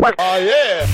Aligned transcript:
Oh, 0.00 0.38
yeah. 0.38 0.86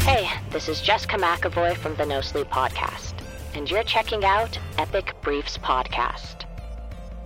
Hey, 0.00 0.30
this 0.50 0.66
is 0.66 0.80
Jessica 0.80 1.16
McEvoy 1.16 1.76
from 1.76 1.94
the 1.96 2.06
No 2.06 2.22
Sleep 2.22 2.46
Podcast, 2.48 3.12
and 3.54 3.70
you're 3.70 3.82
checking 3.82 4.24
out 4.24 4.58
Epic 4.78 5.14
Briefs 5.20 5.58
Podcast. 5.58 6.46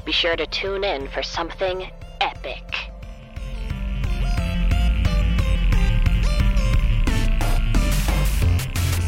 Be 0.04 0.10
sure 0.10 0.34
to 0.34 0.44
tune 0.46 0.82
in 0.82 1.06
for 1.06 1.22
something 1.22 1.88
epic. 2.20 2.64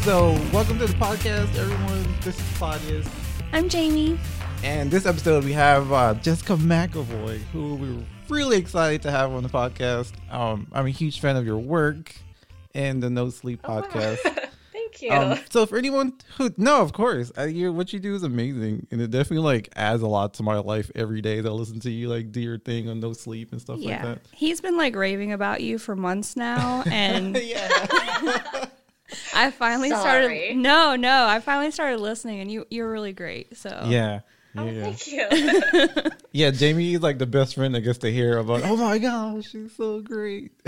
So, 0.03 0.31
welcome 0.53 0.79
to 0.79 0.87
the 0.87 0.95
podcast, 0.97 1.57
everyone. 1.57 2.07
This 2.21 2.39
is 2.39 2.57
Claudius. 2.57 3.07
I'm 3.51 3.67
Jamie. 3.67 4.17
And 4.63 4.91
this 4.91 5.05
episode, 5.05 5.45
we 5.45 5.53
have 5.53 5.91
uh, 5.91 6.13
Jessica 6.15 6.53
McEvoy, 6.55 7.37
who 7.53 7.75
we're 7.75 8.03
really 8.27 8.57
excited 8.57 9.01
to 9.03 9.11
have 9.11 9.31
on 9.31 9.41
the 9.43 9.49
podcast. 9.49 10.11
Um, 10.31 10.67
I'm 10.73 10.85
a 10.85 10.89
huge 10.91 11.21
fan 11.21 11.37
of 11.37 11.45
your 11.45 11.57
work 11.57 12.13
and 12.73 13.01
the 13.01 13.09
No 13.09 13.29
Sleep 13.29 13.61
podcast. 13.61 14.17
Thank 14.73 15.01
you. 15.01 15.11
Um, 15.11 15.39
so, 15.49 15.65
for 15.65 15.77
anyone 15.77 16.13
who, 16.37 16.53
no, 16.57 16.81
of 16.81 16.91
course, 16.91 17.31
I, 17.37 17.45
you, 17.45 17.71
what 17.71 17.93
you 17.93 17.99
do 17.99 18.15
is 18.15 18.23
amazing. 18.23 18.85
And 18.91 19.01
it 19.01 19.11
definitely 19.11 19.45
like 19.45 19.69
adds 19.77 20.01
a 20.01 20.07
lot 20.07 20.33
to 20.35 20.43
my 20.43 20.57
life 20.59 20.91
every 20.93 21.21
day 21.21 21.41
to 21.41 21.51
listen 21.53 21.79
to 21.81 21.89
you 21.91 22.09
like 22.09 22.31
do 22.33 22.41
your 22.41 22.57
thing 22.59 22.89
on 22.89 22.99
No 22.99 23.13
Sleep 23.13 23.53
and 23.53 23.61
stuff 23.61 23.79
Yeah. 23.79 23.91
like 23.91 24.01
that. 24.01 24.21
He's 24.33 24.59
been 24.59 24.75
like 24.77 24.93
raving 24.95 25.31
about 25.31 25.61
you 25.61 25.77
for 25.79 25.95
months 25.95 26.35
now 26.35 26.83
and 26.91 27.37
yeah. 27.41 28.65
I 29.33 29.51
finally 29.51 29.89
Sorry. 29.89 30.01
started 30.01 30.57
No, 30.57 30.95
no, 30.97 31.25
I 31.27 31.39
finally 31.39 31.71
started 31.71 31.99
listening 32.01 32.41
and 32.41 32.51
you 32.51 32.67
you're 32.69 32.91
really 32.91 33.13
great. 33.13 33.55
So 33.57 33.85
yeah. 33.87 34.19
Oh, 34.57 34.65
Yeah. 34.65 34.91
thank 34.91 35.07
you. 35.07 36.11
Yeah, 36.31 36.51
Jamie 36.51 36.93
is 36.93 37.01
like 37.01 37.17
the 37.17 37.25
best 37.25 37.55
friend 37.55 37.73
that 37.73 37.81
gets 37.81 37.97
to 37.99 38.11
hear 38.11 38.37
about. 38.37 38.61
Oh 38.63 38.75
my 38.77 38.99
gosh, 38.99 39.49
she's 39.49 39.75
so 39.75 39.99
great. 40.01 40.51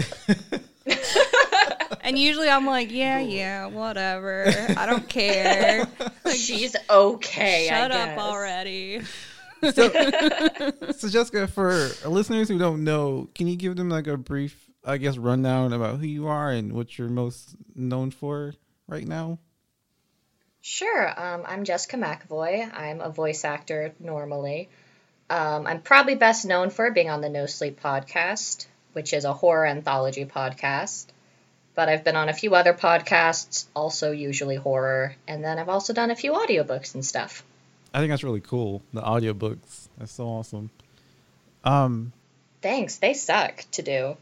And 2.04 2.18
usually 2.18 2.50
I'm 2.50 2.66
like, 2.66 2.92
yeah, 2.92 3.20
yeah, 3.20 3.68
whatever. 3.68 4.46
I 4.76 4.86
don't 4.88 5.08
care. 5.08 5.88
She's 6.34 6.76
okay. 6.90 7.70
I 7.70 7.74
Shut 7.82 7.92
up 7.92 8.10
guess. 8.10 8.20
already. 8.20 9.02
so 9.72 11.10
Jessica, 11.10 11.48
for 11.48 11.90
listeners 12.08 12.50
who 12.50 12.58
don't 12.58 12.84
know, 12.84 13.30
can 13.36 13.48
you 13.48 13.56
give 13.56 13.76
them 13.76 13.88
like 13.90 14.08
a 14.08 14.18
brief, 14.18 14.68
I 14.84 14.98
guess, 14.98 15.18
rundown 15.18 15.74
about 15.74 16.00
who 16.00 16.08
you 16.08 16.28
are 16.28 16.50
and 16.52 16.74
what 16.74 16.98
you're 16.98 17.08
most 17.10 17.56
known 17.76 18.10
for 18.10 18.56
right 18.88 19.08
now? 19.08 19.38
Sure. 20.62 21.08
Um, 21.20 21.44
I'm 21.48 21.64
Jessica 21.64 21.98
McEvoy. 21.98 22.72
I'm 22.72 23.02
a 23.02 23.10
voice 23.10 23.44
actor 23.46 23.94
normally. 24.00 24.70
Um, 25.30 25.66
I'm 25.66 25.82
probably 25.82 26.16
best 26.16 26.46
known 26.46 26.70
for 26.70 26.92
being 26.92 27.10
on 27.10 27.22
the 27.22 27.30
No 27.30 27.46
Sleep 27.46 27.82
podcast, 27.82 28.68
which 28.94 29.14
is 29.14 29.26
a 29.26 29.34
horror 29.34 29.66
anthology 29.66 30.26
podcast. 30.26 31.08
But 31.74 31.90
I've 31.90 32.04
been 32.04 32.18
on 32.18 32.30
a 32.30 32.34
few 32.34 32.54
other 32.54 32.74
podcasts, 32.74 33.66
also 33.74 34.12
usually 34.12 34.58
horror, 34.58 35.16
and 35.28 35.44
then 35.44 35.58
I've 35.58 35.70
also 35.70 35.94
done 35.94 36.12
a 36.12 36.16
few 36.16 36.34
audiobooks 36.34 36.94
and 36.96 37.04
stuff. 37.06 37.44
I 37.94 38.00
think 38.00 38.12
that's 38.12 38.24
really 38.24 38.42
cool. 38.42 38.82
The 38.94 39.02
audiobooks. 39.02 39.88
That's 39.98 40.12
so 40.12 40.26
awesome. 40.28 40.70
Um, 41.64 42.12
Thanks. 42.62 42.98
They 42.98 43.14
suck 43.14 43.66
to 43.72 43.82
do. 43.82 44.18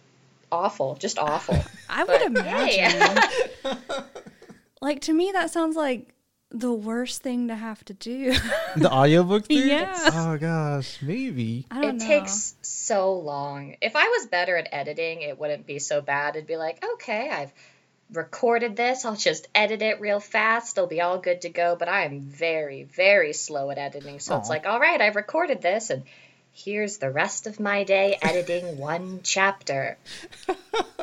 Awful. 0.52 0.96
Just 0.96 1.18
awful. 1.20 1.58
I 1.90 2.04
would 2.04 2.34
But, 2.34 2.46
hey. 2.46 2.86
imagine. 2.86 3.24
like 4.82 5.02
to 5.02 5.14
me 5.14 5.32
that 5.34 5.50
sounds 5.52 5.76
like 5.76 6.14
the 6.52 6.74
worst 6.74 7.22
thing 7.22 7.48
to 7.50 7.56
have 7.56 7.84
to 7.86 7.94
do. 7.94 8.34
the 8.76 8.92
audiobook 8.92 9.46
thing? 9.48 9.68
Yeah. 9.68 10.10
Oh 10.14 10.38
gosh, 10.38 11.00
maybe. 11.02 11.66
I 11.70 11.82
don't 11.82 11.96
it 11.96 12.00
know. 12.02 12.08
takes 12.08 12.56
so 12.62 13.14
long. 13.14 13.76
If 13.82 13.96
I 13.96 14.08
was 14.08 14.28
better 14.28 14.58
at 14.58 14.68
editing, 14.72 15.22
it 15.22 15.40
wouldn't 15.40 15.66
be 15.68 15.80
so 15.80 16.02
bad. 16.02 16.36
It'd 16.36 16.48
be 16.48 16.58
like, 16.58 16.84
okay, 16.96 17.30
I've 17.30 17.54
recorded 18.12 18.76
this. 18.76 19.06
I'll 19.06 19.16
just 19.16 19.48
edit 19.54 19.82
it 19.84 20.02
real 20.02 20.20
fast. 20.20 20.78
It'll 20.78 20.88
be 20.88 21.02
all 21.02 21.20
good 21.20 21.42
to 21.42 21.50
go. 21.50 21.76
But 21.78 21.90
I 21.90 22.06
am 22.06 22.22
very, 22.22 22.84
very 22.84 23.34
slow 23.34 23.70
at 23.70 23.78
editing. 23.78 24.20
So 24.20 24.38
it's 24.38 24.50
like, 24.50 24.66
all 24.66 24.80
right, 24.80 25.00
I've 25.00 25.16
recorded 25.16 25.62
this, 25.62 25.92
and 25.92 26.04
here's 26.64 26.98
the 26.98 27.10
rest 27.12 27.48
of 27.48 27.60
my 27.60 27.84
day 27.84 28.18
editing 28.22 28.78
one 28.78 29.22
chapter. 29.24 29.98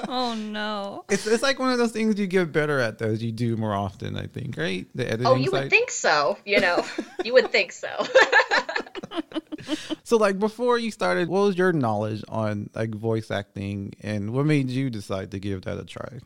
Oh 0.08 0.34
no. 0.34 1.04
It's 1.08 1.26
it's 1.26 1.42
like 1.42 1.58
one 1.58 1.72
of 1.72 1.78
those 1.78 1.92
things 1.92 2.18
you 2.18 2.26
get 2.26 2.52
better 2.52 2.78
at 2.78 2.98
though 2.98 3.06
as 3.06 3.22
you 3.22 3.32
do 3.32 3.56
more 3.56 3.74
often. 3.74 4.16
I 4.16 4.26
think, 4.26 4.56
right? 4.56 4.86
The 4.94 5.06
editing. 5.06 5.26
Oh, 5.26 5.34
you 5.34 5.50
side. 5.50 5.64
would 5.64 5.70
think 5.70 5.90
so. 5.90 6.38
You 6.44 6.60
know, 6.60 6.84
you 7.24 7.32
would 7.32 7.50
think 7.50 7.72
so. 7.72 7.88
So, 10.04 10.18
like 10.18 10.38
before 10.38 10.78
you 10.78 10.92
started, 10.92 11.28
what 11.28 11.40
was 11.40 11.58
your 11.58 11.72
knowledge 11.72 12.22
on 12.28 12.70
like 12.74 12.94
voice 12.94 13.30
acting, 13.32 13.94
and 14.02 14.32
what 14.32 14.46
made 14.46 14.70
you 14.70 14.88
decide 14.88 15.32
to 15.32 15.40
give 15.40 15.62
that 15.62 15.78
a 15.78 15.84
try? 15.84 16.20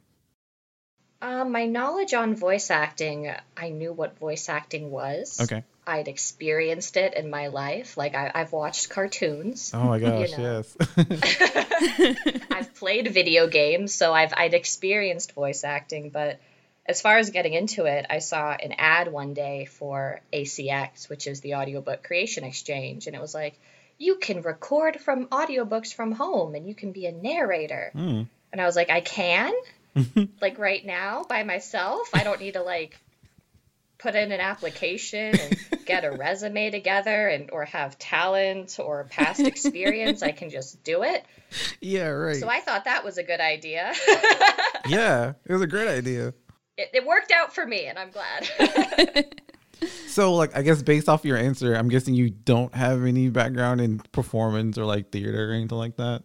Um, 1.22 1.52
my 1.52 1.66
knowledge 1.66 2.12
on 2.14 2.34
voice 2.34 2.70
acting, 2.70 3.32
I 3.56 3.70
knew 3.70 3.92
what 3.92 4.18
voice 4.18 4.48
acting 4.48 4.91
was. 4.91 5.41
Okay. 5.41 5.64
I'd 5.90 6.06
experienced 6.06 6.96
it 6.96 7.14
in 7.14 7.30
my 7.30 7.48
life. 7.48 7.96
Like 7.96 8.14
I, 8.14 8.30
I've 8.32 8.52
watched 8.52 8.90
cartoons. 8.90 9.72
Oh 9.74 9.84
my 9.84 9.98
gosh, 10.06 10.38
know. 10.38 10.62
yes. 10.96 12.46
I've 12.50 12.74
played 12.76 13.12
video 13.12 13.48
games, 13.48 13.92
so 13.92 14.14
I've 14.14 14.32
I'd 14.36 14.54
experienced 14.54 15.32
voice 15.32 15.64
acting. 15.64 16.10
But 16.10 16.38
as 16.86 17.00
far 17.00 17.18
as 17.18 17.30
getting 17.30 17.54
into 17.54 17.86
it, 17.86 18.06
I 18.08 18.20
saw 18.20 18.52
an 18.52 18.72
ad 18.78 19.10
one 19.12 19.34
day 19.34 19.64
for 19.64 20.20
ACX, 20.32 21.08
which 21.08 21.26
is 21.26 21.40
the 21.40 21.56
Audiobook 21.56 22.04
Creation 22.04 22.44
Exchange, 22.44 23.08
and 23.08 23.16
it 23.16 23.20
was 23.20 23.34
like, 23.34 23.58
you 23.98 24.16
can 24.16 24.42
record 24.42 25.00
from 25.00 25.26
audiobooks 25.26 25.92
from 25.92 26.12
home, 26.12 26.54
and 26.54 26.68
you 26.68 26.74
can 26.74 26.92
be 26.92 27.06
a 27.06 27.12
narrator. 27.12 27.90
Hmm. 27.92 28.22
And 28.52 28.60
I 28.60 28.64
was 28.64 28.76
like, 28.76 28.90
I 28.90 29.00
can, 29.00 29.52
like 30.40 30.58
right 30.58 30.84
now 30.84 31.24
by 31.28 31.42
myself. 31.42 32.10
I 32.14 32.22
don't 32.22 32.40
need 32.40 32.54
to 32.54 32.62
like 32.62 32.98
put 34.00 34.14
in 34.14 34.32
an 34.32 34.40
application 34.40 35.38
and 35.38 35.58
get 35.84 36.04
a 36.04 36.10
resume 36.10 36.70
together 36.70 37.28
and 37.28 37.50
or 37.50 37.64
have 37.66 37.98
talent 37.98 38.78
or 38.78 39.04
past 39.04 39.40
experience. 39.40 40.22
I 40.22 40.32
can 40.32 40.50
just 40.50 40.82
do 40.82 41.02
it. 41.02 41.24
yeah, 41.80 42.08
right. 42.08 42.36
So 42.36 42.48
I 42.48 42.60
thought 42.60 42.84
that 42.84 43.04
was 43.04 43.18
a 43.18 43.22
good 43.22 43.40
idea. 43.40 43.92
yeah, 44.88 45.34
it 45.44 45.52
was 45.52 45.62
a 45.62 45.66
great 45.66 45.88
idea. 45.88 46.28
it, 46.76 46.90
it 46.94 47.06
worked 47.06 47.30
out 47.30 47.54
for 47.54 47.66
me, 47.66 47.86
and 47.86 47.98
I'm 47.98 48.10
glad. 48.10 49.34
So, 50.06 50.34
like, 50.34 50.54
I 50.54 50.60
guess 50.60 50.82
based 50.82 51.08
off 51.08 51.24
your 51.24 51.38
answer, 51.38 51.74
I'm 51.74 51.88
guessing 51.88 52.14
you 52.14 52.28
don't 52.28 52.74
have 52.74 53.04
any 53.06 53.30
background 53.30 53.80
in 53.80 54.00
performance 54.12 54.76
or 54.76 54.84
like 54.84 55.10
theater 55.10 55.50
or 55.50 55.54
anything 55.54 55.78
like 55.78 55.96
that. 55.96 56.24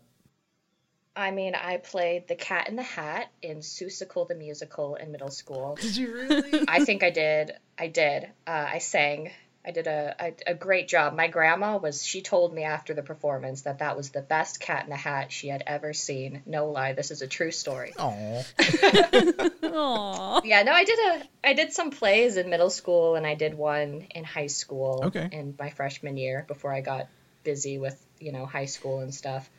I 1.15 1.31
mean, 1.31 1.55
I 1.55 1.77
played 1.77 2.27
the 2.27 2.35
Cat 2.35 2.67
in 2.67 2.75
the 2.75 2.83
Hat 2.83 3.29
in 3.41 3.59
Seussical 3.59 4.27
the 4.27 4.35
musical 4.35 4.95
in 4.95 5.11
middle 5.11 5.29
school. 5.31 5.77
Did 5.79 5.95
you 5.95 6.13
really? 6.13 6.65
I 6.67 6.83
think 6.83 7.03
I 7.03 7.09
did. 7.09 7.53
I 7.79 7.87
did. 7.87 8.25
Uh, 8.45 8.65
I 8.73 8.79
sang. 8.79 9.31
I 9.67 9.71
did 9.71 9.87
a, 9.87 10.15
a, 10.19 10.51
a 10.51 10.53
great 10.53 10.87
job. 10.87 11.15
My 11.15 11.27
grandma 11.27 11.77
was, 11.77 12.05
she 12.05 12.21
told 12.21 12.53
me 12.53 12.63
after 12.63 12.93
the 12.93 13.01
performance 13.01 13.61
that 13.61 13.79
that 13.79 13.97
was 13.97 14.11
the 14.11 14.21
best 14.21 14.59
Cat 14.59 14.83
in 14.83 14.91
the 14.91 14.95
Hat 14.95 15.31
she 15.31 15.47
had 15.47 15.63
ever 15.65 15.91
seen. 15.91 16.43
No 16.45 16.69
lie, 16.69 16.93
this 16.93 17.09
is 17.09 17.23
a 17.23 17.27
true 17.27 17.49
story. 17.49 17.91
Oh, 17.97 18.43
Aw. 19.63 20.41
Yeah, 20.43 20.63
no, 20.63 20.71
I 20.71 20.83
did 20.83 20.99
a 20.99 21.23
I 21.43 21.53
did 21.53 21.73
some 21.73 21.91
plays 21.91 22.37
in 22.37 22.49
middle 22.49 22.69
school 22.69 23.15
and 23.15 23.25
I 23.25 23.35
did 23.35 23.55
one 23.55 24.05
in 24.13 24.23
high 24.23 24.47
school 24.47 25.01
Okay. 25.05 25.29
in 25.31 25.55
my 25.57 25.69
freshman 25.71 26.17
year 26.17 26.45
before 26.47 26.71
I 26.73 26.81
got 26.81 27.07
busy 27.43 27.77
with, 27.77 27.99
you 28.19 28.31
know, 28.31 28.45
high 28.45 28.65
school 28.65 28.99
and 28.99 29.13
stuff. 29.13 29.49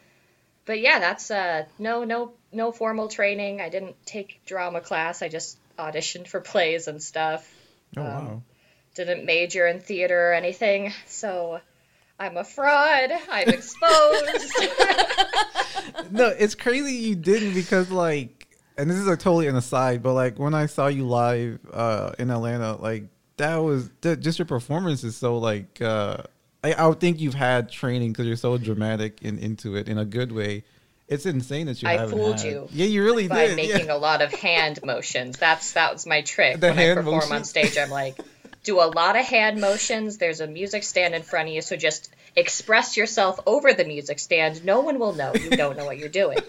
But 0.67 0.81
yeah, 0.81 0.99
that's 0.99 1.31
uh 1.31 1.65
no 1.79 2.05
no 2.05 2.33
no 2.53 2.73
formal 2.73 3.09
training. 3.09 3.61
I 3.61 3.69
didn't 3.69 3.97
take 4.05 4.45
drama 4.45 4.81
class. 4.81 5.23
I 5.23 5.29
just 5.29 5.57
auditioned 5.79 6.27
for 6.27 6.41
plays 6.41 6.89
and 6.89 7.03
stuff. 7.03 7.49
oh 7.97 8.03
Um, 8.03 8.07
wow. 8.07 8.43
Didn't 8.95 9.25
major 9.25 9.67
in 9.67 9.81
theater 9.81 10.31
or 10.31 10.35
anything. 10.35 10.93
So 11.07 11.61
I'm 12.19 12.37
a 12.37 12.45
fraud. 12.45 13.11
I'm 13.31 13.49
exposed. 13.49 14.55
no, 16.11 16.29
it's 16.29 16.55
crazy 16.55 16.95
you 16.95 17.15
didn't 17.15 17.55
because 17.55 17.91
like, 17.91 18.49
and 18.79 18.91
this 18.91 18.97
is 18.97 19.07
like 19.07 19.19
totally 19.19 19.49
an 19.49 19.57
aside, 19.57 20.03
but 20.03 20.15
like 20.15 20.39
when 20.39 20.55
I 20.55 20.67
saw 20.67 20.89
you 20.89 21.07
live 21.07 21.61
uh 21.73 22.13
in 22.19 22.31
Atlanta, 22.31 22.77
like 22.77 23.05
that 23.37 23.57
was 23.57 23.91
that, 24.01 24.21
just 24.21 24.39
your 24.39 24.47
performance 24.47 25.05
is 25.05 25.17
so 25.17 25.39
like 25.39 25.81
uh 25.81 26.23
I, 26.67 26.73
I 26.73 26.87
would 26.87 27.01
think 27.01 27.21
you've 27.21 27.35
had 27.35 27.71
training 27.71 28.13
because 28.13 28.27
you're 28.27 28.37
so 28.37 28.59
dramatic 28.59 29.19
and 29.23 29.39
into 29.39 29.77
it 29.77 29.89
in 29.89 29.99
a 29.99 30.05
good 30.05 30.33
way. 30.33 30.65
It's 31.09 31.25
insane 31.27 31.67
that 31.67 31.81
you 31.83 31.89
I 31.89 32.07
fooled 32.09 32.41
had- 32.41 32.51
you 32.51 32.69
Yeah, 32.73 32.87
you 32.87 33.05
really 33.05 33.29
by 33.29 33.47
did. 33.49 33.57
making 33.57 33.87
yeah. 33.87 33.95
a 33.95 33.99
lot 33.99 34.23
of 34.23 34.33
hand 34.33 34.81
motions. 34.85 35.39
That's 35.39 35.73
that 35.73 35.93
was 35.93 36.05
my 36.07 36.23
trick. 36.23 36.59
The 36.61 36.69
when 36.73 36.79
I 36.79 36.95
perform 36.95 37.31
on 37.33 37.45
stage, 37.45 37.79
I'm 37.79 37.91
like, 37.91 38.17
do 38.65 38.81
a 38.81 38.91
lot 38.91 39.15
of 39.17 39.25
hand 39.25 39.61
motions. 39.61 40.19
There's 40.19 40.41
a 40.41 40.47
music 40.49 40.83
stand 40.83 41.15
in 41.15 41.23
front 41.23 41.49
of 41.49 41.55
you, 41.55 41.63
so 41.63 41.77
just 41.77 42.11
express 42.35 42.97
yourself 42.97 43.39
over 43.47 43.73
the 43.73 43.85
music 43.85 44.19
stand. 44.19 44.65
No 44.65 44.81
one 44.81 44.99
will 44.99 45.13
know 45.15 45.33
you 45.35 45.51
don't 45.51 45.77
know 45.77 45.85
what 45.85 45.99
you're 45.99 46.09
doing. 46.09 46.39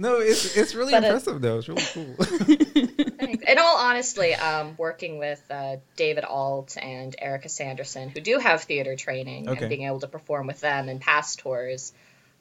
No, 0.00 0.20
it's 0.20 0.56
it's 0.56 0.74
really 0.76 0.92
But, 0.92 1.02
impressive 1.04 1.40
though. 1.40 1.58
It's 1.58 1.68
really 1.68 1.82
cool. 1.92 2.87
Thanks. 3.18 3.44
in 3.46 3.58
all 3.58 3.76
honestly, 3.78 4.34
um, 4.34 4.74
working 4.78 5.18
with 5.18 5.42
uh, 5.50 5.76
David 5.96 6.24
Ault 6.24 6.76
and 6.80 7.14
Erika 7.18 7.48
Sanderson, 7.48 8.08
who 8.08 8.20
do 8.20 8.38
have 8.38 8.62
theater 8.62 8.96
training, 8.96 9.48
Okay. 9.48 9.58
and 9.60 9.68
being 9.68 9.82
able 9.82 10.00
to 10.00 10.08
perform 10.08 10.46
with 10.46 10.60
them 10.60 10.88
in 10.88 10.98
past 10.98 11.40
tours, 11.40 11.92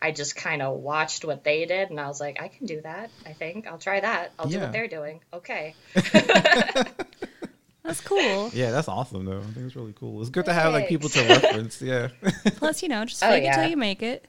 I 0.01 0.11
just 0.11 0.35
kind 0.35 0.61
of 0.61 0.77
watched 0.77 1.25
what 1.25 1.43
they 1.43 1.65
did, 1.65 1.89
and 1.89 1.99
I 1.99 2.07
was 2.07 2.19
like, 2.19 2.41
I 2.41 2.49
can 2.49 2.67
do 2.67 2.81
that. 2.81 3.09
I 3.25 3.33
think 3.33 3.65
I'll 3.67 3.79
try 3.79 3.99
that. 3.99 4.31
I'll 4.37 4.47
do 4.47 4.59
what 4.59 4.71
they're 4.71 4.87
doing. 4.87 5.21
Okay. 5.33 5.73
That's 7.83 8.01
cool. 8.01 8.49
Yeah, 8.53 8.71
that's 8.71 8.89
awesome 8.89 9.23
though. 9.23 9.39
I 9.39 9.43
think 9.53 9.65
it's 9.67 9.75
really 9.77 9.93
cool. 9.93 10.19
It's 10.19 10.29
good 10.29 10.43
to 10.45 10.53
have 10.53 10.73
like 10.73 10.89
people 10.89 11.07
to 11.07 11.21
reference. 11.25 11.81
Yeah, 11.81 12.09
Plus, 12.57 12.83
you 12.83 12.89
know, 12.89 13.05
just 13.05 13.23
Oh, 13.23 13.29
fake 13.29 13.45
it 13.45 13.53
till 13.53 13.69
you 13.69 13.77
make 13.77 14.03
it. 14.03 14.25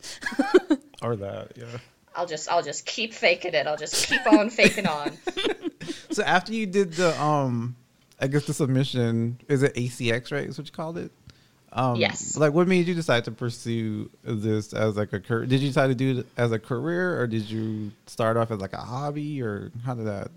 or 1.03 1.17
that. 1.17 1.53
Yeah. 1.57 1.65
I'll 2.19 2.27
just 2.27 2.51
I'll 2.51 2.63
just 2.63 2.85
keep 2.85 3.15
faking 3.15 3.55
it. 3.55 3.67
I'll 3.67 3.77
just 3.77 4.09
keep 4.09 4.27
on 4.27 4.51
faking 4.51 4.87
on. 4.87 5.13
So 6.11 6.23
after 6.25 6.53
you 6.53 6.67
did 6.67 6.95
the 6.95 7.19
um, 7.23 7.77
I 8.21 8.27
guess 8.27 8.45
the 8.47 8.53
submission 8.53 9.39
is 9.49 9.63
it 9.63 9.75
ACX 9.75 10.33
right? 10.33 10.47
Is 10.49 10.59
what 10.59 10.67
you 10.67 10.73
called 10.73 10.99
it? 10.99 11.13
Um, 11.73 11.97
Yes. 11.97 12.37
Like, 12.37 12.53
what 12.53 12.67
made 12.67 12.89
you 12.89 12.95
decide 12.95 13.25
to 13.27 13.31
pursue 13.31 14.11
this 14.25 14.73
as 14.73 14.97
like 14.97 15.13
a 15.13 15.21
career? 15.21 15.47
Did 15.47 15.61
you 15.61 15.69
decide 15.69 15.89
to 15.89 15.95
do 15.95 16.19
it 16.21 16.27
as 16.37 16.51
a 16.51 16.59
career, 16.59 17.21
or 17.21 17.27
did 17.27 17.49
you 17.49 17.93
start 18.07 18.37
off 18.37 18.51
as 18.51 18.59
like 18.59 18.73
a 18.73 18.79
hobby, 18.79 19.41
or 19.43 19.71
how 19.85 19.95
did 19.95 20.07
that? 20.07 20.31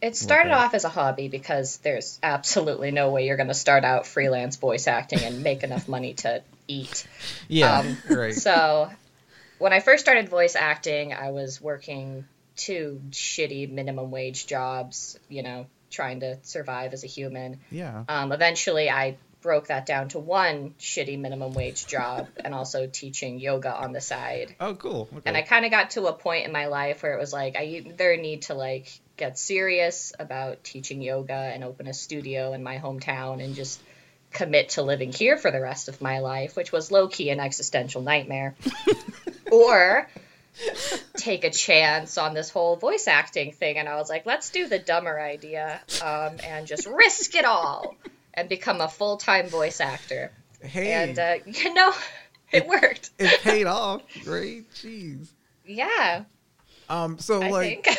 It 0.00 0.14
started 0.16 0.52
off 0.52 0.74
as 0.74 0.84
a 0.84 0.88
hobby 0.88 1.26
because 1.28 1.78
there's 1.78 2.20
absolutely 2.22 2.92
no 2.92 3.10
way 3.10 3.26
you're 3.26 3.36
going 3.36 3.48
to 3.48 3.54
start 3.54 3.84
out 3.84 4.06
freelance 4.06 4.56
voice 4.56 4.86
acting 4.86 5.20
and 5.24 5.42
make 5.42 5.64
enough 5.64 5.88
money 5.88 6.14
to 6.14 6.42
eat. 6.68 7.06
Yeah, 7.48 7.80
Um, 7.80 7.98
right. 8.08 8.34
So, 8.34 8.90
when 9.58 9.72
I 9.72 9.80
first 9.80 10.04
started 10.04 10.28
voice 10.28 10.56
acting, 10.56 11.12
I 11.12 11.30
was 11.30 11.60
working 11.60 12.24
two 12.56 13.00
shitty 13.10 13.70
minimum 13.70 14.10
wage 14.10 14.46
jobs, 14.46 15.18
you 15.28 15.42
know, 15.42 15.66
trying 15.90 16.20
to 16.20 16.38
survive 16.42 16.92
as 16.92 17.04
a 17.04 17.06
human. 17.06 17.60
yeah. 17.70 18.04
Um, 18.08 18.32
eventually, 18.32 18.90
I 18.90 19.16
broke 19.40 19.68
that 19.68 19.86
down 19.86 20.08
to 20.08 20.18
one 20.18 20.74
shitty 20.80 21.18
minimum 21.18 21.52
wage 21.52 21.86
job 21.86 22.28
and 22.44 22.54
also 22.54 22.86
teaching 22.86 23.38
yoga 23.38 23.72
on 23.72 23.92
the 23.92 24.00
side. 24.00 24.54
Oh, 24.60 24.74
cool. 24.74 25.08
Okay. 25.12 25.22
And 25.26 25.36
I 25.36 25.42
kind 25.42 25.64
of 25.64 25.70
got 25.70 25.90
to 25.90 26.06
a 26.06 26.12
point 26.12 26.46
in 26.46 26.52
my 26.52 26.66
life 26.66 27.02
where 27.02 27.14
it 27.14 27.20
was 27.20 27.32
like 27.32 27.56
I 27.56 27.64
either 27.64 28.16
need 28.16 28.42
to 28.42 28.54
like 28.54 28.88
get 29.16 29.38
serious 29.38 30.12
about 30.18 30.64
teaching 30.64 31.02
yoga 31.02 31.34
and 31.34 31.64
open 31.64 31.86
a 31.86 31.94
studio 31.94 32.52
in 32.52 32.62
my 32.62 32.78
hometown 32.78 33.42
and 33.42 33.54
just 33.54 33.80
commit 34.32 34.70
to 34.70 34.82
living 34.82 35.12
here 35.12 35.36
for 35.36 35.50
the 35.50 35.60
rest 35.60 35.88
of 35.88 36.00
my 36.00 36.18
life, 36.18 36.56
which 36.56 36.72
was 36.72 36.90
low 36.90 37.08
key 37.08 37.30
an 37.30 37.40
existential 37.40 38.02
nightmare, 38.02 38.54
or 39.50 40.08
take 41.16 41.44
a 41.44 41.50
chance 41.50 42.18
on 42.18 42.34
this 42.34 42.50
whole 42.50 42.76
voice 42.76 43.06
acting 43.06 43.52
thing. 43.52 43.76
And 43.78 43.88
I 43.88 43.96
was 43.96 44.08
like, 44.08 44.26
let's 44.26 44.50
do 44.50 44.66
the 44.68 44.78
dumber 44.78 45.18
idea 45.20 45.80
um, 46.02 46.36
and 46.44 46.66
just 46.66 46.86
risk 46.86 47.34
it 47.34 47.44
all 47.44 47.96
and 48.34 48.48
become 48.48 48.80
a 48.80 48.88
full 48.88 49.16
time 49.18 49.48
voice 49.48 49.80
actor. 49.80 50.32
hey, 50.62 50.92
And 50.92 51.18
uh, 51.18 51.34
you 51.46 51.72
know, 51.74 51.92
it 52.52 52.66
worked. 52.66 53.10
it 53.18 53.40
paid 53.42 53.66
off. 53.68 54.02
Great. 54.24 54.70
Jeez. 54.72 55.28
Yeah, 55.66 56.24
Um. 56.88 57.18
So 57.18 57.42
I 57.42 57.50
like, 57.50 57.84
think. 57.84 57.98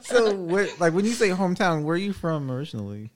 so 0.02 0.34
what? 0.34 0.80
Like 0.80 0.94
when 0.94 1.04
you 1.04 1.12
say 1.12 1.28
hometown, 1.28 1.82
where 1.84 1.94
are 1.94 1.98
you 1.98 2.12
from 2.14 2.50
originally? 2.50 3.10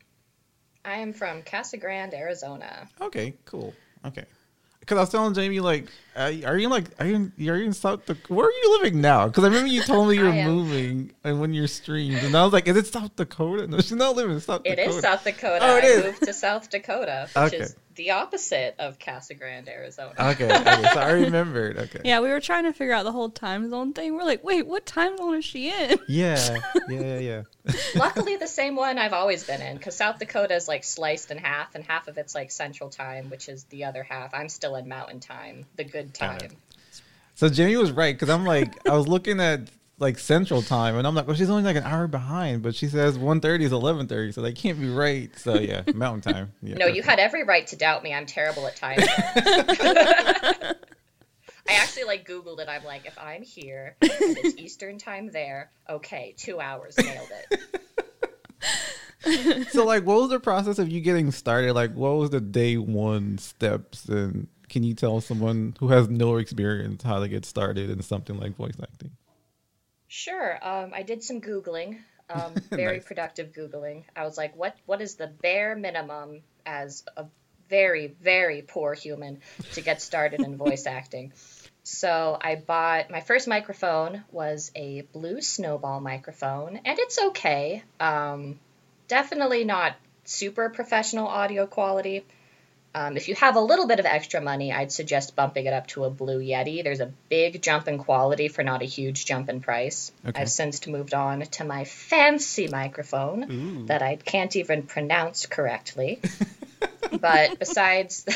I 0.84 0.98
am 0.98 1.12
from 1.14 1.42
Casa 1.42 1.76
Grande, 1.78 2.12
Arizona. 2.14 2.88
Okay, 3.00 3.34
cool. 3.46 3.74
Okay. 4.04 4.24
Because 4.88 4.96
I 4.96 5.00
was 5.02 5.10
telling 5.10 5.34
Jamie, 5.34 5.60
like, 5.60 5.88
uh, 6.16 6.32
are 6.46 6.56
you 6.56 6.70
like, 6.70 6.86
are 6.98 7.04
you, 7.04 7.14
in, 7.14 7.32
are 7.46 7.56
you 7.58 7.64
in 7.66 7.74
South 7.74 8.06
Dakota? 8.06 8.32
Where 8.32 8.46
are 8.46 8.50
you 8.50 8.78
living 8.80 9.02
now? 9.02 9.26
Because 9.26 9.44
I 9.44 9.48
remember 9.48 9.68
you 9.68 9.82
told 9.82 10.08
me 10.08 10.16
you 10.16 10.24
were 10.24 10.32
moving 10.32 11.12
and 11.24 11.42
when 11.42 11.52
you're 11.52 11.66
streamed, 11.66 12.22
and 12.22 12.34
I 12.34 12.42
was 12.42 12.54
like, 12.54 12.66
is 12.68 12.74
it 12.74 12.86
South 12.86 13.14
Dakota? 13.14 13.66
No, 13.68 13.76
she's 13.80 13.92
not 13.92 14.16
living 14.16 14.32
in 14.32 14.40
South 14.40 14.62
It 14.64 14.76
Dakota. 14.76 14.96
is 14.96 15.02
South 15.02 15.24
Dakota. 15.24 15.58
Oh, 15.60 15.76
it 15.76 15.84
I 15.84 15.86
is. 15.88 16.04
moved 16.06 16.22
to 16.22 16.32
South 16.32 16.70
Dakota, 16.70 17.28
Okay. 17.36 17.58
is 17.58 17.76
the 17.98 18.12
opposite 18.12 18.76
of 18.78 18.98
Casa 19.00 19.34
Grande, 19.34 19.68
Arizona. 19.68 20.14
Okay, 20.18 20.44
okay, 20.44 20.82
so 20.94 21.00
I 21.00 21.10
remembered. 21.10 21.76
Okay. 21.76 22.00
Yeah, 22.04 22.20
we 22.20 22.30
were 22.30 22.40
trying 22.40 22.62
to 22.62 22.72
figure 22.72 22.94
out 22.94 23.02
the 23.02 23.12
whole 23.12 23.28
time 23.28 23.68
zone 23.68 23.92
thing. 23.92 24.14
We're 24.14 24.22
like, 24.22 24.42
wait, 24.44 24.66
what 24.68 24.86
time 24.86 25.16
zone 25.18 25.34
is 25.34 25.44
she 25.44 25.68
in? 25.70 25.98
Yeah, 26.08 26.58
yeah, 26.88 27.00
yeah, 27.00 27.18
yeah. 27.18 27.42
Luckily, 27.94 28.36
the 28.36 28.46
same 28.46 28.76
one 28.76 28.98
I've 28.98 29.12
always 29.12 29.44
been 29.44 29.60
in, 29.60 29.76
because 29.76 29.96
South 29.96 30.18
Dakota 30.18 30.54
is 30.54 30.68
like 30.68 30.84
sliced 30.84 31.30
in 31.30 31.38
half, 31.38 31.74
and 31.74 31.84
half 31.84 32.08
of 32.08 32.16
it's 32.16 32.34
like 32.34 32.50
Central 32.50 32.88
Time, 32.88 33.30
which 33.30 33.48
is 33.48 33.64
the 33.64 33.84
other 33.84 34.04
half. 34.04 34.32
I'm 34.32 34.48
still 34.48 34.76
in 34.76 34.88
Mountain 34.88 35.20
Time, 35.20 35.66
the 35.76 35.84
good 35.84 36.14
time. 36.14 36.38
it. 36.38 36.52
So 37.34 37.48
Jamie 37.48 37.76
was 37.76 37.92
right 37.92 38.14
because 38.14 38.30
I'm 38.30 38.44
like, 38.44 38.88
I 38.88 38.96
was 38.96 39.06
looking 39.06 39.40
at 39.40 39.68
like 39.98 40.18
Central 40.18 40.62
Time, 40.62 40.96
and 40.96 41.06
I'm 41.06 41.14
like, 41.14 41.26
well, 41.26 41.36
she's 41.36 41.50
only 41.50 41.62
like 41.64 41.76
an 41.76 41.82
hour 41.82 42.06
behind, 42.06 42.62
but 42.62 42.74
she 42.74 42.86
says 42.86 43.18
1.30 43.18 43.62
is 43.62 43.72
11.30, 43.72 44.32
so 44.34 44.42
they 44.42 44.52
can't 44.52 44.78
be 44.80 44.88
right. 44.88 45.36
So 45.38 45.58
yeah, 45.58 45.82
Mountain 45.94 46.32
Time. 46.32 46.52
Yeah, 46.62 46.76
No, 46.76 46.86
you 46.86 47.02
had 47.02 47.18
every 47.18 47.44
right 47.44 47.66
to 47.68 47.76
doubt 47.76 48.02
me. 48.02 48.14
I'm 48.14 48.26
terrible 48.26 48.66
at 48.66 48.76
time. 48.76 48.98
I 51.70 51.74
actually 51.74 52.04
like 52.04 52.26
Googled 52.26 52.60
it. 52.60 52.68
I'm 52.68 52.84
like, 52.84 53.06
if 53.06 53.18
I'm 53.18 53.42
here 53.42 53.96
and 54.00 54.10
it's 54.12 54.56
Eastern 54.58 54.98
time 54.98 55.30
there, 55.32 55.70
okay, 55.88 56.34
two 56.36 56.60
hours, 56.60 56.96
nailed 56.96 57.28
it. 57.50 57.60
so 59.70 59.84
like 59.84 60.04
what 60.06 60.20
was 60.20 60.30
the 60.30 60.38
process 60.40 60.78
of 60.78 60.88
you 60.88 61.00
getting 61.00 61.30
started 61.32 61.72
like 61.74 61.92
what 61.94 62.10
was 62.10 62.30
the 62.30 62.40
day 62.40 62.76
one 62.76 63.36
steps 63.36 64.04
and 64.08 64.46
can 64.68 64.84
you 64.84 64.94
tell 64.94 65.20
someone 65.20 65.74
who 65.80 65.88
has 65.88 66.08
no 66.08 66.36
experience 66.36 67.02
how 67.02 67.18
to 67.18 67.26
get 67.28 67.44
started 67.44 67.90
in 67.90 68.00
something 68.00 68.38
like 68.38 68.54
voice 68.56 68.76
acting 68.80 69.10
Sure. 70.08 70.58
Um, 70.62 70.92
I 70.94 71.02
did 71.02 71.22
some 71.22 71.40
googling, 71.40 71.98
um, 72.30 72.54
very 72.70 72.96
Nice. 72.96 73.04
productive 73.04 73.52
googling. 73.52 74.04
I 74.16 74.24
was 74.24 74.36
like, 74.36 74.56
what 74.56 74.76
What 74.86 75.00
is 75.00 75.14
the 75.14 75.26
bare 75.26 75.76
minimum 75.76 76.42
as 76.66 77.04
a 77.16 77.26
very 77.68 78.08
very 78.22 78.62
poor 78.62 78.94
human 78.94 79.40
to 79.72 79.80
get 79.82 80.00
started 80.02 80.40
in 80.40 80.56
voice 80.66 80.86
acting? 80.86 81.32
So 81.84 82.38
I 82.40 82.56
bought 82.56 83.10
my 83.10 83.20
first 83.20 83.48
microphone 83.48 84.22
was 84.30 84.70
a 84.74 85.02
blue 85.12 85.40
snowball 85.40 86.00
microphone, 86.00 86.80
and 86.84 86.98
it's 86.98 87.18
okay. 87.28 87.82
Um, 87.98 88.58
definitely 89.08 89.64
not 89.64 89.96
super 90.24 90.68
professional 90.68 91.26
audio 91.26 91.66
quality. 91.66 92.24
Um, 92.98 93.16
if 93.16 93.28
you 93.28 93.36
have 93.36 93.54
a 93.54 93.60
little 93.60 93.86
bit 93.86 94.00
of 94.00 94.06
extra 94.06 94.40
money, 94.40 94.72
I'd 94.72 94.90
suggest 94.90 95.36
bumping 95.36 95.66
it 95.66 95.72
up 95.72 95.86
to 95.88 96.04
a 96.04 96.10
Blue 96.10 96.40
Yeti. 96.40 96.82
There's 96.82 96.98
a 96.98 97.12
big 97.28 97.62
jump 97.62 97.86
in 97.86 97.98
quality 97.98 98.48
for 98.48 98.64
not 98.64 98.82
a 98.82 98.86
huge 98.86 99.24
jump 99.24 99.48
in 99.48 99.60
price. 99.60 100.10
Okay. 100.26 100.42
I've 100.42 100.50
since 100.50 100.84
moved 100.84 101.14
on 101.14 101.42
to 101.42 101.64
my 101.64 101.84
fancy 101.84 102.66
microphone 102.66 103.52
Ooh. 103.52 103.86
that 103.86 104.02
I 104.02 104.16
can't 104.16 104.56
even 104.56 104.82
pronounce 104.82 105.46
correctly. 105.46 106.20
but 107.20 107.60
besides 107.60 108.26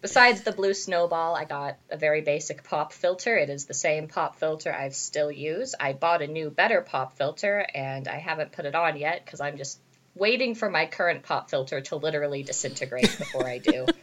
besides 0.00 0.42
the 0.42 0.50
blue 0.50 0.74
snowball, 0.74 1.36
I 1.36 1.44
got 1.44 1.76
a 1.88 1.96
very 1.96 2.22
basic 2.22 2.64
pop 2.64 2.92
filter. 2.92 3.36
It 3.36 3.50
is 3.50 3.66
the 3.66 3.74
same 3.74 4.08
pop 4.08 4.34
filter 4.34 4.72
I 4.72 4.88
still 4.88 5.30
use. 5.30 5.76
I 5.78 5.92
bought 5.92 6.22
a 6.22 6.26
new 6.26 6.50
better 6.50 6.80
pop 6.80 7.16
filter 7.16 7.64
and 7.72 8.08
I 8.08 8.18
haven't 8.18 8.50
put 8.50 8.64
it 8.64 8.74
on 8.74 8.96
yet 8.96 9.24
because 9.24 9.40
I'm 9.40 9.58
just 9.58 9.78
waiting 10.14 10.54
for 10.54 10.70
my 10.70 10.86
current 10.86 11.22
pop 11.22 11.50
filter 11.50 11.80
to 11.80 11.96
literally 11.96 12.42
disintegrate 12.42 13.16
before 13.18 13.46
I 13.46 13.58
do. 13.58 13.86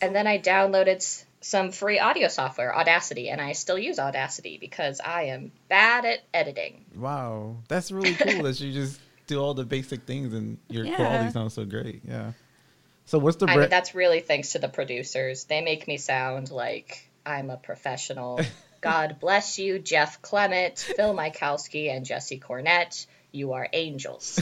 and 0.00 0.14
then 0.14 0.26
I 0.26 0.38
downloaded 0.38 1.24
some 1.40 1.70
free 1.70 1.98
audio 1.98 2.28
software, 2.28 2.76
Audacity, 2.76 3.28
and 3.28 3.40
I 3.40 3.52
still 3.52 3.78
use 3.78 3.98
Audacity 3.98 4.58
because 4.58 5.00
I 5.00 5.24
am 5.24 5.52
bad 5.68 6.04
at 6.04 6.20
editing. 6.34 6.84
wow 6.96 7.56
that's 7.68 7.90
really 7.90 8.14
cool 8.14 8.42
that 8.42 8.60
you 8.60 8.72
just 8.72 9.00
do 9.26 9.40
all 9.40 9.54
the 9.54 9.64
basic 9.64 10.04
things 10.04 10.34
and 10.34 10.58
your 10.68 10.84
Yeah. 10.86 10.96
quality 10.96 11.30
sounds 11.30 11.54
so 11.54 11.64
great 11.64 12.02
yeah 12.04 12.32
so 13.06 13.18
what's 13.18 13.36
the 13.36 13.46
I 13.46 13.56
mean, 13.56 13.70
that's 13.70 13.94
really 13.94 14.20
thanks 14.20 14.52
to 14.52 14.58
the 14.58 14.68
producers. 14.68 15.44
They 15.44 15.62
make 15.62 15.86
me 15.86 15.96
sound 15.96 16.50
like 16.50 17.08
I'm 17.24 17.50
a 17.50 17.56
professional. 17.56 18.40
God 18.80 19.18
bless 19.20 19.60
you, 19.60 19.78
Jeff 19.78 20.20
Clement, 20.22 20.76
Phil 20.76 21.14
Michalski, 21.14 21.88
and 21.88 22.04
Jesse 22.04 22.40
Cornett. 22.40 23.06
You 23.32 23.52
are 23.52 23.68
angels. 23.72 24.40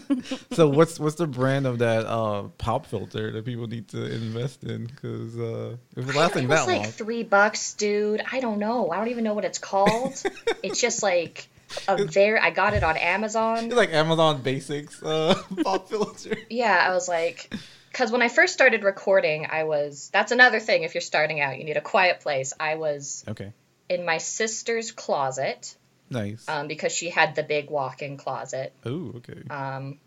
so 0.52 0.68
what's 0.68 1.00
what's 1.00 1.16
the 1.16 1.26
brand 1.26 1.66
of 1.66 1.78
that 1.78 2.06
uh 2.06 2.44
pop 2.58 2.86
filter 2.86 3.32
that 3.32 3.44
people 3.44 3.66
need 3.66 3.88
to 3.88 4.04
invest 4.04 4.64
in 4.64 4.86
because 4.86 5.38
uh 5.38 5.76
lasting 5.96 6.44
it 6.44 6.48
was 6.48 6.60
that 6.60 6.66
like 6.66 6.82
long 6.82 6.84
three 6.86 7.22
bucks, 7.22 7.74
dude. 7.74 8.22
I 8.30 8.40
don't 8.40 8.58
know. 8.58 8.90
I 8.90 8.96
don't 8.96 9.08
even 9.08 9.24
know 9.24 9.34
what 9.34 9.44
it's 9.44 9.58
called. 9.58 10.22
it's 10.62 10.80
just 10.80 11.02
like 11.02 11.48
a 11.88 12.04
very. 12.04 12.38
I 12.38 12.50
got 12.50 12.74
it 12.74 12.84
on 12.84 12.96
Amazon. 12.96 13.64
it's 13.64 13.74
like 13.74 13.92
amazon 13.92 14.42
basics 14.42 15.02
uh 15.02 15.40
pop 15.62 15.88
filter 15.88 16.36
Yeah, 16.50 16.76
I 16.88 16.92
was 16.92 17.08
like, 17.08 17.52
because 17.90 18.12
when 18.12 18.22
I 18.22 18.28
first 18.28 18.52
started 18.52 18.84
recording, 18.84 19.46
I 19.50 19.64
was. 19.64 20.10
That's 20.12 20.32
another 20.32 20.60
thing. 20.60 20.82
If 20.82 20.94
you're 20.94 21.00
starting 21.00 21.40
out, 21.40 21.58
you 21.58 21.64
need 21.64 21.76
a 21.76 21.82
quiet 21.82 22.20
place. 22.20 22.52
I 22.60 22.74
was 22.74 23.24
okay 23.28 23.52
in 23.88 24.04
my 24.04 24.18
sister's 24.18 24.92
closet 24.92 25.76
nice 26.14 26.48
um, 26.48 26.66
because 26.68 26.92
she 26.92 27.10
had 27.10 27.34
the 27.34 27.42
big 27.42 27.68
walk-in 27.70 28.16
closet. 28.16 28.72
oh 28.86 29.12
okay 29.16 29.42
Um, 29.50 29.98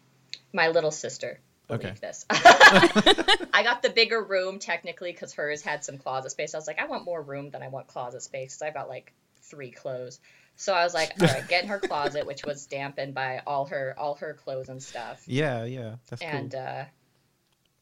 my 0.53 0.69
little 0.69 0.91
sister. 0.91 1.39
Okay. 1.69 1.93
this. 2.01 2.25
I 2.29 3.61
got 3.63 3.81
the 3.81 3.89
bigger 3.89 4.23
room 4.23 4.59
technically 4.59 5.11
because 5.11 5.33
hers 5.33 5.61
had 5.61 5.83
some 5.83 5.97
closet 5.97 6.31
space. 6.31 6.55
I 6.55 6.57
was 6.57 6.65
like, 6.67 6.79
I 6.79 6.85
want 6.87 7.03
more 7.05 7.21
room 7.21 7.49
than 7.49 7.61
I 7.61 7.67
want 7.67 7.87
closet 7.87 8.21
space. 8.23 8.55
'cause 8.55 8.61
I've 8.61 8.73
got 8.73 8.87
like 8.87 9.11
three 9.43 9.71
clothes. 9.71 10.19
So 10.55 10.73
I 10.73 10.83
was 10.85 10.93
like, 10.93 11.13
all 11.21 11.27
right, 11.27 11.47
get 11.47 11.63
in 11.63 11.69
her 11.69 11.79
closet, 11.79 12.25
which 12.25 12.43
was 12.45 12.65
dampened 12.67 13.13
by 13.13 13.41
all 13.45 13.65
her 13.65 13.93
all 13.97 14.15
her 14.15 14.33
clothes 14.33 14.69
and 14.69 14.81
stuff. 14.81 15.21
Yeah, 15.27 15.65
yeah, 15.65 15.95
that's 16.09 16.21
and 16.21 16.51
cool. 16.51 16.61
uh, 16.61 16.85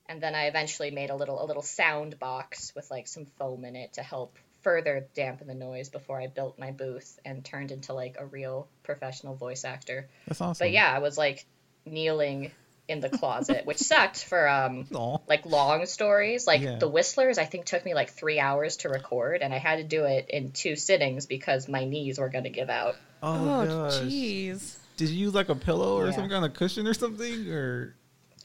and 0.07 0.21
then 0.21 0.35
I 0.35 0.47
eventually 0.47 0.91
made 0.91 1.09
a 1.09 1.15
little 1.15 1.41
a 1.43 1.45
little 1.45 1.61
sound 1.63 2.19
box 2.19 2.73
with 2.75 2.89
like 2.91 3.07
some 3.07 3.25
foam 3.37 3.65
in 3.65 3.75
it 3.75 3.93
to 3.93 4.01
help 4.03 4.35
further 4.65 5.05
dampen 5.13 5.45
the 5.47 5.53
noise 5.53 5.89
before 5.89 6.19
I 6.19 6.25
built 6.25 6.57
my 6.57 6.71
booth 6.71 7.19
and 7.23 7.45
turned 7.45 7.71
into 7.71 7.93
like 7.93 8.15
a 8.19 8.25
real 8.25 8.67
professional 8.81 9.35
voice 9.35 9.63
actor. 9.63 10.09
That's 10.27 10.41
awesome. 10.41 10.65
But 10.65 10.71
yeah, 10.71 10.91
I 10.91 10.97
was 10.97 11.19
like 11.19 11.45
kneeling 11.85 12.51
in 12.87 12.99
the 12.99 13.09
closet, 13.09 13.65
which 13.67 13.77
sucked 13.91 14.23
for 14.25 14.49
um 14.49 14.87
Aw. 14.93 15.17
like 15.27 15.45
long 15.45 15.85
stories. 15.85 16.47
Like 16.47 16.61
Yeah. 16.61 16.77
the 16.79 16.87
Whistlers, 16.87 17.37
I 17.37 17.45
think 17.45 17.65
took 17.65 17.85
me 17.85 17.93
like 17.93 18.09
three 18.09 18.39
hours 18.39 18.77
to 18.77 18.89
record, 18.89 19.43
and 19.43 19.53
I 19.53 19.59
had 19.59 19.75
to 19.77 19.83
do 19.83 20.05
it 20.05 20.29
in 20.29 20.51
two 20.51 20.75
sittings 20.75 21.27
because 21.27 21.67
my 21.69 21.85
knees 21.85 22.17
were 22.19 22.29
gonna 22.29 22.49
give 22.49 22.71
out. 22.71 22.95
Oh, 23.21 23.35
Oh, 23.61 23.87
jeez. 24.03 24.77
Did 24.97 25.09
you 25.09 25.25
use 25.25 25.35
like 25.35 25.49
a 25.49 25.55
pillow 25.55 25.97
or 25.99 26.07
Yeah. 26.07 26.11
some 26.15 26.27
kind 26.29 26.43
of 26.43 26.53
cushion 26.55 26.87
or 26.87 26.95
something? 26.95 27.51
Or 27.51 27.95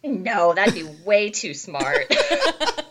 No, 0.04 0.52
that'd 0.52 0.74
be 0.74 0.84
way 1.04 1.30
too 1.30 1.54
smart. 1.54 2.06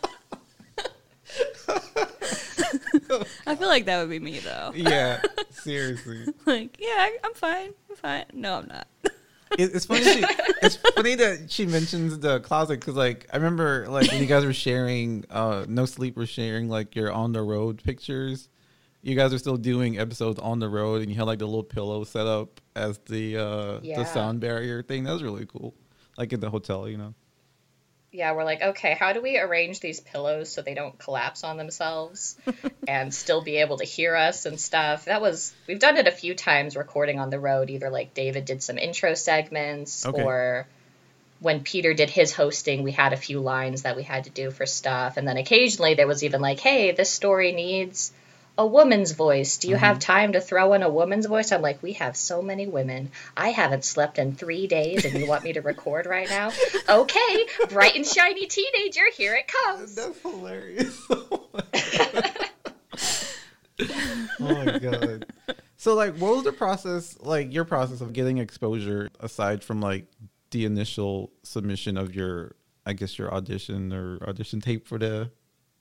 I 3.49 3.55
feel 3.55 3.67
like 3.67 3.85
that 3.85 3.99
would 3.99 4.09
be 4.09 4.19
me 4.19 4.39
though. 4.39 4.71
yeah, 4.75 5.21
seriously. 5.51 6.25
Like, 6.45 6.77
yeah, 6.79 6.87
I, 6.97 7.17
I'm 7.23 7.33
fine. 7.33 7.71
I'm 7.89 7.95
fine. 7.95 8.25
No, 8.33 8.59
I'm 8.59 8.67
not. 8.67 8.87
It, 9.57 9.71
it's 9.73 9.85
funny. 9.85 10.03
She, 10.03 10.23
it's 10.61 10.75
funny 10.75 11.15
that 11.15 11.49
she 11.51 11.65
mentions 11.65 12.19
the 12.19 12.39
closet 12.41 12.79
because, 12.79 12.95
like, 12.95 13.27
I 13.33 13.37
remember 13.37 13.87
like 13.89 14.11
when 14.11 14.21
you 14.21 14.27
guys 14.27 14.45
were 14.45 14.53
sharing, 14.53 15.25
uh, 15.31 15.65
No 15.67 15.85
Sleep 15.85 16.15
was 16.15 16.29
sharing 16.29 16.69
like 16.69 16.95
your 16.95 17.11
on 17.11 17.31
the 17.33 17.41
road 17.41 17.83
pictures. 17.83 18.47
You 19.01 19.15
guys 19.15 19.33
are 19.33 19.37
still 19.39 19.57
doing 19.57 19.97
episodes 19.97 20.39
on 20.39 20.59
the 20.59 20.67
road, 20.69 21.01
and 21.01 21.09
you 21.09 21.15
had 21.17 21.23
like 21.25 21.39
the 21.39 21.45
little 21.47 21.63
pillow 21.63 22.03
set 22.03 22.27
up 22.27 22.61
as 22.75 22.99
the 23.07 23.37
uh 23.37 23.79
Yeah. 23.81 23.97
the 23.99 24.05
sound 24.05 24.39
barrier 24.41 24.83
thing. 24.83 25.05
That 25.05 25.13
was 25.13 25.23
really 25.23 25.45
cool. 25.47 25.73
Like 26.17 26.31
in 26.33 26.39
the 26.41 26.49
hotel, 26.49 26.87
you 26.87 26.97
know. 26.97 27.15
Yeah, 28.11 28.33
we're 28.33 28.43
like, 28.43 28.61
okay, 28.61 28.95
how 28.99 29.13
do 29.13 29.21
we 29.21 29.37
arrange 29.37 29.79
these 29.79 29.99
pillows 29.99 30.51
so 30.51 30.61
they 30.61 30.73
don't 30.73 30.97
collapse 30.97 31.43
on 31.43 31.57
themselves 31.57 32.37
and 32.87 33.13
still 33.13 33.43
be 33.43 33.57
able 33.57 33.77
to 33.77 33.85
hear 33.85 34.15
us 34.15 34.45
and 34.45 34.59
stuff? 34.59 35.05
That 35.05 35.21
was, 35.21 35.53
we've 35.67 35.79
done 35.79 35.97
it 35.97 36.07
a 36.07 36.11
few 36.11 36.33
times 36.33 36.75
recording 36.75 37.19
on 37.19 37.29
the 37.29 37.39
road. 37.39 37.69
Either 37.69 37.89
like 37.89 38.13
David 38.13 38.45
did 38.45 38.63
some 38.63 38.77
intro 38.77 39.13
segments 39.13 40.05
Okay. 40.05 40.21
or 40.23 40.67
when 41.39 41.61
Peter 41.61 41.93
did 41.93 42.09
his 42.09 42.33
hosting, 42.33 42.83
we 42.83 42.91
had 42.91 43.13
a 43.13 43.17
few 43.17 43.39
lines 43.39 43.83
that 43.83 43.95
we 43.95 44.03
had 44.03 44.25
to 44.25 44.29
do 44.29 44.51
for 44.51 44.65
stuff. 44.65 45.17
And 45.17 45.27
then 45.27 45.37
occasionally 45.37 45.93
there 45.93 46.07
was 46.07 46.23
even 46.23 46.41
like, 46.41 46.59
hey, 46.59 46.91
this 46.91 47.09
story 47.09 47.51
needs 47.51 48.11
a 48.59 48.67
woman's 48.67 49.13
voice. 49.13 49.57
Do 49.57 49.69
you 49.69 49.77
have 49.77 49.99
mm-hmm. 49.99 50.11
time 50.11 50.33
to 50.33 50.41
throw 50.41 50.73
in 50.73 50.83
a 50.83 50.89
woman's 50.89 51.25
voice? 51.25 51.53
I'm 51.53 51.61
like, 51.61 51.81
we 51.81 51.93
have 51.93 52.17
so 52.17 52.41
many 52.41 52.67
women. 52.67 53.09
I 53.37 53.51
haven't 53.51 53.85
slept 53.85 54.19
in 54.19 54.35
three 54.35 54.67
days 54.67 55.05
and 55.05 55.17
you 55.17 55.25
want 55.27 55.45
me 55.45 55.53
to 55.53 55.61
record 55.61 56.05
right 56.05 56.29
now? 56.29 56.51
Okay, 56.89 57.45
bright 57.69 57.95
and 57.95 58.05
shiny 58.05 58.47
teenager, 58.47 59.03
here 59.15 59.35
it 59.35 59.47
comes. 59.47 59.95
That's 59.95 60.21
hilarious. 60.21 60.99
Oh, 63.81 63.87
oh 64.41 64.65
my 64.65 64.77
god. 64.77 65.25
So 65.77 65.95
like 65.95 66.17
what 66.17 66.35
was 66.35 66.43
the 66.43 66.51
process 66.51 67.17
like 67.21 67.53
your 67.53 67.63
process 67.63 68.01
of 68.01 68.11
getting 68.11 68.39
exposure 68.39 69.09
aside 69.21 69.63
from 69.63 69.79
like 69.79 70.07
the 70.51 70.65
initial 70.65 71.31
submission 71.43 71.95
of 71.95 72.13
your 72.13 72.55
I 72.85 72.91
guess 72.91 73.17
your 73.17 73.33
audition 73.33 73.93
or 73.93 74.19
audition 74.27 74.59
tape 74.59 74.85
for 74.85 74.97
the 74.97 75.31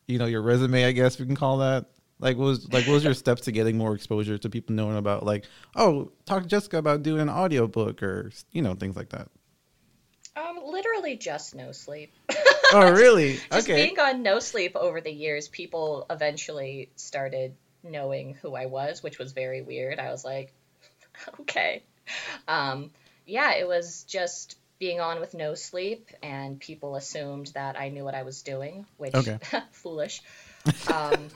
you 0.06 0.18
know 0.18 0.26
your 0.26 0.42
resume 0.42 0.84
I 0.84 0.92
guess 0.92 1.18
we 1.18 1.26
can 1.26 1.34
call 1.34 1.58
that. 1.58 1.86
Like 2.20 2.36
what 2.36 2.44
was 2.44 2.72
like 2.72 2.86
what 2.86 2.94
was 2.94 3.04
your 3.04 3.14
steps 3.24 3.42
to 3.42 3.52
getting 3.52 3.76
more 3.78 3.94
exposure 3.94 4.38
to 4.38 4.50
people 4.50 4.74
knowing 4.74 4.96
about 4.96 5.24
like 5.24 5.44
oh 5.76 6.10
talk 6.26 6.42
to 6.42 6.48
Jessica 6.48 6.78
about 6.78 7.02
doing 7.02 7.20
an 7.20 7.30
audiobook 7.30 8.02
or 8.02 8.30
you 8.52 8.62
know 8.62 8.74
things 8.74 8.96
like 8.96 9.10
that. 9.10 9.28
Um, 10.36 10.60
literally 10.64 11.16
just 11.16 11.54
no 11.54 11.72
sleep. 11.72 12.12
Oh 12.70 12.92
really? 12.92 13.38
Just 13.50 13.66
okay. 13.66 13.86
being 13.86 13.98
on 13.98 14.22
no 14.22 14.40
sleep 14.40 14.76
over 14.76 15.00
the 15.00 15.10
years, 15.10 15.48
people 15.48 16.04
eventually 16.10 16.90
started 16.96 17.54
knowing 17.82 18.34
who 18.42 18.54
I 18.54 18.66
was, 18.66 19.02
which 19.02 19.18
was 19.18 19.32
very 19.32 19.62
weird. 19.62 19.98
I 19.98 20.10
was 20.10 20.22
like, 20.22 20.52
okay. 21.40 21.82
Um, 22.46 22.90
yeah, 23.24 23.54
it 23.54 23.66
was 23.66 24.04
just 24.04 24.58
being 24.78 25.00
on 25.00 25.18
with 25.18 25.32
no 25.32 25.54
sleep, 25.54 26.10
and 26.22 26.60
people 26.60 26.94
assumed 26.94 27.46
that 27.54 27.80
I 27.80 27.88
knew 27.88 28.04
what 28.04 28.14
I 28.14 28.22
was 28.22 28.42
doing, 28.42 28.84
which 28.98 29.14
Okay. 29.14 29.38
foolish. 29.72 30.20
Um, 30.92 31.28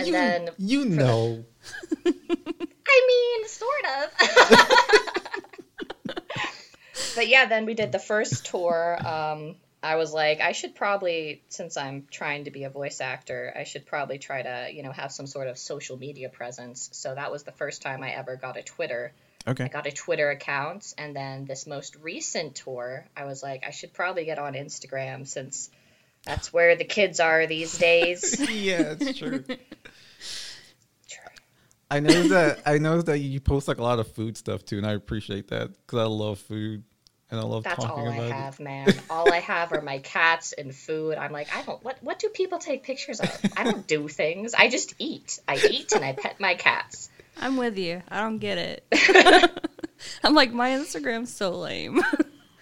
and 0.00 0.06
you, 0.06 0.12
then 0.12 0.50
you 0.58 0.84
know. 0.84 1.44
I 2.06 3.06
mean, 3.06 3.48
sort 3.48 3.84
of. 4.02 4.10
but 7.14 7.28
yeah, 7.28 7.46
then 7.46 7.66
we 7.66 7.74
did 7.74 7.92
the 7.92 7.98
first 7.98 8.46
tour. 8.46 8.98
Um, 9.04 9.56
I 9.82 9.96
was 9.96 10.12
like, 10.12 10.40
I 10.40 10.52
should 10.52 10.74
probably, 10.74 11.42
since 11.48 11.76
I'm 11.76 12.06
trying 12.10 12.44
to 12.44 12.50
be 12.50 12.64
a 12.64 12.70
voice 12.70 13.00
actor, 13.00 13.52
I 13.56 13.64
should 13.64 13.86
probably 13.86 14.18
try 14.18 14.42
to, 14.42 14.68
you 14.72 14.82
know, 14.82 14.92
have 14.92 15.10
some 15.10 15.26
sort 15.26 15.48
of 15.48 15.56
social 15.56 15.96
media 15.96 16.28
presence. 16.28 16.90
So 16.92 17.14
that 17.14 17.32
was 17.32 17.44
the 17.44 17.52
first 17.52 17.80
time 17.80 18.02
I 18.02 18.10
ever 18.10 18.36
got 18.36 18.58
a 18.58 18.62
Twitter. 18.62 19.12
Okay. 19.46 19.64
I 19.64 19.68
got 19.68 19.86
a 19.86 19.92
Twitter 19.92 20.28
account, 20.28 20.92
and 20.98 21.16
then 21.16 21.46
this 21.46 21.66
most 21.66 21.96
recent 21.96 22.56
tour, 22.56 23.06
I 23.16 23.24
was 23.24 23.42
like, 23.42 23.64
I 23.66 23.70
should 23.70 23.94
probably 23.94 24.26
get 24.26 24.38
on 24.38 24.52
Instagram 24.52 25.26
since 25.26 25.70
that's 26.24 26.52
where 26.52 26.76
the 26.76 26.84
kids 26.84 27.20
are 27.20 27.46
these 27.46 27.78
days. 27.78 28.38
yeah, 28.50 28.96
it's 29.00 29.18
true. 29.18 29.42
I 31.90 32.00
know 32.00 32.22
that 32.28 32.60
I 32.66 32.78
know 32.78 33.02
that 33.02 33.18
you 33.18 33.40
post 33.40 33.68
like 33.68 33.78
a 33.78 33.82
lot 33.82 33.98
of 33.98 34.10
food 34.12 34.36
stuff 34.36 34.64
too, 34.64 34.78
and 34.78 34.86
I 34.86 34.92
appreciate 34.92 35.48
that 35.48 35.70
because 35.72 35.98
I 35.98 36.04
love 36.04 36.38
food 36.38 36.84
and 37.30 37.40
I 37.40 37.44
love 37.44 37.64
That's 37.64 37.76
talking 37.76 38.04
all 38.04 38.10
I 38.10 38.16
about 38.16 38.32
have, 38.32 38.60
man. 38.60 38.92
All 39.08 39.32
I 39.32 39.38
have 39.38 39.72
are 39.72 39.80
my 39.80 39.98
cats 39.98 40.52
and 40.52 40.74
food. 40.74 41.16
I'm 41.16 41.32
like, 41.32 41.54
I 41.54 41.62
don't. 41.62 41.82
What 41.84 41.98
What 42.02 42.18
do 42.18 42.28
people 42.28 42.58
take 42.58 42.82
pictures 42.82 43.20
of? 43.20 43.40
I 43.56 43.64
don't 43.64 43.86
do 43.86 44.08
things. 44.08 44.54
I 44.54 44.68
just 44.68 44.94
eat. 44.98 45.38
I 45.46 45.56
eat 45.56 45.92
and 45.92 46.04
I 46.04 46.12
pet 46.12 46.40
my 46.40 46.54
cats. 46.54 47.08
I'm 47.36 47.56
with 47.56 47.78
you. 47.78 48.02
I 48.08 48.20
don't 48.20 48.38
get 48.38 48.58
it. 48.58 49.50
I'm 50.24 50.34
like, 50.34 50.52
my 50.52 50.70
Instagram's 50.70 51.32
so 51.32 51.50
lame. 51.50 52.02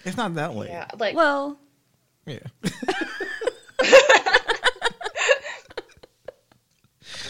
It's 0.05 0.17
not 0.17 0.35
that 0.35 0.55
way. 0.55 0.69
Yeah, 0.69 0.89
like 0.99 1.17
well, 1.17 1.59
Yeah. 2.27 2.39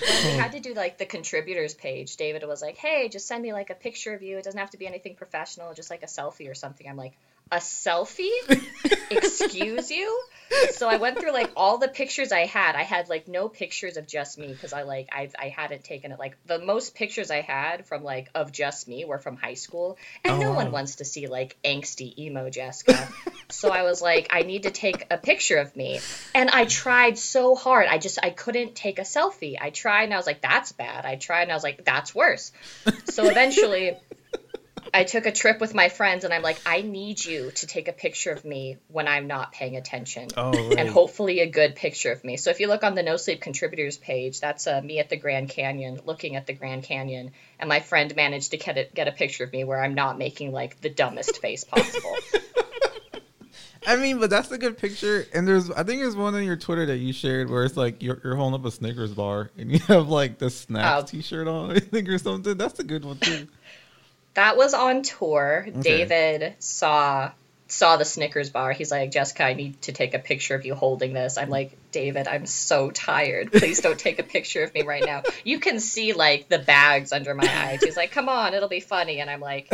we 0.00 0.06
hmm. 0.06 0.38
had 0.38 0.52
to 0.52 0.60
do 0.60 0.74
like 0.74 0.98
the 0.98 1.06
contributors 1.06 1.74
page. 1.74 2.16
David 2.16 2.46
was 2.46 2.62
like, 2.62 2.76
"Hey, 2.76 3.08
just 3.08 3.26
send 3.26 3.42
me 3.42 3.52
like 3.52 3.70
a 3.70 3.74
picture 3.74 4.14
of 4.14 4.22
you. 4.22 4.38
It 4.38 4.44
doesn't 4.44 4.58
have 4.58 4.70
to 4.70 4.78
be 4.78 4.86
anything 4.86 5.14
professional, 5.14 5.74
just 5.74 5.90
like 5.90 6.02
a 6.02 6.06
selfie 6.06 6.50
or 6.50 6.54
something." 6.54 6.88
I'm 6.88 6.96
like, 6.96 7.14
"A 7.50 7.56
selfie? 7.56 8.30
Excuse 9.10 9.90
you?" 9.90 10.22
So 10.72 10.88
I 10.88 10.96
went 10.96 11.18
through 11.18 11.32
like 11.32 11.50
all 11.56 11.76
the 11.76 11.88
pictures 11.88 12.32
I 12.32 12.46
had. 12.46 12.74
I 12.74 12.82
had 12.82 13.10
like 13.10 13.28
no 13.28 13.50
pictures 13.50 13.98
of 13.98 14.06
just 14.06 14.38
me 14.38 14.48
because 14.48 14.72
I 14.72 14.82
like 14.82 15.08
I 15.12 15.28
I 15.38 15.48
hadn't 15.48 15.84
taken 15.84 16.10
it. 16.10 16.18
Like 16.18 16.38
the 16.46 16.58
most 16.58 16.94
pictures 16.94 17.30
I 17.30 17.42
had 17.42 17.86
from 17.86 18.02
like 18.02 18.30
of 18.34 18.50
just 18.50 18.88
me 18.88 19.04
were 19.04 19.18
from 19.18 19.36
high 19.36 19.54
school, 19.54 19.98
and 20.24 20.34
Oh, 20.34 20.40
no 20.40 20.50
wow. 20.50 20.56
one 20.56 20.72
wants 20.72 20.96
to 20.96 21.04
see 21.04 21.26
like 21.26 21.58
angsty 21.64 22.18
emo 22.18 22.48
Jessica. 22.48 23.08
so 23.50 23.70
I 23.70 23.82
was 23.82 24.00
like, 24.00 24.28
I 24.30 24.40
need 24.42 24.62
to 24.62 24.70
take 24.70 25.06
a 25.10 25.18
picture 25.18 25.58
of 25.58 25.76
me, 25.76 26.00
and 26.34 26.48
I 26.48 26.64
tried 26.64 27.18
so 27.18 27.54
hard. 27.54 27.86
I 27.88 27.98
just 27.98 28.18
I 28.22 28.30
couldn't 28.30 28.74
take 28.74 28.98
a 28.98 29.02
selfie. 29.02 29.58
I 29.60 29.68
tried 29.68 30.04
and 30.04 30.14
I 30.14 30.16
was 30.16 30.26
like, 30.26 30.40
that's 30.40 30.72
bad. 30.72 31.04
I 31.04 31.16
tried 31.16 31.42
and 31.42 31.52
I 31.52 31.54
was 31.54 31.64
like, 31.64 31.84
that's 31.84 32.14
worse. 32.14 32.52
So 33.04 33.28
eventually. 33.28 33.96
I 34.92 35.04
took 35.04 35.26
a 35.26 35.32
trip 35.32 35.60
with 35.60 35.74
my 35.74 35.88
friends 35.88 36.24
and 36.24 36.32
I'm 36.32 36.42
like, 36.42 36.60
I 36.64 36.82
need 36.82 37.24
you 37.24 37.50
to 37.50 37.66
take 37.66 37.88
a 37.88 37.92
picture 37.92 38.30
of 38.30 38.44
me 38.44 38.78
when 38.88 39.08
I'm 39.08 39.26
not 39.26 39.52
paying 39.52 39.76
attention. 39.76 40.28
Oh, 40.36 40.50
right. 40.50 40.78
And 40.78 40.88
hopefully 40.88 41.40
a 41.40 41.48
good 41.48 41.76
picture 41.76 42.12
of 42.12 42.24
me. 42.24 42.36
So 42.36 42.50
if 42.50 42.60
you 42.60 42.68
look 42.68 42.82
on 42.82 42.94
the 42.94 43.02
No 43.02 43.16
Sleep 43.16 43.40
contributors 43.40 43.98
page, 43.98 44.40
that's 44.40 44.66
uh, 44.66 44.80
me 44.80 44.98
at 44.98 45.08
the 45.08 45.16
Grand 45.16 45.48
Canyon, 45.50 46.00
looking 46.04 46.36
at 46.36 46.46
the 46.46 46.52
Grand 46.52 46.84
Canyon, 46.84 47.32
and 47.58 47.68
my 47.68 47.80
friend 47.80 48.14
managed 48.16 48.52
to 48.52 48.56
get 48.56 48.78
it, 48.78 48.94
get 48.94 49.08
a 49.08 49.12
picture 49.12 49.44
of 49.44 49.52
me 49.52 49.64
where 49.64 49.82
I'm 49.82 49.94
not 49.94 50.18
making 50.18 50.52
like 50.52 50.80
the 50.80 50.90
dumbest 50.90 51.40
face 51.40 51.64
possible. 51.64 52.16
I 53.86 53.96
mean, 53.96 54.18
but 54.18 54.28
that's 54.28 54.50
a 54.50 54.58
good 54.58 54.76
picture. 54.76 55.24
And 55.32 55.48
there's, 55.48 55.70
I 55.70 55.82
think 55.82 56.02
there's 56.02 56.16
one 56.16 56.34
on 56.34 56.44
your 56.44 56.56
Twitter 56.56 56.84
that 56.86 56.98
you 56.98 57.14
shared 57.14 57.48
where 57.48 57.64
it's 57.64 57.76
like 57.76 58.02
you're, 58.02 58.20
you're 58.22 58.36
holding 58.36 58.60
up 58.60 58.66
a 58.66 58.70
Snickers 58.70 59.14
bar 59.14 59.50
and 59.56 59.72
you 59.72 59.78
have 59.86 60.08
like 60.08 60.38
the 60.38 60.50
Snacks 60.50 61.04
Oh. 61.04 61.06
T-shirt 61.06 61.48
on, 61.48 61.70
I 61.76 61.78
think, 61.78 62.08
or 62.08 62.18
something. 62.18 62.58
That's 62.58 62.78
a 62.80 62.84
good 62.84 63.04
one 63.04 63.18
too. 63.18 63.48
that 64.38 64.56
was 64.56 64.72
on 64.72 65.02
tour. 65.02 65.66
David 65.80 66.54
saw 66.60 67.32
saw 67.66 67.96
the 67.96 68.04
Snickers 68.04 68.50
bar. 68.50 68.70
He's 68.72 68.90
like, 68.90 69.10
Jessica, 69.10 69.44
I 69.44 69.54
need 69.54 69.82
to 69.82 69.92
take 69.92 70.14
a 70.14 70.20
picture 70.20 70.54
of 70.54 70.64
you 70.64 70.76
holding 70.76 71.12
this. 71.12 71.36
I'm 71.36 71.50
like, 71.50 71.76
David, 71.90 72.28
I'm 72.28 72.46
so 72.46 72.90
tired. 72.92 73.50
Please 73.52 73.80
don't 73.80 73.98
take 73.98 74.20
a 74.20 74.22
picture 74.22 74.62
of 74.62 74.72
me 74.72 74.84
right 74.84 75.02
now. 75.04 75.24
You 75.44 75.58
can 75.58 75.80
see 75.80 76.12
like 76.12 76.48
the 76.48 76.60
bags 76.60 77.12
under 77.12 77.34
my 77.34 77.48
eyes. 77.48 77.82
He's 77.82 77.96
like, 77.96 78.12
come 78.12 78.28
on, 78.28 78.54
it'll 78.54 78.68
be 78.68 78.80
funny. 78.80 79.20
And 79.20 79.28
I'm 79.28 79.40
like, 79.40 79.68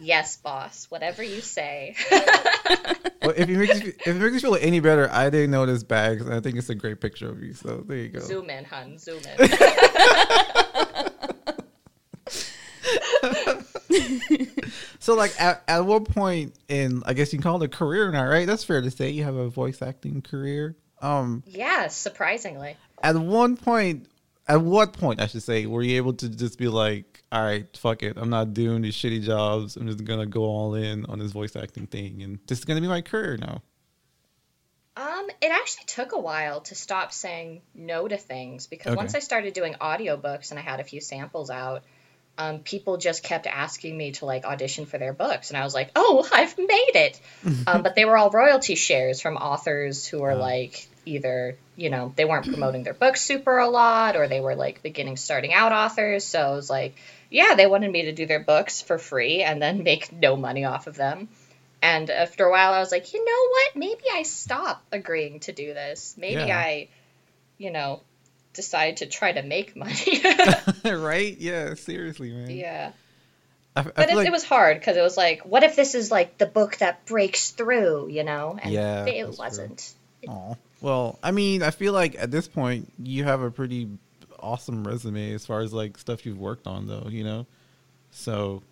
yes, 0.00 0.36
boss, 0.38 0.86
whatever 0.90 1.22
you 1.22 1.40
say. 1.40 1.94
Well, 3.22 3.34
if 3.36 3.50
it 3.50 3.56
makes 3.58 3.82
you, 3.82 3.88
if 3.88 4.06
it 4.06 4.14
makes 4.14 4.32
you 4.32 4.40
feel 4.40 4.56
any 4.58 4.80
better, 4.80 5.10
I 5.12 5.28
didn't 5.28 5.50
notice 5.50 5.82
bags, 5.82 6.24
and 6.24 6.32
I 6.32 6.40
think 6.40 6.56
it's 6.56 6.70
a 6.70 6.74
great 6.74 7.02
picture 7.02 7.28
of 7.28 7.42
you. 7.42 7.52
So 7.52 7.84
there 7.86 7.98
you 7.98 8.08
go. 8.08 8.20
zoom 8.20 8.48
in, 8.48 8.64
hun, 8.64 8.96
zoom 8.98 9.18
in. 9.18 9.48
so 14.98 15.14
like 15.14 15.32
at, 15.40 15.62
at 15.68 15.80
what 15.84 16.04
point 16.04 16.54
in 16.68 17.02
I 17.06 17.12
guess 17.14 17.32
you 17.32 17.38
can 17.38 17.42
call 17.42 17.62
it 17.62 17.66
a 17.66 17.68
career 17.68 18.10
now, 18.10 18.26
right? 18.26 18.46
That's 18.46 18.64
fair 18.64 18.80
to 18.80 18.90
say 18.90 19.10
you 19.10 19.24
have 19.24 19.36
a 19.36 19.48
voice 19.48 19.82
acting 19.82 20.22
career. 20.22 20.76
Um 21.00 21.42
yeah, 21.46 21.88
surprisingly. 21.88 22.76
At 23.02 23.16
one 23.16 23.56
point 23.56 24.06
at 24.48 24.60
what 24.60 24.92
point 24.92 25.20
I 25.20 25.26
should 25.26 25.42
say 25.42 25.66
were 25.66 25.82
you 25.82 25.96
able 25.96 26.14
to 26.14 26.28
just 26.28 26.58
be 26.58 26.68
like, 26.68 27.22
all 27.30 27.42
right, 27.42 27.64
fuck 27.76 28.02
it, 28.02 28.16
I'm 28.16 28.30
not 28.30 28.52
doing 28.54 28.82
these 28.82 28.96
shitty 28.96 29.22
jobs. 29.22 29.76
I'm 29.76 29.86
just 29.86 30.04
gonna 30.04 30.26
go 30.26 30.42
all 30.42 30.74
in 30.74 31.04
on 31.06 31.18
this 31.18 31.32
voice 31.32 31.54
acting 31.56 31.86
thing, 31.86 32.22
and 32.22 32.38
this 32.46 32.58
is 32.58 32.64
gonna 32.64 32.80
be 32.80 32.88
my 32.88 33.00
career 33.02 33.36
now. 33.36 33.62
Um, 34.96 35.28
it 35.40 35.50
actually 35.50 35.84
took 35.86 36.12
a 36.12 36.18
while 36.18 36.60
to 36.62 36.74
stop 36.74 37.12
saying 37.12 37.62
no 37.74 38.06
to 38.08 38.16
things 38.18 38.66
because 38.66 38.88
Okay. 38.92 38.96
once 38.96 39.14
I 39.14 39.20
started 39.20 39.54
doing 39.54 39.74
audiobooks 39.74 40.50
and 40.50 40.58
I 40.58 40.62
had 40.62 40.80
a 40.80 40.84
few 40.84 41.00
samples 41.00 41.48
out, 41.48 41.84
um, 42.40 42.60
people 42.60 42.96
just 42.96 43.22
kept 43.22 43.46
asking 43.46 43.96
me 43.96 44.12
to 44.12 44.24
like 44.24 44.44
audition 44.44 44.86
for 44.86 44.96
their 44.96 45.12
books, 45.12 45.50
and 45.50 45.58
I 45.58 45.64
was 45.64 45.74
like, 45.74 45.90
"Oh, 45.94 46.26
I've 46.32 46.56
made 46.56 46.94
it!" 46.94 47.20
um, 47.66 47.82
but 47.82 47.94
they 47.94 48.04
were 48.04 48.16
all 48.16 48.30
royalty 48.30 48.74
shares 48.74 49.20
from 49.20 49.36
authors 49.36 50.06
who 50.06 50.20
were 50.20 50.34
like 50.34 50.88
either 51.06 51.56
you 51.76 51.90
know 51.90 52.12
they 52.16 52.24
weren't 52.24 52.46
promoting 52.46 52.82
their 52.82 52.94
books 52.94 53.20
super 53.20 53.58
a 53.58 53.68
lot, 53.68 54.16
or 54.16 54.26
they 54.26 54.40
were 54.40 54.54
like 54.54 54.82
beginning 54.82 55.16
starting 55.16 55.52
out 55.52 55.72
authors. 55.72 56.24
So 56.24 56.40
I 56.40 56.50
was 56.52 56.70
like, 56.70 56.96
yeah, 57.28 57.54
they 57.56 57.66
wanted 57.66 57.90
me 57.92 58.06
to 58.06 58.12
do 58.12 58.26
their 58.26 58.40
books 58.40 58.80
for 58.80 58.98
free 58.98 59.42
and 59.42 59.60
then 59.60 59.82
make 59.90 60.10
no 60.10 60.36
money 60.36 60.64
off 60.64 60.86
of 60.86 60.96
them. 60.96 61.28
And 61.82 62.10
after 62.10 62.44
a 62.44 62.50
while, 62.50 62.72
I 62.72 62.80
was 62.80 62.92
like, 62.92 63.12
you 63.12 63.24
know 63.24 63.48
what? 63.50 63.76
Maybe 63.76 64.04
I 64.12 64.22
stop 64.22 64.82
agreeing 64.92 65.40
to 65.40 65.52
do 65.52 65.72
this. 65.72 66.14
Maybe 66.18 66.42
Yeah. 66.42 66.58
I, 66.58 66.88
you 67.56 67.70
know, 67.70 68.02
decide 68.52 68.98
to 68.98 69.06
try 69.06 69.32
to 69.32 69.42
make 69.42 69.76
money. 69.76 70.22
right? 70.84 71.36
Yeah, 71.38 71.74
seriously, 71.74 72.32
man. 72.32 72.50
yeah. 72.50 72.92
I, 73.76 73.80
I 73.80 73.82
But 73.84 74.10
it, 74.10 74.16
like, 74.16 74.26
it 74.26 74.32
was 74.32 74.44
hard 74.44 74.78
because 74.78 74.96
it 74.96 75.02
was 75.02 75.16
like, 75.16 75.42
what 75.42 75.62
if 75.62 75.76
this 75.76 75.94
is 75.94 76.10
like 76.10 76.38
the 76.38 76.46
book 76.46 76.78
that 76.78 77.06
breaks 77.06 77.50
through, 77.50 78.08
you 78.08 78.24
know? 78.24 78.58
And 78.60 78.72
Yeah, 78.72 79.06
it 79.06 79.38
wasn't. 79.38 79.94
Aw. 80.28 80.54
Well, 80.80 81.18
I 81.22 81.30
mean, 81.30 81.62
I 81.62 81.70
feel 81.70 81.92
like 81.92 82.16
at 82.18 82.30
this 82.30 82.48
point 82.48 82.90
you 82.98 83.24
have 83.24 83.42
a 83.42 83.50
pretty 83.50 83.88
awesome 84.40 84.86
resume 84.86 85.32
as 85.32 85.44
far 85.46 85.60
as 85.60 85.72
like 85.72 85.98
stuff 85.98 86.24
you've 86.24 86.38
worked 86.38 86.66
on, 86.66 86.86
though. 86.86 87.06
You 87.08 87.24
know, 87.24 87.46
so 88.10 88.62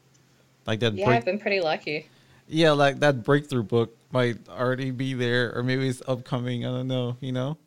like 0.66 0.80
that. 0.80 0.94
Yeah, 0.94 1.06
break- 1.06 1.16
I've 1.18 1.25
been 1.25 1.38
pretty 1.38 1.61
lucky. 1.61 2.06
yeah, 2.49 2.73
like 2.73 3.00
that 3.00 3.25
breakthrough 3.25 3.62
book 3.62 3.97
might 4.11 4.38
already 4.49 4.90
be 4.90 5.14
there, 5.14 5.54
or 5.54 5.62
maybe 5.62 5.88
it's 5.88 6.02
upcoming. 6.08 6.64
I 6.64 6.70
don't 6.70 6.88
know. 6.88 7.16
You 7.20 7.32
know. 7.32 7.58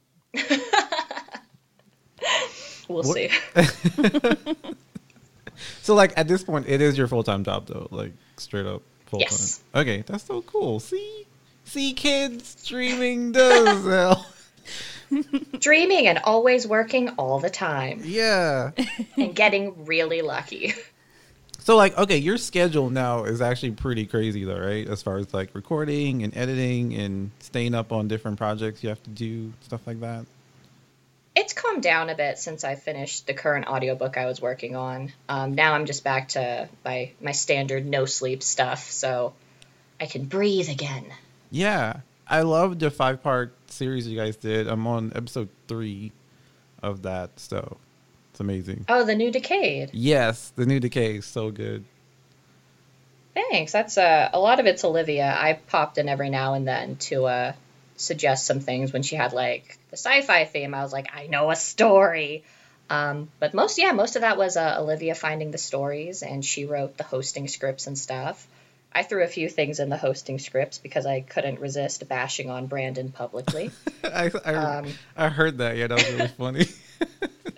We'll 2.92 3.04
What- 3.04 3.16
see. 3.16 3.30
So 5.84 5.94
like 5.96 6.14
at 6.18 6.28
this 6.28 6.44
point, 6.44 6.68
it 6.68 6.82
is 6.82 6.98
your 6.98 7.08
full 7.08 7.24
time 7.24 7.44
job 7.44 7.68
though, 7.68 7.88
like 7.92 8.14
straight 8.38 8.66
up 8.66 8.82
full 9.06 9.20
time. 9.20 9.28
Yes. 9.30 9.62
Okay, 9.76 10.04
that's 10.06 10.24
so 10.24 10.42
cool. 10.42 10.80
See, 10.80 11.26
see, 11.66 11.94
kids, 11.94 12.56
streaming 12.60 13.32
does 13.32 13.86
hell. 13.86 14.26
Dreaming 15.60 16.08
and 16.08 16.20
always 16.24 16.66
working 16.66 17.10
all 17.18 17.40
the 17.40 17.50
time 17.50 18.02
Yeah. 18.04 18.72
and 19.18 19.36
getting 19.36 19.86
really 19.86 20.22
lucky. 20.22 20.74
So 21.60 21.76
like, 21.76 21.96
okay, 21.98 22.18
your 22.18 22.38
schedule 22.38 22.90
now 22.90 23.26
is 23.26 23.42
actually 23.42 23.72
pretty 23.74 24.06
crazy 24.08 24.46
though, 24.46 24.58
right? 24.60 24.88
As 24.88 25.04
far 25.04 25.18
as 25.18 25.32
like 25.34 25.54
recording 25.54 26.24
and 26.24 26.36
editing 26.36 26.96
and 26.96 27.30
staying 27.40 27.76
up 27.76 27.92
on 27.92 28.08
different 28.08 28.38
projects 28.38 28.82
you 28.82 28.90
have 28.90 29.04
to 29.04 29.10
do, 29.12 29.54
stuff 29.62 29.82
like 29.86 30.00
that. 30.00 30.26
It's 31.36 31.54
calmed 31.54 31.82
down 31.82 32.10
a 32.10 32.16
bit 32.16 32.38
since 32.38 32.64
I 32.64 32.76
finished 32.76 33.26
the 33.26 33.34
current 33.34 33.68
audiobook 33.68 34.18
I 34.18 34.26
was 34.26 34.42
working 34.42 34.76
on. 34.76 35.14
Um, 35.30 35.56
now 35.56 35.74
I'm 35.74 35.86
just 35.86 36.04
back 36.04 36.30
to 36.30 36.68
my, 36.84 37.12
my 37.22 37.32
standard 37.32 37.86
no 37.86 38.06
sleep 38.06 38.44
stuff, 38.44 38.92
so 38.92 39.34
I 40.00 40.08
can 40.08 40.26
breathe 40.26 40.70
again. 40.70 41.06
Yeah. 41.50 42.02
I 42.28 42.42
love 42.42 42.80
the 42.80 42.92
five 42.92 43.22
part 43.22 43.54
series 43.68 44.08
you 44.08 44.18
guys 44.18 44.36
did. 44.36 44.68
I'm 44.68 44.88
on 44.88 45.12
episode 45.16 45.50
three 45.68 46.12
of 46.82 47.02
that, 47.04 47.40
so 47.40 47.78
it's 48.32 48.40
amazing. 48.40 48.86
Oh, 48.88 49.04
the 49.04 49.16
new 49.16 49.32
Decayed. 49.32 49.90
Yes, 49.94 50.54
the 50.56 50.66
new 50.66 50.80
decay 50.80 51.18
is 51.18 51.26
so 51.26 51.52
good. 51.52 51.84
Thanks. 53.34 53.72
That's 53.72 53.98
uh, 53.98 54.30
a 54.34 54.40
lot 54.40 54.60
of 54.60 54.66
it's 54.66 54.84
Olivia. 54.84 55.34
I 55.38 55.54
popped 55.54 55.98
in 55.98 56.10
every 56.10 56.30
now 56.30 56.54
and 56.54 56.68
then 56.68 56.98
to 56.98 57.26
uh, 57.26 57.54
suggest 58.02 58.46
some 58.46 58.60
things 58.60 58.92
when 58.92 59.04
she 59.04 59.16
had 59.16 59.34
like 59.34 59.78
the 59.90 59.98
sci-fi 59.98 60.46
theme. 60.46 60.74
I 60.74 60.84
was 60.84 60.94
like, 60.94 61.16
I 61.16 61.28
know 61.28 61.52
a 61.52 61.56
story. 61.56 62.44
Um, 62.90 63.30
but 63.40 63.54
most, 63.54 63.78
yeah, 63.78 63.94
most 63.94 64.16
of 64.18 64.24
that 64.24 64.38
was 64.38 64.58
uh, 64.58 64.78
Olivia 64.80 65.16
finding 65.16 65.52
the 65.52 65.58
stories, 65.58 66.24
and 66.24 66.44
she 66.44 66.66
wrote 66.66 66.98
the 66.98 67.06
hosting 67.06 67.48
scripts 67.48 67.88
and 67.88 67.98
stuff. 67.98 68.46
I 68.94 69.04
threw 69.04 69.24
a 69.24 69.28
few 69.28 69.48
things 69.48 69.80
in 69.80 69.88
the 69.88 69.96
hosting 69.96 70.40
scripts 70.40 70.78
because 70.78 71.06
I 71.06 71.22
couldn't 71.22 71.62
resist 71.62 72.06
bashing 72.10 72.50
on 72.50 72.68
Brandon 72.68 73.10
publicly. 73.10 73.72
I 74.04 74.30
I, 74.44 74.54
Um, 74.54 74.88
I 75.16 75.30
heard 75.30 75.60
that. 75.60 75.78
Yeah, 75.78 75.88
that 75.88 75.96
was 75.98 76.12
really 76.12 76.28
funny. 76.28 76.68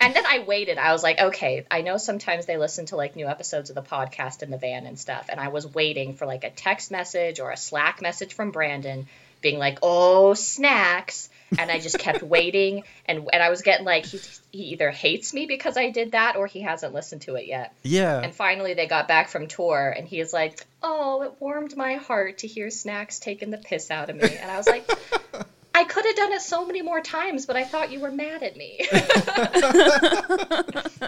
And 0.00 0.14
then 0.14 0.26
I 0.26 0.44
waited. 0.46 0.78
I 0.78 0.92
was 0.92 1.02
like, 1.02 1.20
okay, 1.20 1.64
I 1.70 1.82
know 1.82 1.96
sometimes 1.96 2.46
they 2.46 2.56
listen 2.56 2.86
to 2.86 2.96
like 2.96 3.16
new 3.16 3.26
episodes 3.26 3.70
of 3.70 3.76
the 3.76 3.82
podcast 3.82 4.42
in 4.42 4.50
the 4.50 4.58
van 4.58 4.86
and 4.86 4.98
stuff. 4.98 5.26
And 5.28 5.40
I 5.40 5.48
was 5.48 5.66
waiting 5.66 6.14
for 6.14 6.26
like 6.26 6.44
a 6.44 6.50
text 6.50 6.90
message 6.90 7.40
or 7.40 7.50
a 7.50 7.56
Slack 7.56 8.02
message 8.02 8.34
from 8.34 8.50
Brandon 8.50 9.06
being 9.46 9.60
like, 9.60 9.78
oh, 9.80 10.34
snacks. 10.34 11.28
And 11.56 11.70
I 11.70 11.78
just 11.78 12.00
kept 12.00 12.24
waiting. 12.24 12.82
And, 13.08 13.28
and 13.32 13.40
I 13.40 13.50
was 13.50 13.62
getting 13.62 13.86
like, 13.86 14.04
he, 14.04 14.18
he 14.50 14.62
either 14.72 14.90
hates 14.90 15.32
me 15.32 15.46
because 15.46 15.76
I 15.76 15.90
did 15.90 16.10
that 16.10 16.34
or 16.34 16.48
he 16.48 16.60
hasn't 16.60 16.92
listened 16.92 17.22
to 17.22 17.36
it 17.36 17.46
yet. 17.46 17.72
yeah. 17.84 18.20
And 18.20 18.34
finally 18.34 18.74
they 18.74 18.88
got 18.88 19.06
back 19.06 19.28
from 19.28 19.46
tour 19.46 19.94
and 19.96 20.08
he 20.08 20.18
is 20.18 20.32
like, 20.32 20.66
oh, 20.82 21.22
it 21.22 21.34
warmed 21.38 21.76
my 21.76 21.94
heart 21.94 22.38
to 22.38 22.48
hear 22.48 22.68
Snacks 22.68 23.20
taking 23.20 23.50
the 23.50 23.58
piss 23.58 23.92
out 23.92 24.10
of 24.10 24.16
me. 24.16 24.24
And 24.24 24.50
I 24.50 24.56
was 24.56 24.66
like, 24.66 24.90
I 25.74 25.84
could 25.84 26.04
have 26.04 26.16
done 26.16 26.32
it 26.32 26.40
so 26.40 26.66
many 26.66 26.82
more 26.82 27.00
times, 27.00 27.46
but 27.46 27.54
I 27.54 27.62
thought 27.62 27.92
you 27.92 28.00
were 28.00 28.10
mad 28.10 28.42
at 28.42 28.56
me. 28.56 28.84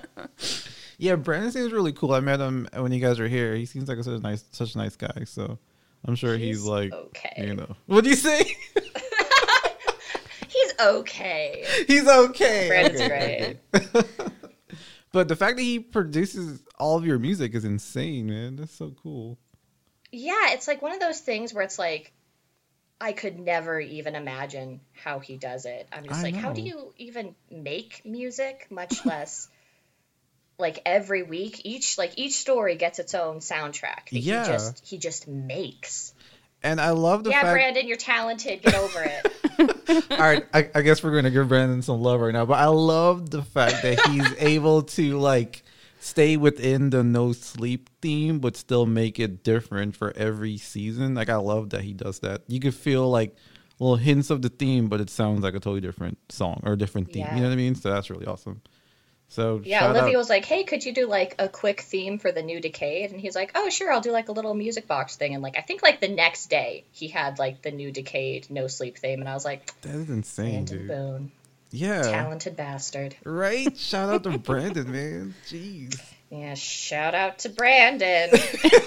Yeah, 1.00 1.14
Brandon 1.14 1.52
seems 1.52 1.72
really 1.72 1.92
cool. 1.92 2.12
I 2.12 2.18
met 2.18 2.40
him 2.40 2.68
when 2.74 2.90
you 2.90 3.00
guys 3.00 3.20
were 3.20 3.28
here. 3.28 3.54
He 3.54 3.66
seems 3.66 3.88
like 3.88 3.98
a 3.98 4.02
such 4.02 4.14
a 4.14 4.18
nice, 4.18 4.42
such 4.50 4.74
a 4.74 4.78
nice 4.78 4.96
guy. 4.96 5.22
So 5.26 5.56
I'm 6.04 6.14
sure 6.14 6.36
he's, 6.36 6.58
He's 6.58 6.64
like, 6.64 6.92
okay. 6.92 7.46
you 7.46 7.54
know, 7.54 7.76
what 7.86 8.04
do 8.04 8.10
you 8.10 8.16
say? 8.16 8.44
He's 10.48 10.74
okay. 10.80 11.64
he's 11.86 12.08
okay. 12.08 12.68
Brandon's 12.68 13.00
Okay, 13.00 13.58
great. 13.70 14.04
but 15.12 15.28
the 15.28 15.36
fact 15.36 15.56
that 15.56 15.62
he 15.62 15.78
produces 15.78 16.62
all 16.78 16.96
of 16.96 17.06
your 17.06 17.18
music 17.18 17.54
is 17.54 17.64
insane, 17.64 18.26
man. 18.26 18.56
That's 18.56 18.74
so 18.74 18.94
cool. 19.02 19.38
Yeah, 20.10 20.52
it's 20.52 20.66
like 20.66 20.80
one 20.80 20.92
of 20.92 21.00
those 21.00 21.20
things 21.20 21.52
where 21.52 21.62
it's 21.62 21.78
like 21.78 22.12
I 23.00 23.12
could 23.12 23.38
never 23.38 23.78
even 23.78 24.14
imagine 24.16 24.80
how 24.94 25.20
he 25.20 25.36
does 25.36 25.64
it. 25.66 25.86
I'm 25.92 26.04
just 26.04 26.20
I 26.20 26.22
like, 26.22 26.34
how 26.34 26.52
do 26.52 26.62
you 26.62 26.92
even 26.96 27.34
make 27.50 28.02
music, 28.04 28.66
much 28.70 29.04
less 29.06 29.48
like 30.58 30.80
every 30.84 31.22
week 31.22 31.62
each 31.64 31.98
like 31.98 32.12
each 32.16 32.34
story 32.34 32.76
gets 32.76 32.98
its 32.98 33.14
own 33.14 33.38
soundtrack 33.38 34.10
that 34.10 34.18
Yeah. 34.18 34.44
he 34.44 34.52
just 34.52 34.86
he 34.86 34.98
just 34.98 35.28
makes. 35.28 36.12
And 36.62 36.80
I 36.80 36.90
love 36.90 37.22
the 37.22 37.30
yeah, 37.30 37.42
fact. 37.42 37.52
Brandon, 37.54 37.86
you're 37.86 37.96
talented. 37.96 38.62
Get 38.62 38.74
over 38.74 39.04
it. 39.04 40.10
all 40.10 40.18
right, 40.18 40.44
I, 40.52 40.68
I 40.74 40.82
guess 40.82 41.04
we're 41.04 41.12
going 41.12 41.22
to 41.22 41.30
give 41.30 41.48
Brandon 41.48 41.82
some 41.82 42.00
love 42.00 42.20
right 42.20 42.32
now. 42.32 42.46
But 42.46 42.58
I 42.58 42.66
love 42.66 43.30
the 43.30 43.42
fact 43.42 43.82
that 43.82 44.00
he's 44.08 44.34
able 44.40 44.82
to 44.82 45.18
like 45.20 45.62
stay 46.00 46.36
within 46.36 46.90
the 46.90 47.04
no 47.04 47.32
sleep 47.32 47.88
theme, 48.02 48.40
but 48.40 48.56
still 48.56 48.86
make 48.86 49.20
it 49.20 49.44
different 49.44 49.94
for 49.94 50.12
every 50.16 50.56
season. 50.56 51.14
Like 51.14 51.28
I 51.28 51.36
love 51.36 51.70
that 51.70 51.82
he 51.82 51.92
does 51.92 52.18
that. 52.20 52.42
You 52.48 52.58
could 52.58 52.74
feel 52.74 53.08
like 53.08 53.36
little 53.78 53.94
hints 53.96 54.30
of 54.30 54.42
the 54.42 54.48
theme, 54.48 54.88
but 54.88 55.00
it 55.00 55.10
sounds 55.10 55.42
like 55.44 55.54
a 55.54 55.60
totally 55.60 55.80
different 55.80 56.18
song 56.28 56.60
or 56.64 56.72
a 56.72 56.76
different 56.76 57.12
theme. 57.12 57.22
Yeah. 57.22 57.36
You 57.36 57.42
know 57.42 57.48
what 57.48 57.52
I 57.52 57.56
mean? 57.56 57.76
So 57.76 57.90
that's 57.90 58.10
really 58.10 58.26
awesome. 58.26 58.62
So 59.30 59.60
Yeah, 59.62 59.90
Olivia 59.90 60.14
out- 60.14 60.18
was 60.18 60.30
like, 60.30 60.44
"Hey, 60.46 60.64
could 60.64 60.84
you 60.84 60.92
do 60.94 61.06
like 61.06 61.34
a 61.38 61.48
quick 61.48 61.82
theme 61.82 62.18
for 62.18 62.32
the 62.32 62.42
new 62.42 62.60
Decayed?" 62.60 63.10
And 63.12 63.20
he's 63.20 63.34
like, 63.36 63.52
"Oh, 63.54 63.68
sure, 63.68 63.92
I'll 63.92 64.00
do 64.00 64.10
like 64.10 64.28
a 64.28 64.32
little 64.32 64.54
music 64.54 64.86
box 64.86 65.16
thing." 65.16 65.34
And 65.34 65.42
like, 65.42 65.56
I 65.58 65.60
think 65.60 65.82
like 65.82 66.00
the 66.00 66.08
next 66.08 66.46
day 66.48 66.84
he 66.92 67.08
had 67.08 67.38
like 67.38 67.60
the 67.62 67.70
new 67.70 67.90
Decayed 67.92 68.46
No 68.50 68.66
Sleep 68.68 68.96
theme, 68.98 69.20
and 69.20 69.28
I 69.28 69.34
was 69.34 69.44
like, 69.44 69.70
that 69.82 69.94
is 69.94 70.08
insane, 70.08 70.64
"Brandon 70.64 70.78
dude. 70.78 70.88
Boone, 70.88 71.32
Yeah. 71.72 72.02
talented 72.02 72.56
bastard." 72.56 73.16
Right? 73.24 73.76
Shout 73.76 74.08
out 74.08 74.22
to 74.24 74.38
Brandon, 74.38 74.90
man. 74.90 75.34
Jeez. 75.46 76.00
Yeah, 76.30 76.54
shout 76.54 77.14
out 77.14 77.38
to 77.40 77.48
Brandon. 77.50 78.30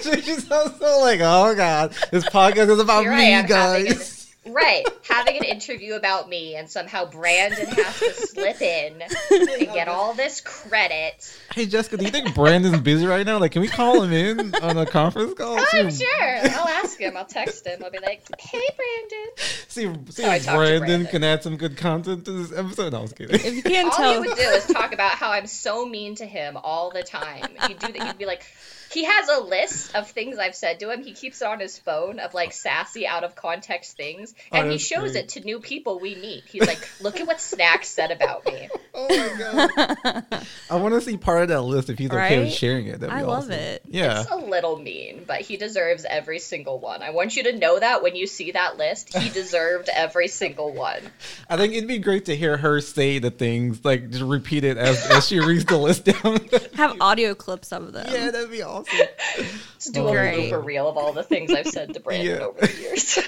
She's 0.02 0.50
also 0.50 1.00
like, 1.00 1.20
oh 1.22 1.54
god, 1.56 1.92
this 2.10 2.24
podcast 2.24 2.68
is 2.70 2.78
about 2.80 3.02
Here 3.02 3.14
me, 3.16 3.42
guys. 3.48 4.18
Right, 4.44 4.84
having 5.08 5.36
an 5.36 5.44
interview 5.44 5.94
about 5.94 6.28
me, 6.28 6.56
and 6.56 6.68
somehow 6.68 7.04
Brandon 7.08 7.64
has 7.68 7.98
to 8.00 8.12
slip 8.12 8.60
in 8.60 9.00
and 9.00 9.72
get 9.72 9.86
all 9.86 10.14
this 10.14 10.40
credit. 10.40 11.32
Hey 11.54 11.66
Jessica, 11.66 11.96
do 11.96 12.04
you 12.04 12.10
think 12.10 12.34
Brandon's 12.34 12.80
busy 12.80 13.06
right 13.06 13.24
now? 13.24 13.38
Like, 13.38 13.52
can 13.52 13.62
we 13.62 13.68
call 13.68 14.02
him 14.02 14.12
in 14.12 14.52
on 14.56 14.76
a 14.78 14.84
conference 14.84 15.34
call? 15.34 15.58
Oh, 15.60 15.66
I'm 15.74 15.92
sure. 15.92 16.08
I'll 16.20 16.66
ask 16.68 16.98
him. 16.98 17.16
I'll 17.16 17.24
text 17.24 17.64
him. 17.68 17.84
I'll 17.84 17.90
be 17.92 18.00
like, 18.00 18.24
"Hey, 18.40 18.66
Brandon." 18.76 19.28
See, 19.68 19.88
see 20.10 20.24
Oh, 20.24 20.30
I 20.30 20.36
if 20.36 20.44
Brandon, 20.46 20.78
Brandon. 20.88 21.06
can 21.06 21.22
add 21.22 21.44
some 21.44 21.56
good 21.56 21.76
content 21.76 22.24
to 22.24 22.32
this 22.32 22.58
episode. 22.58 22.92
No, 22.94 22.98
I 22.98 23.02
was 23.02 23.12
kidding. 23.12 23.36
If 23.36 23.54
you 23.54 23.62
can't 23.62 23.92
All 23.92 23.96
tell, 23.96 24.12
he 24.22 24.28
would 24.28 24.36
do 24.36 24.42
is 24.42 24.66
talk 24.66 24.92
about 24.92 25.12
how 25.12 25.30
I'm 25.30 25.46
so 25.46 25.86
mean 25.86 26.16
to 26.16 26.26
him 26.26 26.56
all 26.56 26.90
the 26.90 27.04
time. 27.04 27.46
He'd 27.68 27.78
do 27.78 27.92
that. 27.92 28.06
He'd 28.08 28.18
be 28.18 28.26
like, 28.26 28.44
he 28.92 29.04
has 29.04 29.28
a 29.28 29.40
list 29.40 29.94
of 29.94 30.10
things 30.10 30.38
I've 30.38 30.54
said 30.54 30.80
to 30.80 30.90
him. 30.90 31.02
He 31.02 31.12
keeps 31.12 31.40
it 31.42 31.48
on 31.48 31.60
his 31.60 31.78
phone 31.78 32.18
of 32.18 32.34
like 32.34 32.52
sassy, 32.52 33.06
out 33.06 33.24
of 33.24 33.34
context 33.34 33.96
things, 33.96 34.34
Oh, 34.52 34.58
and 34.58 34.70
he 34.70 34.78
shows 34.78 35.12
great. 35.12 35.24
it 35.24 35.28
to 35.30 35.40
new 35.40 35.60
people 35.60 35.98
we 36.00 36.14
meet. 36.14 36.44
He's 36.46 36.66
like, 36.66 36.86
"Look 37.00 37.20
at 37.20 37.26
what 37.26 37.40
Snack 37.40 37.84
said 37.84 38.10
about 38.10 38.44
me." 38.46 38.68
oh 38.94 39.08
my 39.08 39.82
god! 39.84 40.24
I 40.70 40.76
want 40.76 40.94
to 40.94 41.00
see 41.00 41.16
part 41.16 41.42
of 41.42 41.48
that 41.48 41.62
list 41.62 41.90
if 41.90 41.98
he's 41.98 42.10
okay 42.10 42.38
with 42.40 42.52
sharing 42.52 42.86
it. 42.86 43.00
That'd 43.00 43.14
be 43.16 43.22
I 43.22 43.24
love 43.26 43.44
awesome. 43.44 43.52
it. 43.52 43.82
Yeah. 43.88 44.20
It's 44.22 44.30
a 44.30 44.36
little 44.36 44.78
mean, 44.78 45.24
but 45.26 45.40
he 45.40 45.56
deserves 45.56 46.04
every 46.08 46.38
single 46.38 46.78
one. 46.78 47.02
I 47.02 47.10
want 47.10 47.36
you 47.36 47.44
to 47.44 47.56
know 47.56 47.78
that 47.78 48.02
when 48.02 48.16
you 48.16 48.26
see 48.26 48.52
that 48.52 48.76
list, 48.78 49.16
he 49.16 49.28
deserved 49.32 49.88
every 49.94 50.28
single 50.28 50.72
one. 50.72 51.00
I 51.48 51.56
think 51.56 51.74
it'd 51.74 51.88
be 51.88 51.98
great 51.98 52.26
to 52.26 52.36
hear 52.36 52.56
her 52.56 52.80
say 52.80 53.18
the 53.18 53.30
things, 53.30 53.84
like 53.84 54.10
just 54.10 54.22
repeat 54.22 54.64
it 54.64 54.76
as, 54.76 55.04
as 55.10 55.26
she 55.28 55.40
reads 55.40 55.64
the 55.64 55.76
list 55.78 56.04
down. 56.04 56.40
have 56.74 57.00
audio 57.00 57.34
clips 57.34 57.72
of 57.72 57.92
them. 57.92 58.06
yeah, 58.10 58.30
that'd 58.30 58.50
be 58.50 58.62
awesome. 58.62 58.81
Just 59.78 59.94
do 59.94 60.02
Oh, 60.04 60.08
a 60.08 60.12
great. 60.12 60.50
for 60.50 60.60
real 60.60 60.88
of 60.88 60.96
all 60.96 61.12
the 61.12 61.22
things 61.22 61.52
I've 61.52 61.66
said 61.66 61.94
to 61.94 62.00
Brandon 62.00 62.26
Yeah. 62.38 62.44
over 62.46 62.60
the 62.60 62.80
years. 62.80 63.18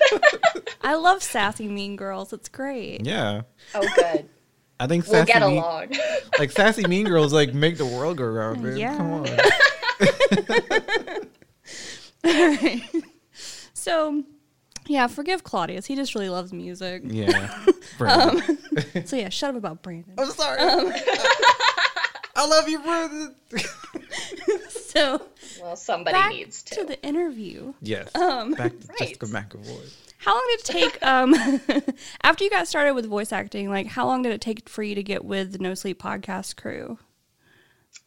I 0.82 0.94
love 0.96 1.22
sassy 1.22 1.68
mean 1.68 1.96
girls. 1.96 2.32
It's 2.32 2.48
great. 2.48 3.04
Yeah. 3.06 3.42
oh, 3.74 3.88
good. 3.96 4.28
I 4.80 4.86
think 4.86 5.04
We'll 5.06 5.24
sassy 5.24 5.32
get 5.32 5.42
mean, 5.42 5.58
along. 5.58 5.92
like 6.38 6.50
sassy 6.50 6.86
mean 6.86 7.06
girls 7.06 7.32
like 7.32 7.54
make 7.54 7.76
the 7.78 7.86
world 7.86 8.16
go 8.18 8.24
round, 8.24 8.62
man. 8.62 8.76
Yeah. 8.76 8.96
Come 8.96 9.12
on. 9.12 9.26
Alright. 12.26 12.82
so, 13.74 14.22
yeah, 14.86 15.06
forgive 15.06 15.44
Claudius. 15.44 15.86
He 15.86 15.94
just 15.96 16.14
really 16.14 16.28
loves 16.28 16.52
music. 16.52 17.02
Yeah. 17.04 17.64
Brandon. 17.98 18.58
Um, 18.96 19.04
so 19.06 19.16
yeah, 19.16 19.28
shut 19.28 19.50
up 19.50 19.56
about 19.56 19.82
Brandon. 19.82 20.14
I'm 20.18 20.30
sorry. 20.30 20.58
Um, 20.60 20.92
I 22.36 22.46
love 22.46 22.68
you, 22.68 22.80
Brandon. 22.80 23.34
So 24.94 25.26
well, 25.60 25.76
somebody 25.76 26.14
back 26.14 26.30
needs 26.32 26.62
to. 26.64 26.74
to. 26.76 26.84
the 26.84 27.02
interview. 27.02 27.72
yes. 27.80 28.14
Um, 28.14 28.52
Back 28.52 28.72
to 28.80 28.86
Right. 28.88 28.98
Jessica 28.98 29.26
McEvoy. 29.26 29.92
How 30.18 30.32
long 30.34 30.44
did 30.50 30.60
it 30.60 30.64
take? 30.64 31.04
Um, 31.06 31.34
after 32.22 32.44
you 32.44 32.50
got 32.50 32.68
started 32.68 32.94
with 32.94 33.06
voice 33.06 33.32
acting, 33.32 33.68
like 33.68 33.86
how 33.88 34.06
long 34.06 34.22
did 34.22 34.32
it 34.32 34.40
take 34.40 34.68
for 34.68 34.82
you 34.82 34.94
to 34.94 35.02
get 35.02 35.24
with 35.24 35.52
the 35.52 35.58
No 35.58 35.74
Sleep 35.74 36.00
podcast 36.00 36.56
crew? 36.56 36.98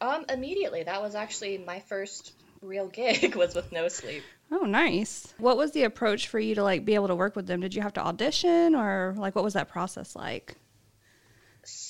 Um, 0.02 0.26
immediately. 0.30 0.84
That 0.84 1.02
was 1.02 1.14
actually 1.16 1.58
my 1.60 1.80
first 1.82 2.34
real 2.62 2.88
gig 2.88 3.36
was 3.42 3.54
with 3.54 3.72
No 3.72 3.88
Sleep. 3.88 4.24
Oh, 4.52 4.64
nice. 4.64 5.34
What 5.40 5.58
was 5.58 5.72
the 5.74 5.84
approach 5.84 6.28
for 6.30 6.40
you 6.40 6.56
to 6.56 6.64
like 6.64 6.86
be 6.86 6.96
able 6.96 7.08
to 7.10 7.16
work 7.16 7.36
with 7.36 7.48
them? 7.48 7.60
Did 7.60 7.76
you 7.76 7.82
have 7.82 7.94
to 7.94 8.02
audition, 8.06 8.76
or 8.76 9.14
like 9.18 9.36
what 9.36 9.44
was 9.44 9.54
that 9.56 9.68
process 9.70 10.16
like? 10.16 10.56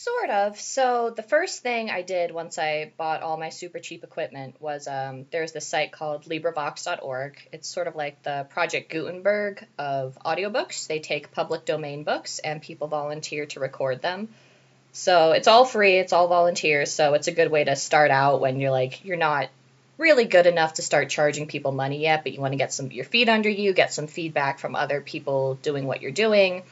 Sort 0.08 0.30
of. 0.30 0.60
So 0.60 1.14
the 1.14 1.22
first 1.22 1.62
thing 1.64 1.90
I 1.90 2.02
did 2.02 2.32
once 2.32 2.58
I 2.58 2.94
bought 2.96 3.24
all 3.24 3.36
my 3.36 3.50
super 3.50 3.80
cheap 3.80 4.06
equipment 4.06 4.56
was 4.62 4.88
um, 4.88 5.26
there's 5.32 5.52
this 5.52 5.68
site 5.68 5.92
called 5.92 6.24
LibriVox.org. 6.24 7.50
It's 7.52 7.68
sort 7.68 7.88
of 7.88 7.96
like 7.98 8.24
the 8.24 8.48
Project 8.50 8.90
Gutenberg 8.90 9.66
of 9.78 10.18
audiobooks. 10.26 10.88
They 10.88 11.00
take 11.00 11.34
public 11.34 11.66
domain 11.66 12.04
books 12.04 12.40
and 12.40 12.62
people 12.62 12.88
volunteer 12.88 13.48
to 13.48 13.60
record 13.60 14.02
them. 14.02 14.30
So 14.94 15.34
it's 15.34 15.50
all 15.50 15.66
free. 15.66 15.98
It's 15.98 16.14
all 16.14 16.30
volunteers. 16.30 16.90
So 16.92 17.14
it's 17.14 17.28
a 17.28 17.34
good 17.34 17.52
way 17.52 17.66
to 17.66 17.76
start 17.76 18.10
out 18.10 18.40
when 18.40 18.62
you're 18.62 18.72
like 18.72 19.04
you're 19.04 19.18
not 19.18 19.50
really 19.98 20.26
good 20.26 20.46
enough 20.46 20.76
to 20.76 20.84
start 20.84 21.10
charging 21.10 21.48
people 21.48 21.74
money 21.74 22.00
yet, 22.00 22.24
but 22.24 22.32
you 22.32 22.40
want 22.40 22.54
to 22.54 22.58
get 22.58 22.72
some 22.72 22.92
your 22.92 23.06
feet 23.06 23.28
under 23.28 23.50
you, 23.50 23.74
get 23.74 23.92
some 23.92 24.08
feedback 24.08 24.60
from 24.60 24.74
other 24.74 25.02
people 25.02 25.56
doing 25.56 25.86
what 25.86 26.02
you're 26.02 26.12
doing, 26.12 26.64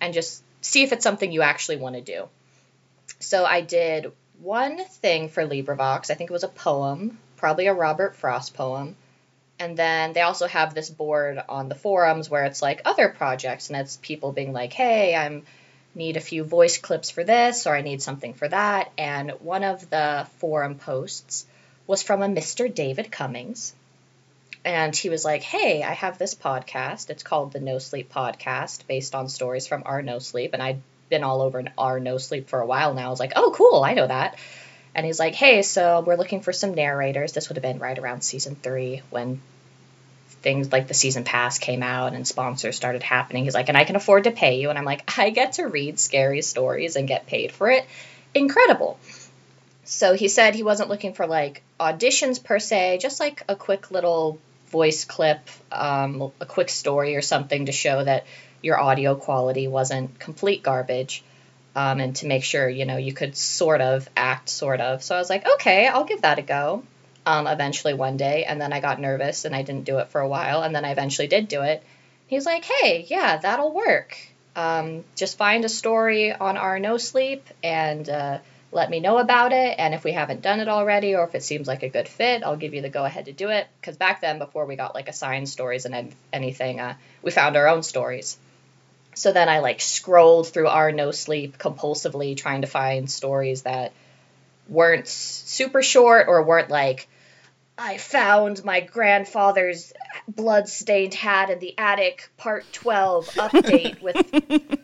and 0.00 0.14
just 0.14 0.42
see 0.62 0.82
if 0.82 0.92
it's 0.92 1.04
something 1.04 1.30
you 1.30 1.42
actually 1.42 1.76
want 1.76 1.94
to 1.94 2.00
do. 2.00 2.28
So 3.20 3.44
I 3.44 3.60
did 3.60 4.12
one 4.40 4.84
thing 4.84 5.28
for 5.28 5.44
LibriVox. 5.44 6.10
I 6.10 6.14
think 6.14 6.30
it 6.30 6.32
was 6.32 6.44
a 6.44 6.48
poem, 6.48 7.18
probably 7.36 7.66
a 7.66 7.74
Robert 7.74 8.16
Frost 8.16 8.54
poem. 8.54 8.96
And 9.58 9.76
then 9.76 10.12
they 10.12 10.20
also 10.20 10.46
have 10.46 10.72
this 10.72 10.88
board 10.88 11.42
on 11.48 11.68
the 11.68 11.74
forums 11.74 12.30
where 12.30 12.44
it's 12.44 12.62
like 12.62 12.82
other 12.84 13.08
projects, 13.08 13.68
and 13.68 13.76
it's 13.76 13.96
people 13.96 14.30
being 14.30 14.52
like, 14.52 14.72
"Hey, 14.72 15.16
I'm 15.16 15.44
need 15.94 16.16
a 16.16 16.20
few 16.20 16.44
voice 16.44 16.78
clips 16.78 17.10
for 17.10 17.24
this, 17.24 17.66
or 17.66 17.74
I 17.74 17.80
need 17.80 18.00
something 18.00 18.34
for 18.34 18.46
that." 18.46 18.92
And 18.96 19.32
one 19.40 19.64
of 19.64 19.90
the 19.90 20.28
forum 20.38 20.76
posts 20.76 21.44
was 21.88 22.04
from 22.04 22.22
a 22.22 22.28
Mr. 22.28 22.72
David 22.72 23.10
Cummings, 23.10 23.74
and 24.64 24.94
he 24.94 25.10
was 25.10 25.24
like, 25.24 25.42
"Hey, 25.42 25.82
I 25.82 25.94
have 25.94 26.18
this 26.18 26.36
podcast. 26.36 27.10
It's 27.10 27.24
called 27.24 27.52
the 27.52 27.58
No 27.58 27.78
Sleep 27.78 28.12
Podcast, 28.12 28.86
based 28.86 29.16
on 29.16 29.28
stories 29.28 29.66
from 29.66 29.82
our 29.86 30.02
No 30.02 30.20
Sleep." 30.20 30.54
And 30.54 30.62
I'd 30.62 30.82
been 31.08 31.24
all 31.24 31.42
over 31.42 31.64
our 31.76 32.00
No 32.00 32.18
Sleep 32.18 32.48
for 32.48 32.60
a 32.60 32.66
while 32.66 32.94
now. 32.94 33.06
I 33.06 33.10
was 33.10 33.20
like, 33.20 33.32
"Oh, 33.36 33.52
cool, 33.54 33.82
I 33.82 33.94
know 33.94 34.06
that." 34.06 34.38
And 34.94 35.06
he's 35.06 35.18
like, 35.18 35.34
"Hey, 35.34 35.62
so 35.62 36.00
we're 36.00 36.16
looking 36.16 36.40
for 36.40 36.52
some 36.52 36.74
narrators. 36.74 37.32
This 37.32 37.48
would 37.48 37.56
have 37.56 37.62
been 37.62 37.78
right 37.78 37.98
around 37.98 38.22
season 38.22 38.56
three 38.56 39.02
when 39.10 39.40
things 40.42 40.70
like 40.72 40.88
the 40.88 40.94
season 40.94 41.24
pass 41.24 41.58
came 41.58 41.82
out 41.82 42.14
and 42.14 42.26
sponsors 42.26 42.76
started 42.76 43.02
happening. 43.02 43.44
He's 43.44 43.54
like, 43.54 43.68
and 43.68 43.76
I 43.76 43.84
can 43.84 43.96
afford 43.96 44.24
to 44.24 44.30
pay 44.30 44.60
you. 44.60 44.70
And 44.70 44.78
I'm 44.78 44.84
like, 44.84 45.18
I 45.18 45.30
get 45.30 45.54
to 45.54 45.66
read 45.66 45.98
scary 45.98 46.42
stories 46.42 46.96
and 46.96 47.08
get 47.08 47.26
paid 47.26 47.52
for 47.52 47.70
it. 47.70 47.84
Incredible. 48.34 48.98
So 49.84 50.14
he 50.14 50.28
said 50.28 50.54
he 50.54 50.62
wasn't 50.62 50.90
looking 50.90 51.14
for 51.14 51.26
like 51.26 51.62
auditions 51.80 52.42
per 52.42 52.58
se, 52.58 52.98
just 53.00 53.20
like 53.20 53.42
a 53.48 53.56
quick 53.56 53.90
little 53.90 54.38
voice 54.70 55.04
clip, 55.04 55.40
um, 55.72 56.30
a 56.40 56.46
quick 56.46 56.68
story 56.68 57.16
or 57.16 57.22
something 57.22 57.66
to 57.66 57.72
show 57.72 58.04
that 58.04 58.26
your 58.62 58.80
audio 58.80 59.14
quality 59.14 59.68
wasn't 59.68 60.18
complete 60.18 60.62
garbage. 60.62 61.22
Um, 61.76 62.00
and 62.00 62.16
to 62.16 62.26
make 62.26 62.42
sure, 62.42 62.68
you 62.68 62.86
know, 62.86 62.96
you 62.96 63.12
could 63.12 63.36
sort 63.36 63.80
of 63.80 64.08
act, 64.16 64.48
sort 64.48 64.80
of. 64.80 65.02
So 65.02 65.14
I 65.14 65.18
was 65.18 65.30
like, 65.30 65.46
okay, 65.46 65.86
I'll 65.86 66.04
give 66.04 66.22
that 66.22 66.38
a 66.38 66.42
go 66.42 66.82
um, 67.24 67.46
eventually 67.46 67.94
one 67.94 68.16
day. 68.16 68.44
And 68.44 68.60
then 68.60 68.72
I 68.72 68.80
got 68.80 69.00
nervous 69.00 69.44
and 69.44 69.54
I 69.54 69.62
didn't 69.62 69.84
do 69.84 69.98
it 69.98 70.08
for 70.08 70.20
a 70.20 70.28
while. 70.28 70.62
And 70.62 70.74
then 70.74 70.84
I 70.84 70.90
eventually 70.90 71.28
did 71.28 71.46
do 71.46 71.62
it. 71.62 71.82
He 72.26 72.36
was 72.36 72.46
like, 72.46 72.64
hey, 72.64 73.06
yeah, 73.08 73.36
that'll 73.36 73.72
work. 73.72 74.16
Um, 74.56 75.04
just 75.14 75.38
find 75.38 75.64
a 75.64 75.68
story 75.68 76.32
on 76.32 76.56
our 76.56 76.80
No 76.80 76.96
Sleep 76.96 77.46
and 77.62 78.08
uh, 78.08 78.38
let 78.72 78.90
me 78.90 78.98
know 78.98 79.18
about 79.18 79.52
it. 79.52 79.76
And 79.78 79.94
if 79.94 80.04
we 80.04 80.12
haven't 80.12 80.42
done 80.42 80.60
it 80.60 80.68
already 80.68 81.14
or 81.14 81.24
if 81.24 81.34
it 81.34 81.42
seems 81.42 81.68
like 81.68 81.82
a 81.82 81.88
good 81.88 82.08
fit, 82.08 82.42
I'll 82.42 82.56
give 82.56 82.74
you 82.74 82.82
the 82.82 82.88
go 82.88 83.04
ahead 83.04 83.26
to 83.26 83.32
do 83.32 83.50
it. 83.50 83.66
Because 83.80 83.96
back 83.96 84.20
then, 84.20 84.38
before 84.38 84.66
we 84.66 84.74
got 84.74 84.94
like 84.94 85.08
assigned 85.08 85.48
stories 85.48 85.84
and 85.84 86.12
anything, 86.32 86.80
uh, 86.80 86.94
we 87.22 87.30
found 87.30 87.56
our 87.56 87.68
own 87.68 87.82
stories. 87.82 88.36
So 89.18 89.32
then 89.32 89.48
I 89.48 89.58
like 89.58 89.80
scrolled 89.80 90.48
through 90.48 90.68
our 90.68 90.92
No 90.92 91.10
Sleep 91.10 91.58
compulsively 91.58 92.36
trying 92.36 92.62
to 92.62 92.68
find 92.68 93.10
stories 93.10 93.62
that 93.62 93.92
weren't 94.68 95.08
super 95.08 95.82
short 95.82 96.28
or 96.28 96.44
weren't 96.44 96.70
like 96.70 97.08
I 97.76 97.98
found 97.98 98.64
my 98.64 98.80
grandfather's 98.80 99.92
blood-stained 100.28 101.14
hat 101.14 101.50
in 101.50 101.58
the 101.58 101.76
attic, 101.78 102.28
part 102.36 102.64
12 102.72 103.26
update 103.26 104.02
with 104.02 104.76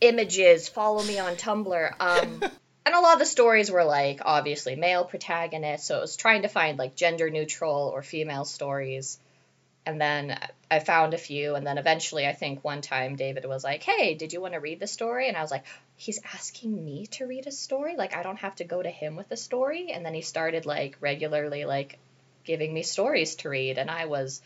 images. 0.00 0.68
Follow 0.68 1.02
me 1.02 1.18
on 1.18 1.34
Tumblr. 1.34 1.94
Um, 2.00 2.42
and 2.86 2.94
a 2.94 3.00
lot 3.00 3.14
of 3.14 3.18
the 3.18 3.26
stories 3.26 3.72
were 3.72 3.84
like 3.84 4.20
obviously 4.24 4.76
male 4.76 5.04
protagonists, 5.04 5.88
so 5.88 5.98
it 5.98 6.00
was 6.00 6.16
trying 6.16 6.42
to 6.42 6.48
find 6.48 6.78
like 6.78 6.94
gender 6.94 7.28
neutral 7.28 7.90
or 7.92 8.02
female 8.02 8.44
stories. 8.44 9.18
And 9.86 10.00
then 10.00 10.38
I 10.70 10.78
found 10.78 11.12
a 11.12 11.18
few, 11.18 11.54
and 11.54 11.66
then 11.66 11.76
eventually 11.78 12.26
I 12.26 12.32
think 12.32 12.64
one 12.64 12.80
time 12.80 13.16
David 13.16 13.44
was 13.44 13.62
like, 13.62 13.82
"Hey, 13.82 14.14
did 14.14 14.32
you 14.32 14.40
want 14.40 14.54
to 14.54 14.60
read 14.60 14.80
the 14.80 14.86
story?" 14.86 15.28
And 15.28 15.36
I 15.36 15.42
was 15.42 15.50
like, 15.50 15.64
"He's 15.96 16.20
asking 16.32 16.84
me 16.84 17.06
to 17.12 17.26
read 17.26 17.46
a 17.46 17.52
story? 17.52 17.96
Like 17.96 18.16
I 18.16 18.22
don't 18.22 18.38
have 18.38 18.56
to 18.56 18.64
go 18.64 18.82
to 18.82 18.90
him 18.90 19.14
with 19.14 19.30
a 19.30 19.36
story?" 19.36 19.92
And 19.92 20.04
then 20.04 20.14
he 20.14 20.22
started 20.22 20.64
like 20.64 20.96
regularly 21.00 21.64
like 21.64 21.98
giving 22.44 22.72
me 22.72 22.82
stories 22.82 23.36
to 23.36 23.48
read, 23.50 23.78
and 23.78 23.90
I 23.90 24.06
was 24.06 24.40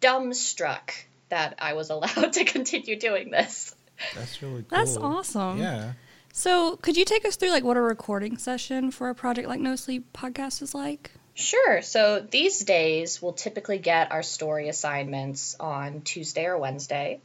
dumbstruck 0.00 0.90
that 1.30 1.54
I 1.58 1.72
was 1.72 1.90
allowed 1.94 2.34
to 2.34 2.44
continue 2.44 2.98
doing 2.98 3.30
this. 3.30 3.74
That's 4.14 4.42
really 4.42 4.62
cool. 4.62 4.78
That's 4.78 4.96
awesome. 4.96 5.58
Yeah. 5.58 5.92
So, 6.34 6.76
could 6.76 6.96
you 6.96 7.04
take 7.04 7.24
us 7.26 7.36
through 7.36 7.50
like 7.50 7.64
what 7.64 7.76
a 7.76 7.82
recording 7.82 8.38
session 8.38 8.90
for 8.90 9.10
a 9.10 9.14
project 9.14 9.48
like 9.48 9.60
No 9.60 9.76
Sleep 9.76 10.12
podcast 10.12 10.62
is 10.62 10.74
like? 10.74 11.12
Sure. 11.34 11.82
So 11.82 12.20
these 12.20 12.60
days, 12.60 13.22
we'll 13.22 13.32
typically 13.32 13.78
get 13.78 14.12
our 14.12 14.22
story 14.22 14.68
assignments 14.68 15.56
on 15.58 16.02
Tuesday 16.02 16.46
or 16.46 16.58
Wednesday. 16.58 17.20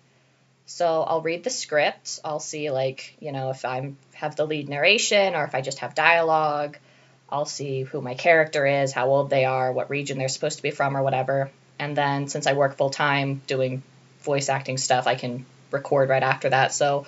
So 0.65 1.03
I'll 1.03 1.21
read 1.21 1.43
the 1.43 1.49
script. 1.49 2.19
I'll 2.25 2.39
see, 2.39 2.71
like, 2.71 3.15
you 3.19 3.31
know, 3.31 3.49
if 3.51 3.63
I'm 3.63 3.97
have 4.13 4.35
the 4.35 4.45
lead 4.45 4.67
narration 4.67 5.35
or 5.35 5.43
if 5.43 5.55
I 5.55 5.61
just 5.61 5.79
have 5.79 5.95
dialogue. 5.95 6.77
I'll 7.29 7.45
see 7.45 7.83
who 7.83 8.01
my 8.01 8.15
character 8.15 8.65
is, 8.65 8.91
how 8.91 9.07
old 9.07 9.29
they 9.29 9.45
are, 9.45 9.71
what 9.71 9.89
region 9.89 10.17
they're 10.17 10.29
supposed 10.29 10.57
to 10.57 10.63
be 10.63 10.71
from, 10.71 10.95
or 10.95 11.03
whatever. 11.03 11.51
And 11.79 11.95
then 11.95 12.27
since 12.27 12.47
I 12.47 12.53
work 12.53 12.77
full 12.77 12.89
time 12.89 13.41
doing 13.47 13.83
voice 14.21 14.49
acting 14.49 14.77
stuff, 14.77 15.07
I 15.07 15.15
can 15.15 15.45
record 15.71 16.09
right 16.09 16.23
after 16.23 16.49
that. 16.49 16.73
So 16.73 17.05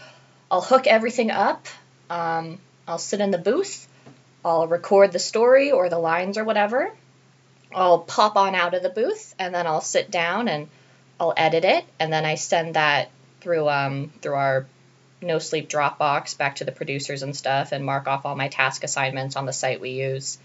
I'll 0.52 0.62
hook 0.62 0.88
everything 0.88 1.32
up. 1.32 1.68
Um, 2.10 2.60
I'll 2.88 2.98
sit 2.98 3.22
in 3.22 3.32
the 3.32 3.38
booth. 3.38 3.88
I'll 4.44 4.68
record 4.68 5.12
the 5.12 5.20
story 5.20 5.72
or 5.72 5.90
the 5.90 6.00
lines 6.00 6.38
or 6.38 6.44
whatever. 6.44 6.92
I'll 7.74 8.00
pop 8.00 8.36
on 8.36 8.56
out 8.56 8.74
of 8.74 8.84
the 8.84 8.90
booth 8.90 9.36
and 9.38 9.54
then 9.54 9.68
I'll 9.68 9.82
sit 9.82 10.10
down 10.10 10.48
and 10.48 10.70
I'll 11.20 11.34
edit 11.36 11.66
it 11.66 11.86
and 12.00 12.12
then 12.12 12.26
I 12.26 12.36
send 12.36 12.76
that 12.76 13.12
through 13.42 13.70
um, 13.70 14.12
through 14.22 14.36
our 14.36 14.66
no 15.22 15.40
sleep 15.40 15.70
Dropbox 15.70 16.38
back 16.38 16.56
to 16.56 16.64
the 16.64 16.72
producers 16.72 17.24
and 17.24 17.36
stuff 17.36 17.72
and 17.72 17.84
mark 17.84 18.08
off 18.08 18.26
all 18.26 18.36
my 18.36 18.48
task 18.48 18.84
assignments 18.84 19.36
on 19.36 19.46
the 19.46 19.54
site 19.54 19.82
we 19.82 19.92
use. 19.92 20.38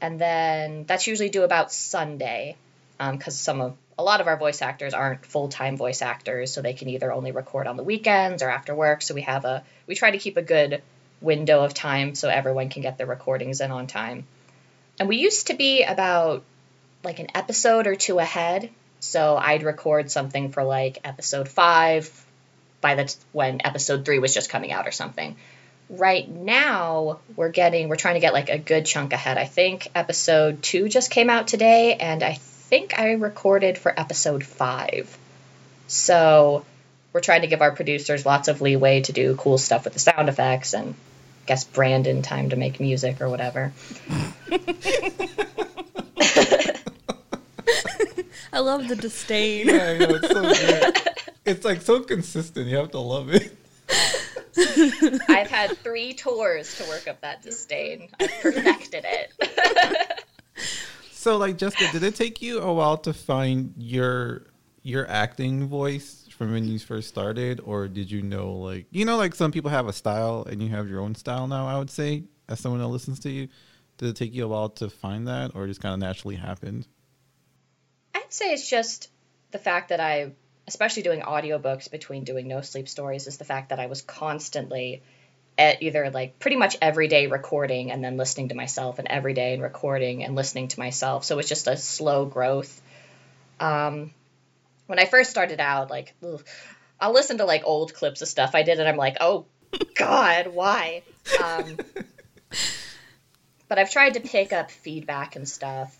And 0.00 0.18
then 0.18 0.84
that's 0.84 1.06
usually 1.06 1.28
due 1.28 1.42
about 1.42 1.72
Sunday 1.72 2.56
because 2.98 3.34
um, 3.48 3.58
some 3.58 3.60
of 3.60 3.76
a 3.98 4.02
lot 4.02 4.20
of 4.20 4.28
our 4.28 4.36
voice 4.36 4.62
actors 4.62 4.94
aren't 4.94 5.26
full-time 5.26 5.76
voice 5.76 6.02
actors 6.02 6.52
so 6.52 6.62
they 6.62 6.72
can 6.72 6.88
either 6.88 7.12
only 7.12 7.32
record 7.32 7.66
on 7.66 7.76
the 7.76 7.82
weekends 7.82 8.42
or 8.42 8.48
after 8.48 8.74
work 8.74 9.02
so 9.02 9.14
we 9.14 9.22
have 9.22 9.44
a 9.44 9.64
we 9.86 9.94
try 9.94 10.10
to 10.10 10.18
keep 10.18 10.36
a 10.36 10.42
good 10.42 10.82
window 11.20 11.64
of 11.64 11.74
time 11.74 12.14
so 12.14 12.28
everyone 12.28 12.68
can 12.68 12.82
get 12.82 12.98
their 12.98 13.06
recordings 13.06 13.60
in 13.60 13.70
on 13.70 13.86
time. 13.86 14.26
And 14.98 15.08
we 15.08 15.16
used 15.16 15.48
to 15.48 15.54
be 15.54 15.82
about 15.82 16.44
like 17.04 17.18
an 17.18 17.28
episode 17.34 17.86
or 17.86 17.94
two 17.94 18.18
ahead. 18.18 18.70
So 19.00 19.36
i'd 19.36 19.62
record 19.62 20.10
something 20.10 20.50
for 20.50 20.64
like 20.64 20.98
episode 21.04 21.48
five 21.48 22.10
by 22.80 22.96
the 22.96 23.04
t- 23.04 23.16
when 23.32 23.60
episode 23.64 24.04
three 24.04 24.18
was 24.18 24.34
just 24.34 24.50
coming 24.50 24.72
out 24.72 24.86
or 24.86 24.92
something. 24.92 25.36
Right 25.88 26.28
now 26.28 27.20
we're 27.36 27.50
getting 27.50 27.88
we're 27.88 27.96
trying 27.96 28.14
to 28.14 28.20
get 28.20 28.32
like 28.32 28.48
a 28.48 28.58
good 28.58 28.86
chunk 28.86 29.12
ahead. 29.12 29.38
I 29.38 29.46
think 29.46 29.88
episode 29.94 30.62
two 30.62 30.88
just 30.88 31.10
came 31.10 31.30
out 31.30 31.48
today 31.48 31.94
and 31.94 32.22
i 32.22 32.38
think 32.68 32.98
I 32.98 33.12
recorded 33.12 33.78
for 33.78 33.98
episode 33.98 34.44
five. 34.44 35.16
So 35.86 36.66
we're 37.12 37.20
trying 37.20 37.40
to 37.40 37.46
give 37.46 37.62
our 37.62 37.72
producers 37.72 38.26
lots 38.26 38.48
of 38.48 38.60
leeway 38.60 39.00
to 39.02 39.12
do 39.12 39.34
cool 39.36 39.56
stuff 39.56 39.84
with 39.84 39.94
the 39.94 39.98
sound 39.98 40.28
effects 40.28 40.74
and 40.74 40.94
guess 41.48 41.64
Brandon 41.64 42.20
time 42.20 42.50
to 42.50 42.56
make 42.56 42.78
music 42.78 43.22
or 43.22 43.30
whatever. 43.30 43.72
I 48.52 48.60
love 48.60 48.86
the 48.86 48.96
disdain. 48.96 49.68
Yeah, 49.68 49.88
I 49.88 49.98
know, 49.98 50.14
it's 50.14 50.28
so 50.28 50.42
good. 50.42 50.94
It's 51.46 51.64
like 51.64 51.80
so 51.80 52.00
consistent. 52.00 52.66
You 52.66 52.76
have 52.76 52.90
to 52.90 52.98
love 52.98 53.30
it. 53.30 53.56
I've 55.30 55.48
had 55.48 55.78
three 55.78 56.12
tours 56.12 56.76
to 56.76 56.84
work 56.84 57.08
up 57.08 57.22
that 57.22 57.42
disdain. 57.42 58.10
I've 58.20 58.30
perfected 58.42 59.06
it. 59.06 59.32
So, 61.12 61.38
like, 61.38 61.56
Jessica, 61.56 61.90
did 61.92 62.02
it 62.02 62.14
take 62.14 62.42
you 62.42 62.60
a 62.60 62.72
while 62.72 62.98
to 62.98 63.14
find 63.14 63.72
your 63.78 64.42
your 64.82 65.08
acting 65.08 65.66
voice 65.66 66.27
from 66.38 66.52
when 66.52 66.68
you 66.68 66.78
first 66.78 67.08
started, 67.08 67.60
or 67.64 67.88
did 67.88 68.10
you 68.10 68.22
know, 68.22 68.52
like, 68.52 68.86
you 68.90 69.04
know, 69.04 69.16
like 69.16 69.34
some 69.34 69.50
people 69.50 69.70
have 69.70 69.88
a 69.88 69.92
style 69.92 70.46
and 70.48 70.62
you 70.62 70.68
have 70.68 70.88
your 70.88 71.00
own 71.00 71.16
style 71.16 71.48
now? 71.48 71.66
I 71.66 71.76
would 71.76 71.90
say, 71.90 72.22
as 72.48 72.60
someone 72.60 72.80
that 72.80 72.86
listens 72.86 73.18
to 73.20 73.30
you, 73.30 73.48
did 73.98 74.10
it 74.10 74.16
take 74.16 74.32
you 74.32 74.44
a 74.44 74.48
while 74.48 74.68
to 74.70 74.88
find 74.88 75.26
that, 75.26 75.56
or 75.56 75.66
just 75.66 75.80
kind 75.80 75.92
of 75.92 75.98
naturally 75.98 76.36
happened? 76.36 76.86
I'd 78.14 78.32
say 78.32 78.52
it's 78.52 78.70
just 78.70 79.10
the 79.50 79.58
fact 79.58 79.88
that 79.88 79.98
I, 79.98 80.30
especially 80.68 81.02
doing 81.02 81.22
audiobooks 81.22 81.90
between 81.90 82.22
doing 82.22 82.46
No 82.46 82.60
Sleep 82.60 82.88
Stories, 82.88 83.26
is 83.26 83.38
the 83.38 83.44
fact 83.44 83.70
that 83.70 83.80
I 83.80 83.86
was 83.86 84.00
constantly 84.00 85.02
at 85.58 85.82
either 85.82 86.08
like 86.10 86.38
pretty 86.38 86.56
much 86.56 86.76
every 86.80 87.08
day 87.08 87.26
recording 87.26 87.90
and 87.90 88.04
then 88.04 88.16
listening 88.16 88.50
to 88.50 88.54
myself 88.54 89.00
and 89.00 89.08
every 89.08 89.34
day 89.34 89.54
and 89.54 89.62
recording 89.62 90.22
and 90.22 90.36
listening 90.36 90.68
to 90.68 90.78
myself. 90.78 91.24
So 91.24 91.36
it's 91.40 91.48
just 91.48 91.66
a 91.66 91.76
slow 91.76 92.26
growth. 92.26 92.80
Um, 93.58 94.12
when 94.88 94.98
I 94.98 95.04
first 95.04 95.30
started 95.30 95.60
out, 95.60 95.90
like 95.90 96.14
ugh, 96.24 96.44
I'll 96.98 97.12
listen 97.12 97.38
to 97.38 97.44
like 97.44 97.62
old 97.64 97.94
clips 97.94 98.20
of 98.20 98.26
stuff 98.28 98.56
I 98.56 98.64
did 98.64 98.80
and 98.80 98.88
I'm 98.88 98.96
like, 98.96 99.18
oh 99.20 99.46
God, 99.94 100.48
why? 100.48 101.02
Um, 101.42 101.76
but 103.68 103.78
I've 103.78 103.90
tried 103.90 104.14
to 104.14 104.20
pick 104.20 104.52
up 104.52 104.72
feedback 104.72 105.36
and 105.36 105.48
stuff. 105.48 105.96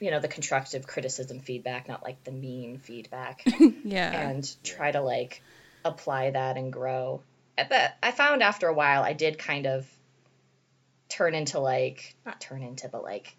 You 0.00 0.10
know, 0.10 0.20
the 0.20 0.28
constructive 0.28 0.86
criticism 0.86 1.40
feedback, 1.40 1.86
not 1.86 2.02
like 2.02 2.24
the 2.24 2.32
mean 2.32 2.78
feedback. 2.78 3.44
yeah. 3.84 4.18
And 4.18 4.56
try 4.64 4.90
to 4.90 5.02
like 5.02 5.42
apply 5.84 6.30
that 6.30 6.56
and 6.56 6.72
grow 6.72 7.20
but 7.68 7.96
I 8.02 8.12
found 8.12 8.42
after 8.42 8.68
a 8.68 8.74
while 8.74 9.02
I 9.02 9.12
did 9.12 9.38
kind 9.38 9.66
of 9.66 9.86
turn 11.08 11.34
into 11.34 11.58
like 11.58 12.14
not 12.24 12.40
turn 12.40 12.62
into 12.62 12.88
but 12.88 13.02
like 13.02 13.36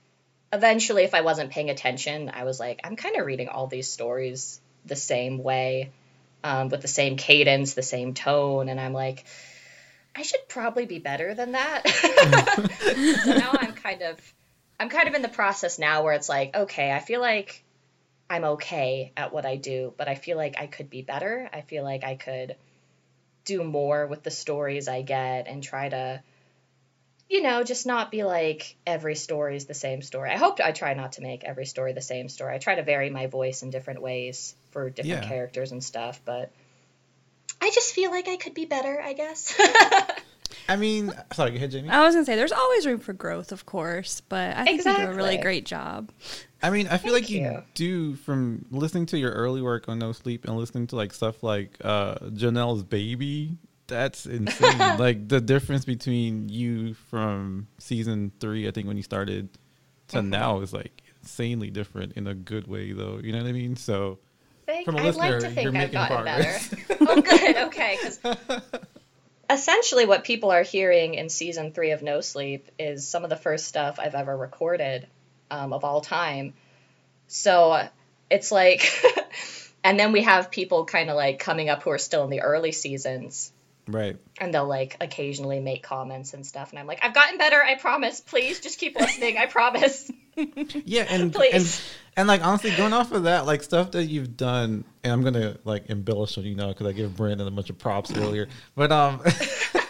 eventually 0.54 1.04
if 1.04 1.14
I 1.14 1.22
wasn't 1.22 1.52
paying 1.52 1.70
attention 1.70 2.30
I 2.34 2.44
was 2.44 2.60
like 2.60 2.82
I'm 2.84 2.96
kind 2.96 3.16
of 3.18 3.26
reading 3.26 3.48
all 3.48 3.68
these 3.68 3.90
stories 3.90 4.60
the 4.86 4.96
same 4.96 5.38
way 5.38 5.92
um, 6.44 6.70
with 6.70 6.82
the 6.82 6.88
same 6.88 7.18
cadence 7.18 7.74
the 7.74 7.84
same 7.84 8.14
tone 8.14 8.70
and 8.70 8.80
I'm 8.80 8.94
like 8.94 9.26
I 10.16 10.24
should 10.24 10.50
probably 10.50 10.86
be 10.86 11.00
better 11.00 11.34
than 11.34 11.54
that. 11.54 11.84
So 13.24 13.34
now 13.34 13.52
I'm 13.54 13.74
kind 13.74 14.02
of 14.02 14.20
I'm 14.80 14.90
kind 14.90 15.08
of 15.08 15.14
in 15.14 15.22
the 15.22 15.30
process 15.30 15.80
now 15.80 16.04
where 16.04 16.14
it's 16.14 16.28
like 16.28 16.56
okay 16.56 16.92
I 16.92 17.00
feel 17.00 17.22
like 17.22 17.64
I'm 18.30 18.44
okay 18.44 19.14
at 19.16 19.32
what 19.32 19.46
I 19.46 19.56
do 19.56 19.94
but 19.98 20.08
I 20.08 20.16
feel 20.16 20.38
like 20.38 20.56
I 20.60 20.68
could 20.68 20.90
be 20.90 21.02
better. 21.02 21.50
I 21.54 21.62
feel 21.62 21.84
like 21.84 22.04
I 22.04 22.16
could 22.16 22.56
do 23.46 23.64
more 23.64 24.08
with 24.08 24.24
the 24.24 24.32
stories 24.32 24.88
I 24.88 25.02
get 25.02 25.48
and 25.48 25.64
try 25.64 25.90
to 25.90 26.22
you 27.32 27.42
know, 27.42 27.64
just 27.64 27.86
not 27.86 28.12
be 28.12 28.26
like 28.26 28.76
every 28.86 29.16
story 29.16 29.56
is 29.56 29.66
the 29.66 29.74
same 29.74 30.02
story. 30.02 30.30
I 30.30 30.36
hope 30.36 30.60
I 30.60 30.74
try 30.74 30.94
not 30.96 31.14
to 31.14 31.22
make 31.22 31.46
every 31.46 31.66
story 31.66 31.94
the 31.94 32.02
same 32.02 32.28
story. 32.28 32.54
I 32.54 32.58
try 32.58 32.76
to 32.76 32.84
vary 32.84 33.10
my 33.10 33.28
voice 33.28 33.64
in 33.64 33.70
different 33.70 34.02
ways 34.02 34.54
for 34.72 34.90
different 34.90 35.24
yeah. 35.24 35.30
characters 35.30 35.72
and 35.72 35.82
stuff, 35.82 36.20
but 36.26 36.52
I 37.62 37.72
just 37.72 37.94
feel 37.96 38.12
like 38.12 38.28
I 38.28 38.36
could 38.36 38.54
be 38.54 38.66
better, 38.66 39.02
I 39.02 39.14
guess. 39.14 39.58
I 40.68 40.76
mean, 40.76 41.14
sorry, 41.32 41.52
go 41.52 41.56
ahead, 41.56 41.72
Jamie. 41.72 41.90
I 41.90 42.06
was 42.06 42.16
gonna 42.16 42.26
say 42.26 42.36
there's 42.36 42.52
always 42.52 42.86
room 42.86 43.00
for 43.00 43.14
growth, 43.14 43.54
of 43.54 43.66
course, 43.66 44.22
but 44.28 44.58
I 44.58 44.66
think 44.66 44.80
exactly. 44.80 45.06
you 45.06 45.10
do 45.10 45.14
a 45.14 45.16
really 45.16 45.38
great 45.38 45.66
job. 45.66 46.12
I 46.62 46.70
mean, 46.70 46.88
I 46.88 46.98
feel 46.98 47.14
Thank 47.14 47.24
like 47.24 47.30
you, 47.30 47.42
you, 47.44 47.64
do 47.76 48.16
from 48.16 48.66
listening 48.72 49.06
to 49.08 49.18
your 49.18 49.32
early 49.32 49.62
work 49.62 49.88
on 49.88 50.00
No 50.00 50.12
Sleep 50.12 50.44
and 50.46 50.58
listening 50.58 50.88
to 50.88 50.98
like 50.98 51.14
stuff 51.14 51.44
like 51.44 51.78
uh, 51.82 52.16
Janelle's 52.16 52.84
Baby. 52.84 53.58
That's 53.92 54.26
insane. 54.26 54.78
like 54.98 55.28
the 55.28 55.42
difference 55.42 55.84
between 55.84 56.48
you 56.48 56.94
from 56.94 57.68
season 57.78 58.32
three, 58.40 58.68
I 58.68 58.72
think 58.72 58.88
when 58.88 58.96
you 58.96 59.04
started, 59.04 59.50
to 60.08 60.18
mm-hmm. 60.18 60.30
now 60.30 60.62
is 60.62 60.72
like 60.72 61.04
insanely 61.22 61.70
different 61.70 62.14
in 62.14 62.26
a 62.26 62.34
good 62.34 62.68
way, 62.68 62.94
though. 62.94 63.20
You 63.22 63.34
know 63.34 63.40
what 63.40 63.48
I 63.48 63.52
mean? 63.52 63.76
So, 63.76 64.20
Thank, 64.66 64.86
from 64.86 64.96
a 64.96 65.00
I'd 65.00 65.06
listener, 65.06 65.32
like 65.32 65.40
to 65.42 65.50
think 65.50 65.76
I've 65.76 65.92
gotten 65.92 66.16
progress. 66.24 66.70
better. 66.70 66.98
oh, 67.02 67.22
good. 67.22 67.58
Okay, 67.58 67.98
because 68.02 68.62
essentially 69.50 70.06
what 70.06 70.24
people 70.24 70.52
are 70.52 70.64
hearing 70.64 71.16
in 71.16 71.28
season 71.28 71.74
three 71.74 71.92
of 71.92 72.02
No 72.02 72.22
Sleep 72.22 72.70
is 72.80 73.06
some 73.06 73.26
of 73.26 73.30
the 73.30 73.36
first 73.36 73.68
stuff 73.68 74.00
I've 74.00 74.16
ever 74.16 74.36
recorded 74.36 75.06
um, 75.50 75.74
of 75.74 75.84
all 75.84 76.00
time. 76.00 76.54
So 77.28 77.88
it's 78.30 78.54
like, 78.54 78.90
and 79.84 80.00
then 80.00 80.14
we 80.14 80.24
have 80.24 80.50
people 80.50 80.86
kind 80.86 81.10
of 81.10 81.18
like 81.18 81.40
coming 81.40 81.70
up 81.70 81.84
who 81.84 81.90
are 81.92 81.98
still 81.98 82.24
in 82.24 82.30
the 82.30 82.42
early 82.42 82.72
seasons. 82.72 83.52
Right. 83.92 84.18
And 84.40 84.54
they'll 84.54 84.68
like 84.68 84.98
occasionally 85.02 85.60
make 85.60 85.84
comments 85.84 86.34
and 86.34 86.46
stuff. 86.46 86.72
And 86.72 86.80
I'm 86.80 86.88
like, 86.88 87.00
I've 87.04 87.14
gotten 87.14 87.38
better. 87.38 87.62
I 87.62 87.76
promise. 87.76 88.20
Please 88.22 88.60
just 88.60 88.80
keep 88.80 88.96
listening. 89.00 89.38
I 89.38 89.46
promise. 89.46 90.12
yeah. 90.36 91.06
And, 91.10 91.34
Please. 91.34 91.54
and, 91.54 91.82
and 92.18 92.28
like, 92.28 92.46
honestly, 92.46 92.76
going 92.76 92.94
off 92.94 93.12
of 93.12 93.24
that, 93.24 93.46
like 93.46 93.64
stuff 93.64 93.92
that 93.92 94.06
you've 94.06 94.36
done, 94.38 94.84
and 95.04 95.14
I'm 95.14 95.22
going 95.22 95.36
to 95.36 95.60
like 95.64 95.90
embellish 95.90 96.38
on 96.38 96.44
you 96.44 96.56
now 96.56 96.70
because 96.70 96.88
I 96.88 96.92
gave 96.94 97.16
Brandon 97.16 97.48
a 97.48 97.52
bunch 97.52 97.70
of 97.70 97.78
props 97.78 98.16
earlier. 98.16 98.48
But, 98.76 98.92
um, 98.92 99.22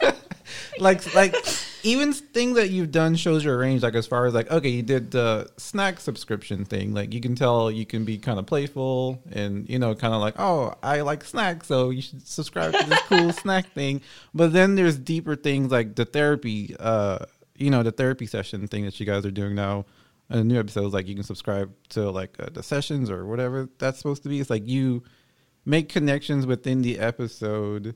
like, 0.79 1.15
like, 1.15 1.35
even 1.83 2.13
things 2.13 2.55
that 2.55 2.69
you've 2.69 2.91
done 2.91 3.15
shows 3.15 3.43
your 3.43 3.57
range. 3.57 3.83
Like 3.83 3.95
as 3.95 4.07
far 4.07 4.25
as 4.25 4.33
like, 4.33 4.49
okay, 4.51 4.69
you 4.69 4.83
did 4.83 5.11
the 5.11 5.49
snack 5.57 5.99
subscription 5.99 6.65
thing. 6.65 6.93
Like 6.93 7.13
you 7.13 7.21
can 7.21 7.35
tell 7.35 7.71
you 7.71 7.85
can 7.85 8.05
be 8.05 8.17
kind 8.17 8.39
of 8.39 8.45
playful 8.45 9.21
and 9.31 9.67
you 9.69 9.79
know, 9.79 9.95
kind 9.95 10.13
of 10.13 10.21
like, 10.21 10.35
oh, 10.37 10.73
I 10.83 11.01
like 11.01 11.23
snacks, 11.23 11.67
so 11.67 11.89
you 11.89 12.01
should 12.01 12.27
subscribe 12.27 12.73
to 12.73 12.89
this 12.89 12.99
cool 13.03 13.31
snack 13.43 13.71
thing. 13.73 14.01
But 14.33 14.53
then 14.53 14.75
there's 14.75 14.97
deeper 14.97 15.35
things 15.35 15.71
like 15.71 15.95
the 15.95 16.05
therapy, 16.05 16.75
uh, 16.79 17.25
you 17.57 17.69
know, 17.69 17.83
the 17.83 17.91
therapy 17.91 18.25
session 18.25 18.67
thing 18.67 18.85
that 18.85 18.99
you 18.99 19.05
guys 19.05 19.25
are 19.25 19.31
doing 19.31 19.55
now. 19.55 19.85
And 20.29 20.47
new 20.47 20.59
episodes, 20.59 20.93
like 20.93 21.07
you 21.07 21.15
can 21.15 21.23
subscribe 21.23 21.73
to 21.89 22.09
like 22.09 22.35
uh, 22.39 22.47
the 22.53 22.63
sessions 22.63 23.09
or 23.09 23.25
whatever 23.25 23.69
that's 23.79 23.97
supposed 23.97 24.23
to 24.23 24.29
be. 24.29 24.39
It's 24.39 24.49
like 24.49 24.65
you 24.65 25.03
make 25.65 25.89
connections 25.89 26.45
within 26.45 26.81
the 26.81 26.99
episode 26.99 27.95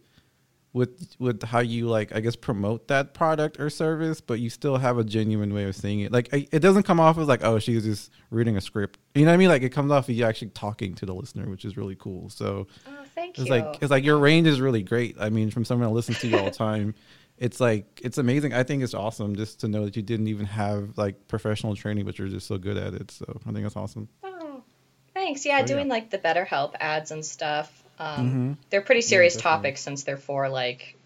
with 0.75 1.15
with 1.19 1.41
how 1.41 1.59
you 1.59 1.87
like 1.87 2.13
I 2.13 2.19
guess 2.19 2.35
promote 2.35 2.89
that 2.89 3.13
product 3.13 3.61
or 3.61 3.69
service, 3.69 4.19
but 4.19 4.41
you 4.41 4.49
still 4.49 4.75
have 4.75 4.97
a 4.97 5.05
genuine 5.05 5.53
way 5.53 5.63
of 5.63 5.75
saying 5.75 6.01
it. 6.01 6.11
Like 6.11 6.27
it 6.33 6.59
doesn't 6.59 6.83
come 6.83 6.99
off 6.99 7.17
as 7.17 7.27
like 7.29 7.45
oh 7.45 7.59
she's 7.59 7.85
just 7.85 8.11
reading 8.29 8.57
a 8.57 8.61
script. 8.61 8.99
You 9.15 9.21
know 9.21 9.31
what 9.31 9.35
I 9.35 9.37
mean? 9.37 9.47
Like 9.47 9.63
it 9.63 9.69
comes 9.69 9.89
off 9.89 10.09
as 10.09 10.17
you 10.17 10.25
actually 10.25 10.49
talking 10.49 10.93
to 10.95 11.05
the 11.05 11.15
listener, 11.15 11.49
which 11.49 11.63
is 11.63 11.77
really 11.77 11.95
cool. 11.95 12.29
So 12.29 12.67
oh, 12.87 12.91
thank 13.15 13.39
it's 13.39 13.47
you. 13.47 13.51
like 13.55 13.77
it's 13.81 13.89
like 13.89 14.03
your 14.03 14.17
range 14.17 14.47
is 14.47 14.59
really 14.59 14.83
great. 14.83 15.15
I 15.17 15.29
mean, 15.29 15.49
from 15.49 15.63
someone 15.63 15.87
that 15.87 15.95
listens 15.95 16.19
to 16.19 16.27
you 16.27 16.37
all 16.37 16.45
the 16.45 16.51
time. 16.51 16.93
It's 17.37 17.59
like 17.59 18.01
it's 18.03 18.17
amazing. 18.17 18.53
I 18.53 18.63
think 18.63 18.83
it's 18.83 18.93
awesome 18.93 19.35
just 19.35 19.61
to 19.61 19.69
know 19.69 19.85
that 19.85 19.95
you 19.95 20.01
didn't 20.01 20.27
even 20.27 20.45
have 20.45 20.97
like 20.97 21.27
professional 21.29 21.75
training, 21.75 22.05
but 22.05 22.19
you're 22.19 22.27
just 22.27 22.47
so 22.47 22.57
good 22.57 22.77
at 22.77 22.93
it. 22.93 23.11
So 23.11 23.25
I 23.45 23.51
think 23.51 23.63
that's 23.63 23.75
awesome. 23.75 24.09
Oh, 24.23 24.63
thanks. 25.13 25.45
Yeah, 25.45 25.59
so, 25.61 25.67
doing 25.67 25.87
yeah. 25.87 25.93
like 25.93 26.09
the 26.09 26.17
BetterHelp 26.17 26.75
ads 26.79 27.11
and 27.11 27.25
stuff 27.25 27.84
Um, 27.99 28.57
They're 28.69 28.81
pretty 28.81 29.01
serious 29.01 29.35
definitely. 29.35 29.57
topics 29.57 29.81
since 29.81 30.03
they're 30.03 30.17
for 30.17 30.49
like 30.49 30.97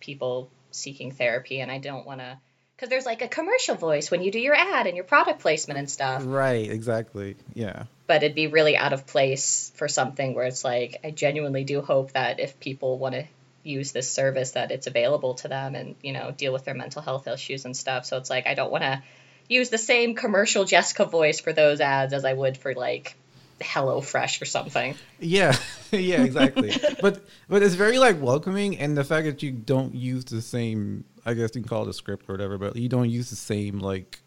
people 0.00 0.50
seeking 0.70 1.10
therapy, 1.10 1.60
and 1.60 1.70
I 1.70 1.78
don't 1.78 2.06
want 2.06 2.20
to. 2.20 2.38
Because 2.76 2.90
there's 2.90 3.06
like 3.06 3.22
a 3.22 3.28
commercial 3.28 3.74
voice 3.74 4.10
when 4.10 4.22
you 4.22 4.30
do 4.30 4.38
your 4.38 4.54
ad 4.54 4.86
and 4.86 4.94
your 4.96 5.04
product 5.04 5.40
placement 5.40 5.78
and 5.78 5.90
stuff. 5.90 6.22
Right, 6.26 6.70
exactly. 6.70 7.36
Yeah. 7.54 7.84
but 8.06 8.22
it'd 8.22 8.34
be 8.36 8.48
really 8.48 8.76
out 8.76 8.92
of 8.92 9.06
place 9.06 9.72
for 9.76 9.88
something 9.88 10.34
where 10.34 10.44
it's 10.44 10.62
like 10.62 11.00
I 11.02 11.10
genuinely 11.10 11.64
do 11.64 11.80
hope 11.80 12.12
that 12.12 12.38
if 12.38 12.60
people 12.60 12.98
want 12.98 13.14
to 13.14 13.24
use 13.64 13.92
this 13.92 14.08
service 14.12 14.52
that 14.52 14.70
it's 14.70 14.86
available 14.86 15.34
to 15.34 15.48
them 15.48 15.74
and 15.74 15.96
you 16.00 16.12
know 16.12 16.30
deal 16.30 16.52
with 16.52 16.64
their 16.64 16.74
mental 16.74 17.02
health 17.02 17.26
issues 17.26 17.64
and 17.64 17.76
stuff 17.76 18.04
so 18.06 18.16
it's 18.16 18.30
like 18.30 18.46
I 18.46 18.54
don't 18.54 18.70
want 18.70 18.84
to 18.84 19.02
use 19.48 19.70
the 19.70 19.78
same 19.78 20.14
commercial 20.14 20.64
Jessica 20.64 21.04
voice 21.04 21.40
for 21.40 21.52
those 21.52 21.80
ads 21.80 22.12
as 22.12 22.24
I 22.24 22.32
would 22.32 22.56
for 22.56 22.74
like 22.74 23.16
Hello 23.60 24.00
Fresh 24.00 24.42
or 24.42 24.44
something. 24.44 24.94
Yeah, 25.18 25.56
yeah, 25.90 26.22
exactly. 26.22 26.72
but 27.00 27.24
but 27.48 27.62
it's 27.62 27.74
very 27.74 27.98
like 27.98 28.20
welcoming, 28.20 28.78
and 28.78 28.96
the 28.96 29.04
fact 29.04 29.26
that 29.26 29.42
you 29.42 29.52
don't 29.52 29.94
use 29.94 30.24
the 30.24 30.42
same, 30.42 31.04
I 31.24 31.34
guess 31.34 31.54
you 31.54 31.62
can 31.62 31.68
call 31.68 31.84
it 31.84 31.88
a 31.88 31.92
script 31.92 32.28
or 32.28 32.34
whatever, 32.34 32.58
but 32.58 32.76
you 32.76 32.88
don't 32.88 33.10
use 33.10 33.30
the 33.30 33.36
same 33.36 33.78
like 33.78 34.20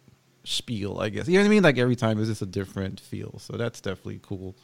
spiel. 0.43 0.99
I 0.99 1.09
guess 1.09 1.27
you 1.27 1.33
know 1.33 1.41
what 1.41 1.47
I 1.47 1.49
mean. 1.49 1.63
Like 1.63 1.77
every 1.77 1.95
time 1.95 2.19
it's 2.19 2.29
just 2.29 2.41
a 2.41 2.47
different 2.47 2.99
feel, 2.99 3.37
so 3.39 3.53
that's 3.57 3.81
definitely 3.81 4.19
cool. 4.23 4.55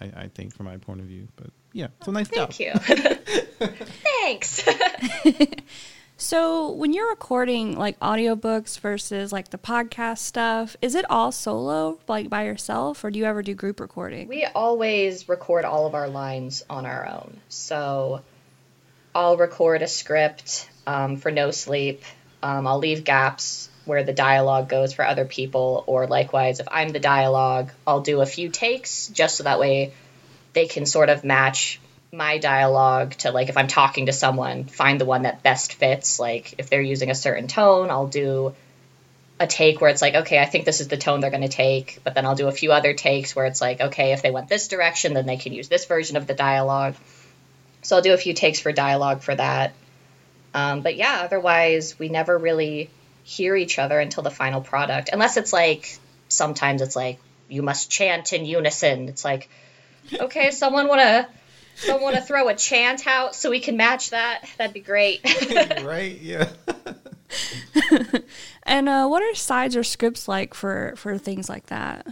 I, 0.00 0.12
I 0.16 0.28
think 0.28 0.54
from 0.54 0.66
my 0.66 0.76
point 0.76 1.00
of 1.00 1.06
view, 1.06 1.28
but 1.36 1.50
yeah, 1.72 1.88
so 2.04 2.12
nice 2.12 2.28
job. 2.28 2.52
Thank 2.52 2.60
you. 2.60 2.72
Thanks. 4.22 4.68
So, 6.20 6.72
when 6.72 6.92
you're 6.92 7.10
recording 7.10 7.78
like 7.78 7.96
audiobooks 8.00 8.80
versus 8.80 9.32
like 9.32 9.50
the 9.50 9.56
podcast 9.56 10.18
stuff, 10.18 10.76
is 10.82 10.96
it 10.96 11.08
all 11.08 11.30
solo, 11.30 12.00
like 12.08 12.28
by 12.28 12.44
yourself, 12.46 13.04
or 13.04 13.12
do 13.12 13.20
you 13.20 13.24
ever 13.24 13.40
do 13.40 13.54
group 13.54 13.78
recording? 13.78 14.26
We 14.26 14.44
always 14.44 15.28
record 15.28 15.64
all 15.64 15.86
of 15.86 15.94
our 15.94 16.08
lines 16.08 16.64
on 16.68 16.86
our 16.86 17.08
own. 17.08 17.36
So 17.48 18.22
I'll 19.14 19.36
record 19.36 19.82
a 19.82 19.86
script 19.86 20.68
um, 20.88 21.18
for 21.18 21.30
No 21.30 21.52
Sleep. 21.52 22.02
Um, 22.42 22.66
I'll 22.66 22.78
leave 22.78 23.04
gaps 23.04 23.70
where 23.84 24.02
the 24.02 24.12
dialogue 24.12 24.68
goes 24.68 24.92
for 24.92 25.06
other 25.06 25.24
people, 25.24 25.84
or 25.86 26.08
likewise, 26.08 26.58
if 26.58 26.66
I'm 26.68 26.88
the 26.88 26.98
dialogue, 26.98 27.70
I'll 27.86 28.00
do 28.00 28.22
a 28.22 28.26
few 28.26 28.48
takes 28.48 29.06
just 29.06 29.36
so 29.36 29.44
that 29.44 29.60
way 29.60 29.94
they 30.52 30.66
can 30.66 30.84
sort 30.84 31.10
of 31.10 31.22
match 31.22 31.78
my 32.12 32.38
dialogue 32.38 33.12
to 33.12 33.30
like 33.30 33.48
if 33.48 33.56
I'm 33.56 33.68
talking 33.68 34.06
to 34.06 34.12
someone, 34.12 34.64
find 34.64 35.00
the 35.00 35.04
one 35.04 35.22
that 35.22 35.42
best 35.42 35.74
fits. 35.74 36.18
Like 36.18 36.54
if 36.58 36.70
they're 36.70 36.80
using 36.80 37.10
a 37.10 37.14
certain 37.14 37.48
tone, 37.48 37.90
I'll 37.90 38.06
do 38.06 38.54
a 39.40 39.46
take 39.46 39.80
where 39.80 39.90
it's 39.90 40.02
like, 40.02 40.14
okay, 40.14 40.38
I 40.38 40.46
think 40.46 40.64
this 40.64 40.80
is 40.80 40.88
the 40.88 40.96
tone 40.96 41.20
they're 41.20 41.30
going 41.30 41.42
to 41.42 41.48
take, 41.48 42.00
but 42.02 42.14
then 42.14 42.26
I'll 42.26 42.34
do 42.34 42.48
a 42.48 42.52
few 42.52 42.72
other 42.72 42.92
takes 42.92 43.36
where 43.36 43.46
it's 43.46 43.60
like, 43.60 43.80
okay, 43.80 44.12
if 44.12 44.22
they 44.22 44.30
went 44.30 44.48
this 44.48 44.68
direction, 44.68 45.14
then 45.14 45.26
they 45.26 45.36
can 45.36 45.52
use 45.52 45.68
this 45.68 45.84
version 45.84 46.16
of 46.16 46.26
the 46.26 46.34
dialogue. 46.34 46.96
So 47.82 47.96
I'll 47.96 48.02
do 48.02 48.14
a 48.14 48.18
few 48.18 48.34
takes 48.34 48.58
for 48.58 48.72
dialogue 48.72 49.22
for 49.22 49.34
that. 49.34 49.74
Um, 50.54 50.80
but 50.80 50.96
yeah, 50.96 51.20
otherwise, 51.22 51.98
we 51.98 52.08
never 52.08 52.36
really 52.36 52.90
hear 53.22 53.54
each 53.54 53.78
other 53.78 54.00
until 54.00 54.22
the 54.22 54.30
final 54.30 54.60
product, 54.60 55.10
unless 55.12 55.36
it's 55.36 55.52
like 55.52 55.98
sometimes 56.28 56.82
it's 56.82 56.96
like 56.96 57.20
you 57.48 57.62
must 57.62 57.90
chant 57.90 58.32
in 58.32 58.44
unison. 58.44 59.08
It's 59.08 59.24
like, 59.24 59.48
okay, 60.12 60.50
someone 60.50 60.88
want 60.88 61.00
to. 61.00 61.28
Someone 61.78 62.02
want 62.02 62.16
to 62.16 62.22
throw 62.22 62.48
a 62.48 62.54
chant 62.54 63.06
out 63.06 63.34
so 63.34 63.50
we 63.50 63.60
can 63.60 63.76
match 63.76 64.10
that? 64.10 64.48
That'd 64.58 64.74
be 64.74 64.80
great. 64.80 65.20
right? 65.82 66.18
Yeah. 66.20 66.48
And 68.68 68.86
uh, 68.86 69.08
what 69.08 69.22
are 69.22 69.34
sides 69.34 69.76
or 69.76 69.82
scripts 69.82 70.28
like 70.28 70.52
for 70.52 70.92
for 70.96 71.16
things 71.16 71.48
like 71.48 71.66
that? 71.66 72.06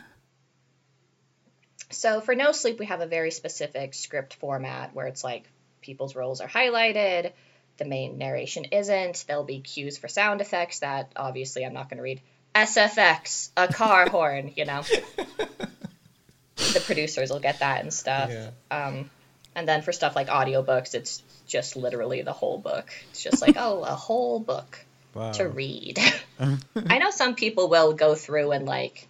So 1.90 2.22
for 2.22 2.34
No 2.34 2.52
Sleep, 2.52 2.78
we 2.78 2.86
have 2.86 3.02
a 3.02 3.06
very 3.06 3.30
specific 3.30 3.92
script 3.92 4.34
format 4.34 4.94
where 4.94 5.06
it's 5.06 5.22
like 5.22 5.44
people's 5.82 6.16
roles 6.16 6.40
are 6.40 6.48
highlighted, 6.48 7.32
the 7.76 7.84
main 7.84 8.16
narration 8.16 8.64
isn't. 8.72 9.26
There'll 9.28 9.44
be 9.44 9.60
cues 9.60 9.98
for 9.98 10.08
sound 10.08 10.40
effects 10.40 10.78
that 10.78 11.12
obviously 11.14 11.64
I'm 11.64 11.74
not 11.74 11.90
going 11.90 11.98
to 11.98 12.02
read. 12.02 12.22
SFX, 12.54 13.50
a 13.54 13.68
car 13.68 14.08
horn, 14.08 14.52
you 14.56 14.64
know. 14.64 14.80
the 16.56 16.82
producers 16.86 17.30
will 17.30 17.40
get 17.40 17.58
that 17.58 17.82
and 17.82 17.92
stuff. 17.92 18.30
Yeah. 18.30 18.50
Um, 18.70 19.10
and 19.56 19.66
then 19.66 19.82
for 19.82 19.90
stuff 19.90 20.14
like 20.14 20.28
audiobooks, 20.28 20.94
it's 20.94 21.22
just 21.46 21.74
literally 21.76 22.22
the 22.22 22.32
whole 22.32 22.58
book. 22.58 22.92
It's 23.10 23.22
just 23.22 23.40
like, 23.42 23.54
oh, 23.56 23.82
a 23.82 23.94
whole 23.94 24.38
book 24.38 24.78
Wow. 25.14 25.32
to 25.32 25.48
read. 25.48 25.98
I 26.76 26.98
know 26.98 27.10
some 27.10 27.34
people 27.34 27.68
will 27.70 27.94
go 27.94 28.14
through 28.14 28.52
and 28.52 28.66
like 28.66 29.08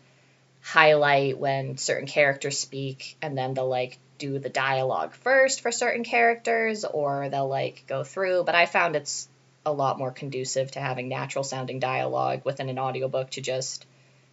highlight 0.62 1.37
when 1.37 1.76
certain 1.78 2.06
characters 2.06 2.59
speak 2.59 3.16
and 3.20 3.37
then 3.37 3.54
they'll 3.54 3.68
like 3.68 3.98
do 4.18 4.38
the 4.38 4.48
dialogue 4.48 5.14
first 5.14 5.62
for 5.62 5.72
certain 5.72 6.04
characters 6.04 6.85
or 6.85 7.28
they'll 7.28 7.48
like 7.48 7.85
go 7.88 8.04
through, 8.04 8.44
but 8.44 8.54
I 8.54 8.66
found 8.66 8.94
it's 8.94 9.28
a 9.64 9.72
lot 9.72 9.98
more 9.98 10.12
conducive 10.12 10.70
to 10.70 10.80
having 10.80 11.09
natural 11.09 11.42
sounding 11.42 11.80
dialogue 11.80 12.42
within 12.44 12.68
an 12.68 12.78
audiobook 12.78 13.30
to 13.30 13.40
just 13.40 13.85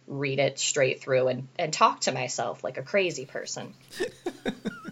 read 0.06 0.38
it 0.38 0.60
straight 0.60 1.00
through 1.00 1.26
and, 1.26 1.48
and 1.58 1.72
talk 1.72 2.02
to 2.02 2.12
myself 2.12 2.62
like 2.62 2.78
a 2.78 2.82
crazy 2.82 3.26
person. 3.26 3.74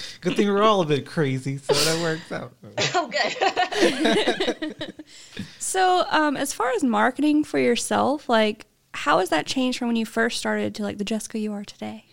Good 0.20 0.36
thing 0.36 0.48
we're 0.48 0.62
all 0.62 0.80
a 0.82 0.86
bit 0.86 1.06
crazy, 1.06 1.58
so 1.58 1.72
that 1.72 2.02
works 2.02 2.32
out. 2.32 2.52
Oh, 2.94 3.08
good. 4.68 4.94
So, 5.58 6.04
um, 6.10 6.36
as 6.36 6.52
far 6.52 6.70
as 6.70 6.82
marketing 6.82 7.44
for 7.44 7.58
yourself, 7.58 8.28
like 8.28 8.66
how 8.92 9.18
has 9.18 9.30
that 9.30 9.46
changed 9.46 9.78
from 9.78 9.88
when 9.88 9.96
you 9.96 10.06
first 10.06 10.38
started 10.38 10.74
to 10.76 10.82
like 10.82 10.98
the 10.98 11.04
Jessica 11.04 11.38
you 11.38 11.52
are 11.52 11.64
today? 11.64 12.04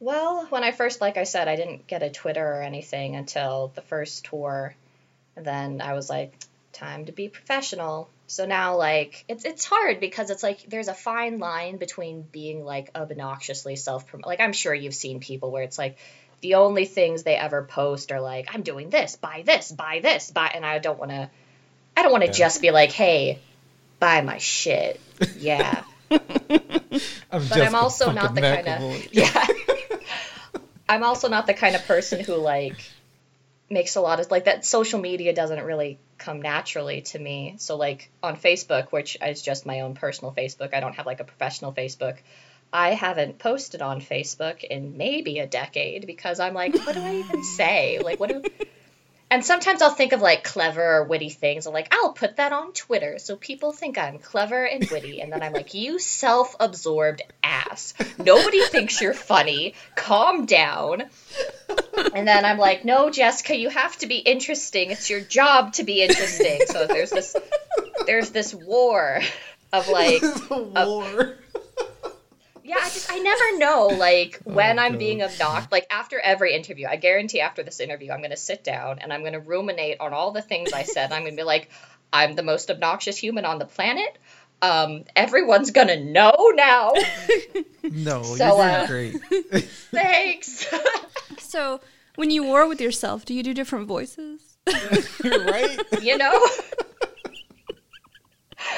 Well, 0.00 0.46
when 0.46 0.64
I 0.64 0.72
first, 0.72 1.00
like 1.00 1.16
I 1.16 1.24
said, 1.24 1.48
I 1.48 1.56
didn't 1.56 1.86
get 1.86 2.02
a 2.02 2.10
Twitter 2.10 2.44
or 2.44 2.62
anything 2.62 3.16
until 3.16 3.72
the 3.74 3.82
first 3.82 4.24
tour. 4.24 4.74
And 5.36 5.44
then 5.44 5.80
I 5.80 5.94
was 5.94 6.10
like, 6.10 6.34
time 6.72 7.06
to 7.06 7.12
be 7.12 7.28
professional. 7.28 8.08
So 8.26 8.46
now, 8.46 8.76
like, 8.76 9.24
it's 9.28 9.44
it's 9.44 9.64
hard 9.64 10.00
because 10.00 10.30
it's 10.30 10.42
like 10.42 10.62
there's 10.66 10.88
a 10.88 10.94
fine 10.94 11.38
line 11.38 11.76
between 11.76 12.22
being 12.22 12.64
like 12.64 12.90
obnoxiously 12.94 13.76
self 13.76 14.06
promote. 14.06 14.26
Like, 14.26 14.40
I'm 14.40 14.52
sure 14.52 14.74
you've 14.74 14.94
seen 14.94 15.20
people 15.20 15.50
where 15.50 15.62
it's 15.62 15.78
like 15.78 15.98
the 16.42 16.54
only 16.56 16.84
things 16.84 17.22
they 17.22 17.36
ever 17.36 17.62
post 17.62 18.12
are 18.12 18.20
like, 18.20 18.48
I'm 18.54 18.62
doing 18.62 18.90
this, 18.90 19.16
buy 19.16 19.42
this, 19.46 19.72
buy 19.72 20.00
this, 20.02 20.30
buy, 20.30 20.50
and 20.54 20.66
I 20.66 20.78
don't 20.78 20.98
want 20.98 21.10
to. 21.12 21.30
I 21.96 22.02
don't 22.02 22.12
want 22.12 22.22
to 22.24 22.28
Yeah. 22.28 22.32
just 22.34 22.60
be 22.62 22.70
like, 22.70 22.90
hey, 22.92 23.38
buy 24.00 24.20
my 24.22 24.38
shit. 24.38 25.00
Yeah. 25.38 25.84
I'm 26.10 26.18
but 27.48 27.60
I'm 27.60 27.74
also 27.74 28.12
not 28.12 28.34
the 28.34 28.40
kind 28.42 28.68
of 28.68 29.06
yeah. 29.12 29.46
I'm 30.88 31.02
also 31.04 31.28
not 31.28 31.46
the 31.46 31.54
kind 31.54 31.74
of 31.74 31.84
person 31.86 32.22
who 32.22 32.34
like 32.34 32.76
makes 33.70 33.96
a 33.96 34.00
lot 34.00 34.20
of 34.20 34.30
like 34.30 34.44
that. 34.44 34.64
Social 34.64 35.00
media 35.00 35.32
doesn't 35.34 35.62
really 35.64 35.98
come 36.18 36.42
naturally 36.42 37.02
to 37.02 37.18
me. 37.18 37.54
So 37.58 37.76
like 37.76 38.10
on 38.22 38.36
Facebook, 38.36 38.90
which 38.90 39.16
is 39.24 39.42
just 39.42 39.64
my 39.64 39.80
own 39.80 39.94
personal 39.94 40.32
Facebook, 40.32 40.74
I 40.74 40.80
don't 40.80 40.94
have 40.96 41.06
like 41.06 41.20
a 41.20 41.24
professional 41.24 41.72
Facebook. 41.72 42.18
I 42.72 42.94
haven't 42.94 43.38
posted 43.38 43.82
on 43.82 44.00
Facebook 44.00 44.64
in 44.64 44.96
maybe 44.96 45.38
a 45.38 45.46
decade 45.46 46.06
because 46.06 46.40
I'm 46.40 46.54
like, 46.54 46.74
what 46.74 46.94
do 46.94 47.02
I 47.02 47.16
even 47.16 47.44
say? 47.56 47.98
Like, 47.98 48.18
what 48.18 48.30
do 48.30 48.42
and 49.32 49.42
sometimes 49.42 49.80
I'll 49.80 49.88
think 49.88 50.12
of 50.12 50.20
like 50.20 50.44
clever 50.44 50.98
or 50.98 51.04
witty 51.04 51.30
things. 51.30 51.66
I'm 51.66 51.72
like, 51.72 51.88
I'll 51.90 52.12
put 52.12 52.36
that 52.36 52.52
on 52.52 52.74
Twitter 52.74 53.18
so 53.18 53.34
people 53.34 53.72
think 53.72 53.96
I'm 53.96 54.18
clever 54.18 54.62
and 54.62 54.86
witty. 54.90 55.22
And 55.22 55.32
then 55.32 55.42
I'm 55.42 55.54
like, 55.54 55.72
you 55.72 55.98
self 55.98 56.54
absorbed 56.60 57.22
ass. 57.42 57.94
Nobody 58.18 58.62
thinks 58.66 59.00
you're 59.00 59.14
funny. 59.14 59.72
Calm 59.96 60.44
down. 60.44 61.04
And 62.14 62.28
then 62.28 62.44
I'm 62.44 62.58
like, 62.58 62.84
no, 62.84 63.08
Jessica, 63.08 63.56
you 63.56 63.70
have 63.70 63.96
to 64.00 64.06
be 64.06 64.18
interesting. 64.18 64.90
It's 64.90 65.08
your 65.08 65.20
job 65.20 65.72
to 65.74 65.84
be 65.84 66.02
interesting. 66.02 66.66
So 66.66 66.86
there's 66.86 67.08
this 67.08 67.34
there's 68.04 68.30
this 68.32 68.52
war 68.52 69.22
of 69.72 69.88
like 69.88 70.22
war. 70.50 71.38
Yeah, 72.64 72.76
I 72.78 72.88
just 72.90 73.10
I 73.10 73.18
never 73.18 73.58
know 73.58 73.86
like 73.88 74.40
when 74.44 74.78
I'm 74.78 74.92
God. 74.92 74.98
being 74.98 75.22
obnoxious. 75.22 75.70
Like 75.72 75.86
after 75.90 76.18
every 76.20 76.54
interview, 76.54 76.86
I 76.88 76.96
guarantee 76.96 77.40
after 77.40 77.62
this 77.62 77.80
interview, 77.80 78.12
I'm 78.12 78.22
gonna 78.22 78.36
sit 78.36 78.62
down 78.64 78.98
and 79.00 79.12
I'm 79.12 79.22
gonna 79.24 79.40
ruminate 79.40 79.98
on 80.00 80.12
all 80.12 80.30
the 80.32 80.42
things 80.42 80.72
I 80.72 80.82
said. 80.84 81.12
I'm 81.12 81.24
gonna 81.24 81.36
be 81.36 81.42
like, 81.42 81.70
I'm 82.12 82.34
the 82.34 82.42
most 82.42 82.70
obnoxious 82.70 83.16
human 83.16 83.44
on 83.44 83.58
the 83.58 83.64
planet. 83.66 84.16
Um, 84.60 85.04
everyone's 85.16 85.70
gonna 85.72 86.02
know 86.02 86.52
now. 86.54 86.92
No, 87.84 88.22
So, 88.22 88.46
you're 88.46 88.60
uh, 88.62 88.86
doing 88.86 89.18
great. 89.92 90.68
So, 91.38 91.80
when 92.14 92.30
you 92.30 92.44
war 92.44 92.68
with 92.68 92.80
yourself, 92.80 93.24
do 93.24 93.34
you 93.34 93.42
do 93.42 93.52
different 93.52 93.88
voices? 93.88 94.56
right? 94.66 95.78
you 96.00 96.16
know. 96.16 96.32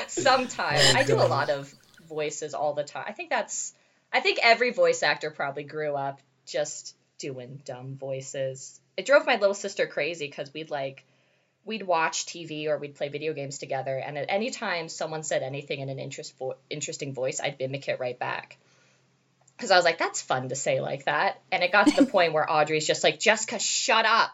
Sometimes 0.08 0.80
Oh, 0.94 0.98
I 0.98 1.04
do 1.04 1.16
a 1.16 1.28
lot 1.28 1.50
of 1.50 1.72
voices 2.14 2.54
all 2.54 2.74
the 2.74 2.84
time. 2.84 3.04
I 3.08 3.12
think 3.12 3.30
that's. 3.30 3.72
I 4.12 4.20
think 4.20 4.38
every 4.42 4.70
voice 4.72 5.02
actor 5.02 5.30
probably 5.30 5.64
grew 5.64 5.94
up 5.96 6.20
just 6.46 6.94
doing 7.18 7.60
dumb 7.64 7.96
voices. 7.96 8.78
It 8.96 9.06
drove 9.06 9.26
my 9.26 9.36
little 9.36 9.54
sister 9.54 9.86
crazy 9.86 10.26
because 10.26 10.54
we'd 10.54 10.70
like 10.70 11.04
we'd 11.64 11.82
watch 11.82 12.26
TV 12.26 12.66
or 12.68 12.78
we'd 12.78 12.94
play 12.94 13.08
video 13.08 13.32
games 13.32 13.58
together, 13.58 13.96
and 13.98 14.16
at 14.18 14.26
any 14.28 14.50
time 14.50 14.88
someone 14.88 15.22
said 15.22 15.42
anything 15.42 15.80
in 15.80 15.88
an 15.88 15.98
interest 15.98 16.36
vo- 16.38 16.56
interesting 16.70 17.12
voice, 17.14 17.40
I'd 17.40 17.58
mimic 17.58 17.88
it 17.88 17.98
right 17.98 18.18
back. 18.18 18.58
because 19.56 19.70
I 19.70 19.76
was 19.76 19.84
like, 19.84 19.98
that's 19.98 20.20
fun 20.22 20.48
to 20.50 20.54
say 20.56 20.80
like 20.80 21.06
that. 21.06 21.40
And 21.50 21.62
it 21.64 21.72
got 21.72 21.86
to 21.88 21.96
the 22.04 22.06
point 22.16 22.34
where 22.34 22.50
Audrey's 22.50 22.86
just 22.86 23.02
like, 23.02 23.18
Jessica, 23.18 23.58
shut 23.58 24.04
up. 24.04 24.30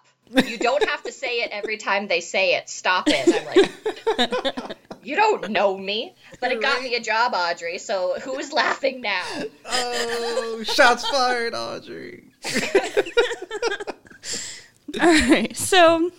You 0.46 0.58
don't 0.58 0.88
have 0.88 1.02
to 1.04 1.12
say 1.12 1.42
it 1.42 1.50
every 1.52 1.76
time 1.76 2.06
they 2.08 2.20
say 2.20 2.54
it. 2.56 2.68
Stop 2.68 3.04
it. 3.08 3.26
And 3.26 3.34
I'm 3.36 4.28
like, 4.68 4.76
you 5.02 5.16
don't 5.16 5.50
know 5.50 5.76
me. 5.76 6.14
But 6.40 6.52
it 6.52 6.60
got 6.60 6.82
me 6.82 6.94
a 6.94 7.00
job, 7.00 7.32
Audrey. 7.34 7.78
So 7.78 8.18
who 8.20 8.38
is 8.38 8.52
laughing 8.52 9.00
now? 9.00 9.24
Oh, 9.64 10.62
shots 10.64 11.08
fired, 11.08 11.54
Audrey. 11.54 12.32
All 15.00 15.06
right. 15.30 15.56
So, 15.56 16.10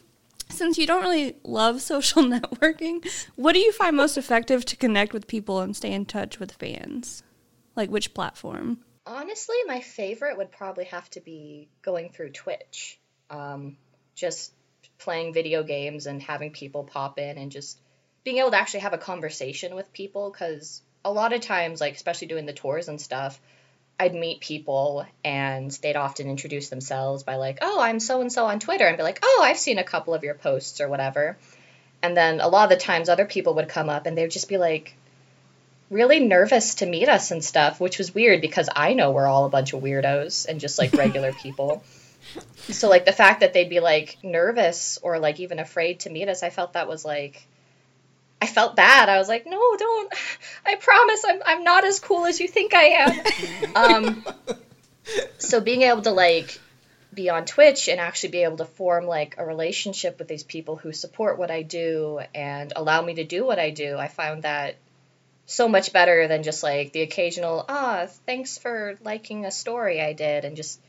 since 0.50 0.78
you 0.78 0.88
don't 0.88 1.02
really 1.02 1.36
love 1.44 1.82
social 1.82 2.24
networking, 2.24 3.08
what 3.36 3.54
do 3.54 3.60
you 3.60 3.72
find 3.72 3.98
most 3.98 4.18
effective 4.18 4.66
to 4.66 4.76
connect 4.76 5.14
with 5.14 5.28
people 5.28 5.60
and 5.60 5.76
stay 5.76 5.92
in 5.92 6.06
touch 6.06 6.40
with 6.40 6.54
fans? 6.54 7.24
Like 7.76 7.90
which 7.90 8.14
platform? 8.14 8.80
Honestly, 9.06 9.56
my 9.66 9.82
favorite 9.82 10.38
would 10.38 10.52
probably 10.52 10.86
have 10.86 11.10
to 11.12 11.22
be 11.22 11.70
going 11.82 12.10
through 12.10 12.30
Twitch. 12.30 13.00
Um, 13.30 13.78
just 14.16 14.54
playing 15.00 15.34
video 15.34 15.64
games 15.64 16.06
and 16.06 16.22
having 16.22 16.52
people 16.52 16.84
pop 16.84 17.18
in 17.18 17.38
and 17.38 17.52
just 17.52 17.80
being 18.24 18.38
able 18.38 18.52
to 18.52 18.58
actually 18.58 18.82
have 18.82 18.94
a 18.94 18.98
conversation 18.98 19.76
with 19.76 19.92
people 19.94 20.30
because 20.30 20.82
a 21.04 21.12
lot 21.12 21.34
of 21.34 21.42
times, 21.42 21.82
like 21.82 21.96
especially 21.96 22.28
doing 22.28 22.46
the 22.46 22.54
tours 22.54 22.88
and 22.88 23.02
stuff, 23.02 23.40
I'd 24.00 24.14
meet 24.14 24.40
people 24.40 25.06
and 25.24 25.72
they'd 25.82 25.96
often 25.96 26.28
introduce 26.28 26.70
themselves 26.70 27.24
by 27.24 27.36
like, 27.36 27.60
"Oh, 27.62 27.80
I'm 27.82 28.00
so 28.00 28.22
and 28.22 28.32
so 28.32 28.46
on 28.46 28.60
Twitter," 28.60 28.86
and 28.88 28.98
be 28.98 29.04
like, 29.04 29.20
"Oh, 29.24 29.42
I've 29.44 29.58
seen 29.58 29.78
a 29.80 29.84
couple 29.84 30.14
of 30.14 30.24
your 30.24 30.36
posts 30.36 30.82
or 30.82 30.88
whatever." 30.88 31.38
And 32.04 32.18
then 32.18 32.40
a 32.40 32.48
lot 32.48 32.64
of 32.64 32.70
the 32.78 32.84
times, 32.84 33.10
other 33.10 33.26
people 33.26 33.56
would 33.56 33.70
come 33.70 33.90
up 33.90 34.06
and 34.06 34.18
they'd 34.18 34.32
just 34.32 34.50
be 34.50 34.58
like, 34.58 34.96
really 35.92 36.22
nervous 36.22 36.76
to 36.76 36.86
meet 36.86 37.10
us 37.10 37.32
and 37.32 37.44
stuff, 37.44 37.80
which 37.80 37.98
was 37.98 38.16
weird 38.16 38.42
because 38.42 38.70
I 38.74 38.94
know 38.94 39.12
we're 39.12 39.28
all 39.28 39.46
a 39.46 39.50
bunch 39.50 39.74
of 39.74 39.82
weirdos 39.82 40.48
and 40.48 40.60
just 40.60 40.80
like 40.80 40.94
regular 40.94 41.34
people. 41.44 41.84
So 42.70 42.88
like 42.90 43.06
the 43.06 43.12
fact 43.12 43.42
that 43.42 43.54
they'd 43.54 43.70
be 43.70 43.82
like 43.82 44.18
nervous 44.24 44.98
or 45.04 45.20
like 45.20 45.40
even 45.40 45.60
afraid 45.60 46.00
to 46.02 46.10
meet 46.10 46.30
us, 46.30 46.44
I 46.44 46.50
felt 46.50 46.74
that 46.74 46.88
was 46.88 47.04
like 47.04 47.46
I 48.42 48.48
felt 48.48 48.76
bad. 48.76 49.08
I 49.08 49.20
was 49.20 49.30
like, 49.30 49.46
no, 49.46 49.76
don't. 49.78 50.14
I 50.66 50.76
promise 50.76 51.24
I'm 51.28 51.42
I'm 51.46 51.64
not 51.64 51.86
as 51.86 52.00
cool 52.00 52.26
as 52.26 52.40
you 52.40 52.48
think 52.48 52.74
I 52.74 52.84
am. 52.84 53.76
um, 53.76 54.26
so 55.38 55.62
being 55.62 55.84
able 55.84 56.02
to 56.02 56.12
like 56.12 56.60
be 57.14 57.30
on 57.30 57.46
Twitch 57.46 57.88
and 57.88 58.00
actually 58.00 58.30
be 58.30 58.44
able 58.44 58.58
to 58.58 58.66
form 58.66 59.06
like 59.06 59.36
a 59.38 59.46
relationship 59.46 60.18
with 60.18 60.28
these 60.28 60.44
people 60.44 60.76
who 60.76 60.92
support 60.92 61.38
what 61.38 61.52
I 61.52 61.62
do 61.62 62.22
and 62.34 62.74
allow 62.76 63.02
me 63.02 63.16
to 63.16 63.24
do 63.24 63.46
what 63.46 63.60
I 63.60 63.70
do, 63.70 63.98
I 63.98 64.08
found 64.08 64.44
that 64.44 64.76
so 65.46 65.68
much 65.68 65.92
better 65.92 66.28
than 66.28 66.44
just 66.44 66.64
like 66.64 66.94
the 66.94 67.02
occasional 67.02 67.66
ah 67.68 68.08
thanks 68.26 68.58
for 68.58 68.98
liking 69.04 69.46
a 69.46 69.52
story 69.52 70.00
I 70.00 70.14
did 70.14 70.46
and 70.46 70.56
just 70.56 70.80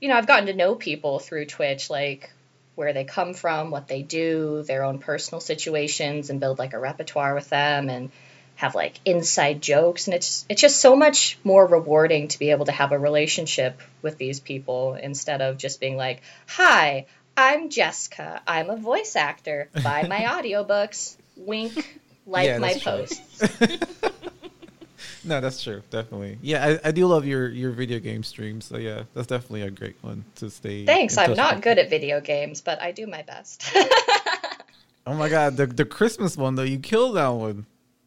you 0.00 0.08
know 0.08 0.16
I've 0.16 0.26
gotten 0.26 0.46
to 0.46 0.54
know 0.54 0.74
people 0.74 1.20
through 1.20 1.46
Twitch 1.46 1.88
like 1.88 2.32
where 2.74 2.92
they 2.92 3.04
come 3.04 3.34
from, 3.34 3.70
what 3.70 3.88
they 3.88 4.02
do, 4.02 4.62
their 4.66 4.84
own 4.84 4.98
personal 4.98 5.40
situations 5.40 6.30
and 6.30 6.40
build 6.40 6.58
like 6.58 6.72
a 6.72 6.78
repertoire 6.78 7.34
with 7.34 7.48
them 7.50 7.88
and 7.88 8.10
have 8.54 8.74
like 8.74 9.00
inside 9.04 9.60
jokes 9.60 10.06
and 10.06 10.14
it's 10.14 10.44
it's 10.48 10.60
just 10.60 10.80
so 10.80 10.94
much 10.94 11.38
more 11.42 11.66
rewarding 11.66 12.28
to 12.28 12.38
be 12.38 12.50
able 12.50 12.66
to 12.66 12.72
have 12.72 12.92
a 12.92 12.98
relationship 12.98 13.80
with 14.02 14.18
these 14.18 14.40
people 14.40 14.94
instead 14.94 15.40
of 15.40 15.56
just 15.56 15.80
being 15.80 15.96
like, 15.96 16.22
"Hi, 16.48 17.06
I'm 17.36 17.70
Jessica. 17.70 18.42
I'm 18.46 18.70
a 18.70 18.76
voice 18.76 19.16
actor. 19.16 19.68
Buy 19.82 20.06
my 20.06 20.20
audiobooks." 20.34 21.16
Wink, 21.36 22.00
like 22.26 22.46
Yeah, 22.46 22.58
my 22.58 22.74
posts. 22.74 23.42
No, 25.24 25.40
that's 25.40 25.62
true. 25.62 25.82
Definitely. 25.90 26.38
Yeah, 26.42 26.78
I, 26.84 26.88
I 26.88 26.92
do 26.92 27.06
love 27.06 27.24
your 27.26 27.48
your 27.48 27.70
video 27.70 27.98
game 28.00 28.22
streams. 28.22 28.64
So 28.64 28.76
yeah, 28.76 29.04
that's 29.14 29.26
definitely 29.28 29.62
a 29.62 29.70
great 29.70 29.96
one 30.02 30.24
to 30.36 30.50
stay. 30.50 30.84
Thanks. 30.84 31.16
I'm 31.16 31.34
not 31.34 31.56
with. 31.56 31.64
good 31.64 31.78
at 31.78 31.90
video 31.90 32.20
games, 32.20 32.60
but 32.60 32.80
I 32.82 32.92
do 32.92 33.06
my 33.06 33.22
best. 33.22 33.64
Oh 35.04 35.14
my 35.14 35.28
god, 35.28 35.56
the 35.56 35.66
the 35.66 35.84
Christmas 35.84 36.36
one 36.36 36.54
though, 36.54 36.62
you 36.62 36.78
killed 36.78 37.16
that 37.16 37.26
one. 37.28 37.66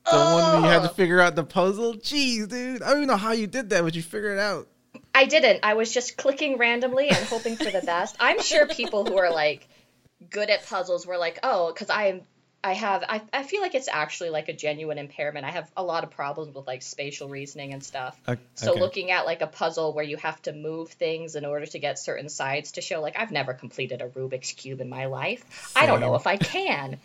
The 0.09 0.15
one 0.17 0.43
where 0.43 0.61
you 0.61 0.67
had 0.67 0.83
to 0.83 0.89
Oh. 0.89 0.93
figure 0.93 1.19
out 1.19 1.35
the 1.35 1.43
puzzle. 1.43 1.95
Jeez, 1.95 2.47
dude, 2.47 2.81
I 2.81 2.87
don't 2.89 2.97
even 2.99 3.07
know 3.07 3.17
how 3.17 3.33
you 3.33 3.47
did 3.47 3.69
that, 3.71 3.83
but 3.83 3.93
you 3.95 4.01
figured 4.01 4.37
it 4.37 4.39
out. 4.41 4.67
I 5.13 5.25
didn't. 5.25 5.59
I 5.63 5.73
was 5.73 5.93
just 5.93 6.15
clicking 6.15 6.57
randomly 6.57 7.09
and 7.09 7.17
hoping 7.17 7.57
for 7.57 7.69
the 7.69 7.81
best. 7.81 8.15
I'm 8.19 8.39
sure 8.41 8.65
people 8.67 9.03
who 9.05 9.17
are 9.17 9.29
like 9.29 9.67
good 10.29 10.49
at 10.49 10.65
puzzles 10.67 11.05
were 11.05 11.17
like, 11.17 11.39
oh, 11.43 11.73
because 11.73 11.89
I 11.89 12.21
I 12.65 12.73
have 12.73 13.03
I, 13.07 13.21
I 13.31 13.43
feel 13.43 13.61
like 13.61 13.75
it's 13.75 13.87
actually 13.87 14.31
like 14.31 14.49
a 14.49 14.53
genuine 14.53 14.97
impairment. 14.97 15.45
I 15.45 15.51
have 15.51 15.71
a 15.77 15.83
lot 15.83 16.03
of 16.03 16.09
problems 16.09 16.55
with 16.55 16.65
like 16.65 16.81
spatial 16.81 17.29
reasoning 17.29 17.73
and 17.73 17.83
stuff. 17.83 18.19
Ok- 18.27 18.39
So 18.55 18.73
looking 18.73 19.11
at 19.11 19.27
like 19.27 19.41
a 19.41 19.47
puzzle 19.47 19.93
where 19.93 20.03
you 20.03 20.17
have 20.17 20.41
to 20.43 20.51
move 20.51 20.89
things 20.89 21.35
in 21.35 21.45
order 21.45 21.67
to 21.67 21.77
get 21.79 21.99
certain 21.99 22.27
sides 22.27 22.71
to 22.73 22.81
show 22.81 23.01
like 23.01 23.19
I've 23.19 23.31
never 23.31 23.53
completed 23.53 24.01
a 24.01 24.07
Rubik's 24.07 24.51
cube 24.53 24.81
in 24.81 24.89
my 24.89 25.05
life. 25.05 25.45
I 25.75 25.85
don't 25.85 25.99
know 25.99 26.15
if 26.15 26.25
I 26.25 26.37
can. 26.37 26.97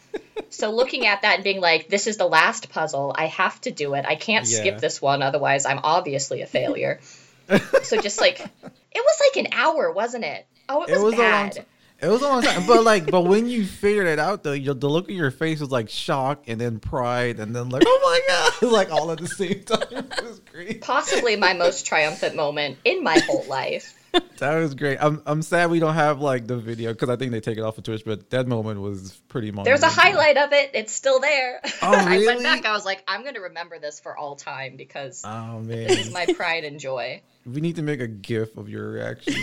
so 0.49 0.71
looking 0.71 1.07
at 1.07 1.23
that 1.23 1.35
and 1.35 1.45
being 1.45 1.61
like 1.61 1.89
this 1.89 2.07
is 2.07 2.17
the 2.17 2.27
last 2.27 2.71
puzzle, 2.71 3.15
I 3.15 3.27
have 3.27 3.61
to 3.63 3.71
do 3.71 3.93
it. 3.95 4.07
I 4.09 4.15
can't 4.17 4.47
Yeah. 4.49 4.61
skip 4.61 4.79
this 4.81 5.03
one 5.03 5.23
otherwise 5.23 5.67
I'm 5.67 5.81
obviously 5.85 6.41
a 6.41 6.47
failure. 6.47 7.01
so 7.83 8.01
just 8.01 8.19
like 8.19 8.41
it 8.41 8.51
was 8.95 9.21
like 9.35 9.45
an 9.45 9.53
hour, 9.53 9.93
wasn't 9.93 10.25
it? 10.25 10.47
Oh, 10.71 10.83
it 10.85 10.91
was, 10.91 11.01
It 11.01 11.05
was 11.05 11.15
bad. 11.17 11.67
It 12.03 12.09
was 12.09 12.23
a 12.23 12.29
long 12.29 12.43
time, 12.43 12.67
but 12.67 12.83
like, 12.83 13.11
but 13.11 13.23
when 13.23 13.47
you 13.47 13.67
figured 13.67 14.07
it 14.07 14.19
out, 14.19 14.43
though, 14.43 14.53
you, 14.53 14.73
the 14.73 14.89
look 14.89 15.09
on 15.09 15.15
your 15.15 15.31
face 15.31 15.61
was 15.61 15.71
like 15.71 15.91
shock, 15.91 16.45
and 16.47 16.61
then 16.61 16.79
pride, 16.79 17.39
and 17.41 17.55
then 17.55 17.69
like, 17.69 17.83
oh 17.87 18.01
my 18.03 18.21
god, 18.63 18.73
like 18.73 18.91
all 18.91 19.11
at 19.11 19.19
the 19.19 19.27
same 19.29 19.63
time. 19.65 19.83
It 19.91 20.25
was 20.25 20.41
great. 20.41 20.81
Possibly 20.81 21.37
my 21.37 21.53
most 21.53 21.87
triumphant 21.87 22.37
moment 22.37 22.79
in 22.85 23.05
my 23.05 23.19
whole 23.19 23.45
life. 23.47 23.97
That 24.39 24.57
was 24.57 24.75
great. 24.75 24.99
I'm 25.01 25.23
I'm 25.25 25.41
sad 25.43 25.71
we 25.71 25.79
don't 25.79 25.95
have 25.95 26.21
like 26.21 26.47
the 26.49 26.57
video 26.57 26.93
because 26.93 27.09
I 27.11 27.15
think 27.17 27.31
they 27.31 27.41
take 27.41 27.59
it 27.59 27.61
off 27.61 27.79
of 27.79 27.85
Twitch, 27.85 28.03
but 28.05 28.29
that 28.31 28.49
moment 28.49 28.81
was 28.81 29.13
pretty. 29.29 29.53
much. 29.53 29.65
There's 29.67 29.83
a 29.85 29.89
highlight 29.89 30.37
of 30.37 30.53
it. 30.53 30.71
It's 30.75 30.93
still 30.93 31.21
there. 31.21 31.61
Oh, 31.83 32.07
really? 32.07 32.25
I 32.25 32.35
went 32.35 32.43
back. 32.43 32.65
I 32.67 32.73
was 32.73 32.85
like, 32.85 33.03
I'm 33.07 33.23
going 33.23 33.35
to 33.35 33.41
remember 33.41 33.79
this 33.79 34.01
for 34.01 34.17
all 34.17 34.35
time 34.37 34.77
because 34.77 35.23
Oh 35.25 35.61
man, 35.61 35.87
this 35.87 36.07
is 36.09 36.13
my 36.13 36.27
pride 36.37 36.65
and 36.65 36.81
joy. 36.81 37.23
we 37.47 37.61
need 37.61 37.77
to 37.77 37.83
make 37.83 38.01
a 38.01 38.09
GIF 38.09 38.57
of 38.57 38.69
your 38.69 38.91
reaction. 38.91 39.35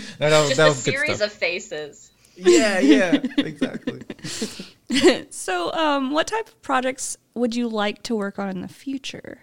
that, 0.18 0.40
was, 0.40 0.48
Just 0.48 0.56
that 0.56 0.66
a 0.66 0.68
was 0.68 0.84
good 0.84 0.94
series 0.94 1.16
stuff. 1.16 1.32
of 1.32 1.32
faces. 1.32 2.10
Yeah, 2.36 2.78
yeah, 2.80 3.12
exactly. 3.38 4.02
So, 5.30 5.72
um, 5.72 6.12
what 6.12 6.26
type 6.28 6.46
of 6.46 6.62
projects 6.62 7.16
would 7.34 7.56
you 7.56 7.68
like 7.68 8.02
to 8.04 8.14
work 8.14 8.38
on 8.38 8.48
in 8.48 8.60
the 8.60 8.68
future? 8.68 9.40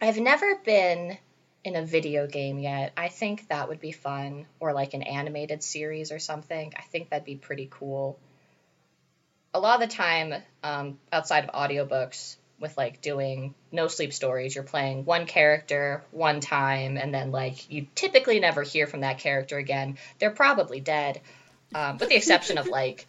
I've 0.00 0.18
never 0.18 0.56
been 0.64 1.18
in 1.64 1.76
a 1.76 1.84
video 1.84 2.26
game 2.26 2.58
yet. 2.58 2.92
I 2.96 3.08
think 3.08 3.48
that 3.48 3.68
would 3.68 3.80
be 3.80 3.92
fun, 3.92 4.46
or 4.60 4.72
like 4.72 4.94
an 4.94 5.02
animated 5.02 5.62
series 5.62 6.12
or 6.12 6.18
something. 6.18 6.72
I 6.76 6.82
think 6.82 7.10
that'd 7.10 7.24
be 7.24 7.36
pretty 7.36 7.68
cool. 7.70 8.18
A 9.54 9.58
lot 9.60 9.82
of 9.82 9.88
the 9.88 9.94
time, 9.94 10.34
um, 10.62 10.98
outside 11.12 11.44
of 11.44 11.50
audiobooks, 11.50 12.36
with 12.62 12.76
like 12.78 13.02
doing 13.02 13.52
no 13.70 13.88
sleep 13.88 14.14
stories, 14.14 14.54
you're 14.54 14.64
playing 14.64 15.04
one 15.04 15.26
character 15.26 16.02
one 16.12 16.40
time, 16.40 16.96
and 16.96 17.12
then 17.12 17.30
like 17.32 17.70
you 17.70 17.86
typically 17.94 18.40
never 18.40 18.62
hear 18.62 18.86
from 18.86 19.00
that 19.00 19.18
character 19.18 19.58
again. 19.58 19.98
They're 20.18 20.30
probably 20.30 20.80
dead, 20.80 21.20
um, 21.74 21.98
with 21.98 22.08
the 22.08 22.16
exception 22.16 22.56
of 22.56 22.68
like 22.68 23.06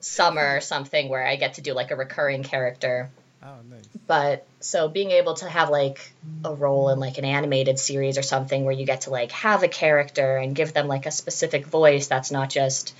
Summer 0.00 0.56
or 0.56 0.60
something 0.60 1.08
where 1.08 1.26
I 1.26 1.36
get 1.36 1.54
to 1.54 1.60
do 1.62 1.72
like 1.74 1.90
a 1.90 1.96
recurring 1.96 2.42
character 2.42 3.10
Oh, 3.42 3.56
nice. 3.70 3.84
but 4.06 4.46
so 4.60 4.88
being 4.88 5.10
able 5.10 5.32
to 5.34 5.48
have 5.48 5.70
like 5.70 6.12
a 6.44 6.52
role 6.54 6.90
in 6.90 6.98
like 6.98 7.16
an 7.18 7.24
animated 7.24 7.78
series 7.78 8.18
or 8.18 8.22
something 8.22 8.64
where 8.64 8.74
you 8.74 8.84
get 8.84 9.02
to 9.02 9.10
like 9.10 9.32
have 9.32 9.62
a 9.62 9.68
character 9.68 10.36
and 10.36 10.54
give 10.54 10.72
them 10.74 10.88
like 10.88 11.06
a 11.06 11.10
specific 11.10 11.66
voice 11.66 12.06
that's 12.06 12.30
not 12.30 12.50
just 12.50 12.94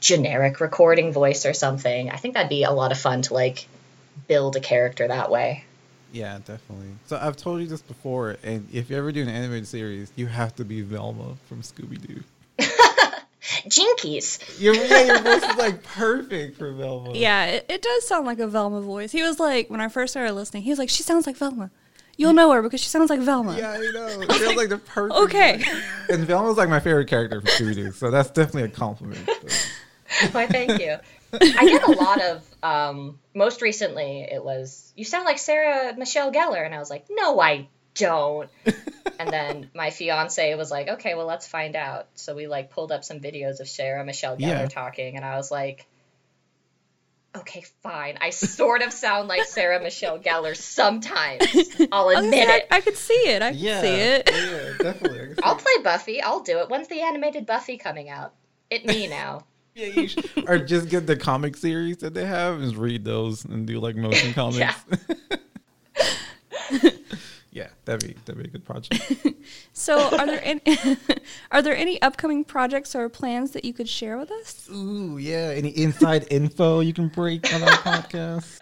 generic 0.00 0.60
recording 0.60 1.12
voice 1.12 1.44
or 1.44 1.52
something 1.52 2.10
i 2.10 2.16
think 2.16 2.32
that'd 2.34 2.48
be 2.48 2.62
a 2.62 2.70
lot 2.70 2.90
of 2.90 2.98
fun 2.98 3.20
to 3.20 3.34
like 3.34 3.68
build 4.30 4.54
a 4.54 4.60
character 4.60 5.08
that 5.08 5.28
way 5.28 5.64
Yeah, 6.12 6.38
definitely. 6.38 6.92
So 7.06 7.18
I've 7.20 7.36
told 7.36 7.60
you 7.60 7.66
this 7.66 7.82
before, 7.82 8.36
and 8.44 8.68
if 8.72 8.88
you 8.88 8.96
ever 8.96 9.10
do 9.10 9.22
an 9.22 9.28
animated 9.28 9.66
series, 9.66 10.12
you 10.14 10.26
have 10.26 10.54
to 10.56 10.64
be 10.64 10.82
Velma 10.82 11.36
from 11.48 11.62
Scooby 11.62 11.98
Doo. 12.04 12.22
jinkies 13.68 14.60
Your, 14.60 14.74
yeah, 14.74 15.02
your 15.06 15.18
voice 15.22 15.42
is 15.42 15.56
like 15.56 15.82
perfect 15.82 16.58
for 16.58 16.72
Velma. 16.72 17.12
Yeah, 17.14 17.46
it, 17.46 17.66
it 17.68 17.82
does 17.82 18.06
sound 18.06 18.24
like 18.24 18.38
a 18.38 18.46
Velma 18.46 18.80
voice. 18.80 19.10
He 19.10 19.22
was 19.22 19.40
like, 19.40 19.68
when 19.68 19.80
I 19.80 19.88
first 19.88 20.12
started 20.12 20.32
listening, 20.34 20.62
he 20.62 20.70
was 20.70 20.78
like, 20.78 20.90
she 20.90 21.02
sounds 21.02 21.26
like 21.26 21.36
Velma. 21.36 21.70
You'll 22.16 22.32
know 22.34 22.52
her 22.52 22.62
because 22.62 22.80
she 22.80 22.88
sounds 22.88 23.10
like 23.10 23.20
Velma. 23.20 23.56
Yeah, 23.58 23.72
I 23.72 23.78
know. 23.78 24.20
It 24.28 24.32
feels 24.32 24.56
like 24.56 24.68
the 24.68 24.78
perfect. 24.78 25.18
Okay. 25.20 25.56
voice. 25.58 25.84
And 26.10 26.24
Velma's 26.24 26.56
like 26.56 26.68
my 26.68 26.78
favorite 26.80 27.08
character 27.08 27.40
from 27.40 27.50
Scooby 27.50 27.74
Doo, 27.74 27.92
so 27.92 28.12
that's 28.12 28.30
definitely 28.30 28.64
a 28.64 28.68
compliment. 28.68 29.28
why 30.32 30.46
thank 30.46 30.80
you 30.80 30.98
i 31.32 31.64
get 31.68 31.82
a 31.82 31.90
lot 31.92 32.20
of 32.20 32.44
um 32.62 33.18
most 33.34 33.62
recently 33.62 34.20
it 34.30 34.44
was 34.44 34.92
you 34.96 35.04
sound 35.04 35.24
like 35.24 35.38
sarah 35.38 35.94
michelle 35.96 36.32
gellar 36.32 36.64
and 36.64 36.74
i 36.74 36.78
was 36.78 36.90
like 36.90 37.06
no 37.10 37.40
i 37.40 37.66
don't 37.94 38.48
and 39.18 39.30
then 39.30 39.70
my 39.74 39.90
fiance 39.90 40.54
was 40.54 40.70
like 40.70 40.88
okay 40.88 41.14
well 41.14 41.26
let's 41.26 41.46
find 41.46 41.76
out 41.76 42.06
so 42.14 42.34
we 42.34 42.46
like 42.46 42.70
pulled 42.70 42.92
up 42.92 43.04
some 43.04 43.20
videos 43.20 43.60
of 43.60 43.68
sarah 43.68 44.04
michelle 44.04 44.36
gellar 44.36 44.60
Yeah. 44.62 44.66
talking 44.66 45.16
and 45.16 45.24
i 45.24 45.36
was 45.36 45.50
like 45.50 45.86
Okay, 47.36 47.62
fine. 47.84 48.18
I 48.20 48.30
sort 48.30 48.82
of 48.82 48.92
sound 48.92 49.28
like 49.28 49.44
Sarah 49.44 49.80
Michelle 49.80 50.18
Gellar 50.18 50.56
sometimes. 50.56 51.42
I'll 51.92 52.08
I, 52.08 52.14
was 52.14 52.14
gonna 52.16 52.26
admit 52.26 52.48
say, 52.48 52.56
it. 52.56 52.66
I, 52.72 52.76
I 52.76 52.80
could 52.80 52.96
see 52.96 53.12
it. 53.14 53.40
I 53.40 53.50
could 53.52 53.60
Yeah, 53.60 53.80
see 53.80 53.86
it. 53.86 54.30
yeah, 54.32 54.72
definitely. 54.82 55.20
I 55.20 55.26
see 55.34 55.40
I'll 55.44 55.54
it. 55.54 55.58
play 55.60 55.82
Buffy. 55.84 56.20
I'll 56.20 56.40
do 56.40 56.58
it. 56.58 56.68
When's 56.70 56.88
the 56.88 57.02
animated 57.02 57.46
Buffy 57.46 57.76
coming 57.78 58.08
out? 58.08 58.34
It 58.68 58.84
me 58.84 59.06
now. 59.06 59.44
Yeah, 59.80 60.00
you 60.00 60.08
should. 60.08 60.48
or 60.48 60.58
just 60.58 60.88
get 60.88 61.06
the 61.06 61.16
comic 61.16 61.56
series 61.56 61.98
that 61.98 62.14
they 62.14 62.26
have 62.26 62.60
and 62.60 62.76
read 62.76 63.04
those 63.04 63.44
and 63.44 63.66
do 63.66 63.80
like 63.80 63.96
motion 63.96 64.32
comics. 64.34 64.58
Yeah. 64.58 64.74
yeah, 67.52 67.68
that'd 67.84 68.06
be 68.06 68.14
that'd 68.24 68.42
be 68.42 68.48
a 68.48 68.52
good 68.52 68.64
project. 68.64 69.00
So, 69.72 70.16
are 70.16 70.26
there 70.26 70.40
any 70.44 70.60
are 71.50 71.62
there 71.62 71.74
any 71.74 72.00
upcoming 72.02 72.44
projects 72.44 72.94
or 72.94 73.08
plans 73.08 73.52
that 73.52 73.64
you 73.64 73.72
could 73.72 73.88
share 73.88 74.18
with 74.18 74.30
us? 74.30 74.68
Ooh, 74.70 75.16
yeah. 75.18 75.52
Any 75.56 75.70
inside 75.70 76.26
info 76.30 76.80
you 76.80 76.92
can 76.92 77.08
break 77.08 77.52
on 77.54 77.62
our 77.62 77.68
podcast? 77.70 78.60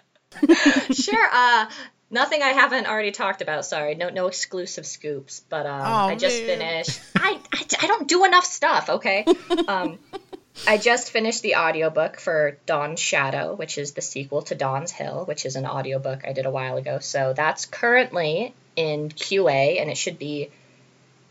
sure. 0.93 1.27
Uh, 1.31 1.69
nothing 2.09 2.41
I 2.41 2.49
haven't 2.49 2.87
already 2.87 3.11
talked 3.11 3.41
about. 3.41 3.65
Sorry, 3.65 3.95
no, 3.95 4.09
no 4.09 4.27
exclusive 4.27 4.85
scoops. 4.85 5.41
But 5.49 5.65
um, 5.65 5.81
Oh, 5.81 6.07
I 6.09 6.15
just 6.15 6.39
man. 6.41 6.59
finished. 6.59 7.01
I, 7.17 7.37
I, 7.53 7.65
I 7.81 7.87
don't 7.87 8.07
do 8.07 8.23
enough 8.23 8.45
stuff. 8.45 8.89
Okay. 8.89 9.25
Um, 9.67 9.99
I 10.67 10.77
just 10.77 11.11
finished 11.11 11.41
the 11.41 11.55
audiobook 11.55 12.19
for 12.19 12.57
Donn's 12.65 12.99
Shadow, 12.99 13.55
which 13.55 13.77
is 13.77 13.93
the 13.93 14.01
sequel 14.01 14.43
to 14.43 14.55
Donn's 14.55 14.91
Hill, 14.91 15.25
which 15.25 15.45
is 15.45 15.55
an 15.55 15.65
audiobook 15.65 16.25
I 16.25 16.33
did 16.33 16.45
a 16.45 16.51
while 16.51 16.77
ago. 16.77 16.99
So 16.99 17.33
that's 17.33 17.65
currently 17.65 18.53
in 18.75 19.09
QA, 19.09 19.81
and 19.81 19.89
it 19.89 19.97
should 19.97 20.19
be 20.19 20.49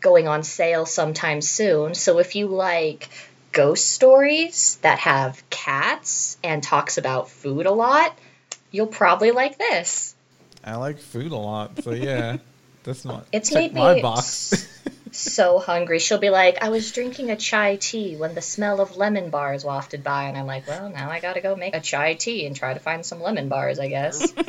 going 0.01 0.27
on 0.27 0.43
sale 0.43 0.85
sometime 0.85 1.41
soon. 1.41 1.95
So 1.95 2.19
if 2.19 2.35
you 2.35 2.47
like 2.47 3.09
ghost 3.51 3.89
stories 3.89 4.77
that 4.81 4.99
have 4.99 5.41
cats 5.49 6.37
and 6.43 6.61
talks 6.61 6.97
about 6.97 7.29
food 7.29 7.65
a 7.65 7.71
lot, 7.71 8.17
you'll 8.71 8.87
probably 8.87 9.31
like 9.31 9.57
this. 9.57 10.15
I 10.63 10.75
like 10.75 10.99
food 10.99 11.31
a 11.31 11.37
lot, 11.37 11.81
so 11.83 11.91
yeah. 11.91 12.37
That's 12.83 13.05
not 13.05 13.25
It's 13.31 13.53
made 13.53 13.73
my 13.73 13.95
me 13.95 14.01
box. 14.01 14.67
s- 15.09 15.17
so 15.33 15.59
hungry. 15.59 15.99
She'll 15.99 16.17
be 16.19 16.29
like, 16.29 16.61
I 16.63 16.69
was 16.69 16.91
drinking 16.91 17.31
a 17.31 17.35
chai 17.35 17.75
tea 17.77 18.15
when 18.15 18.35
the 18.35 18.41
smell 18.41 18.81
of 18.81 18.97
lemon 18.97 19.29
bars 19.29 19.63
wafted 19.65 20.03
by. 20.03 20.25
And 20.25 20.37
I'm 20.37 20.45
like, 20.47 20.67
well, 20.67 20.89
now 20.89 21.09
I 21.09 21.19
gotta 21.19 21.41
go 21.41 21.55
make 21.55 21.75
a 21.75 21.79
chai 21.81 22.13
tea 22.15 22.45
and 22.45 22.55
try 22.55 22.73
to 22.73 22.79
find 22.79 23.05
some 23.05 23.21
lemon 23.21 23.49
bars, 23.49 23.79
I 23.79 23.87
guess. 23.89 24.31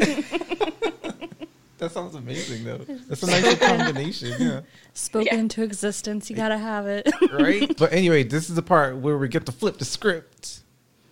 that 1.78 1.90
sounds 1.92 2.14
amazing 2.14 2.64
though. 2.64 2.78
That's 3.08 3.22
a 3.22 3.26
nice 3.26 3.58
combination, 3.58 4.34
yeah. 4.38 4.60
Spoken 4.94 5.28
Yeah. 5.32 5.40
into 5.40 5.62
existence. 5.62 6.28
You 6.30 6.36
gotta 6.36 6.58
have 6.58 6.86
it. 6.86 7.08
Right? 7.32 7.74
but 7.78 7.92
anyway, 7.92 8.22
this 8.24 8.50
is 8.50 8.56
the 8.56 8.62
part 8.62 8.96
where 8.98 9.16
we 9.16 9.28
get 9.28 9.46
to 9.46 9.52
flip 9.52 9.78
the 9.78 9.84
script. 9.84 10.60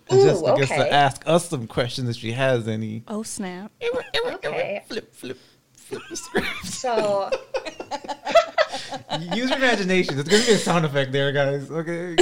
And 0.09 0.19
Ooh, 0.19 0.23
Jessica 0.25 0.55
gets 0.57 0.71
okay. 0.71 0.83
to 0.83 0.91
ask 0.93 1.21
us 1.27 1.49
some 1.49 1.67
questions 1.67 2.09
if 2.09 2.15
she 2.17 2.31
has 2.31 2.67
any. 2.67 3.03
oh 3.07 3.21
snap! 3.23 3.71
Okay. 4.25 4.83
Flip, 4.87 5.13
flip, 5.13 5.37
flip 5.75 6.01
the 6.09 6.15
script. 6.15 6.47
So, 6.65 7.29
Use 9.35 9.49
your 9.49 9.57
imagination. 9.57 10.19
It's 10.19 10.29
gonna 10.29 10.45
be 10.45 10.51
a 10.51 10.57
sound 10.57 10.85
effect 10.85 11.11
there, 11.11 11.31
guys. 11.31 11.69
Okay, 11.69 12.15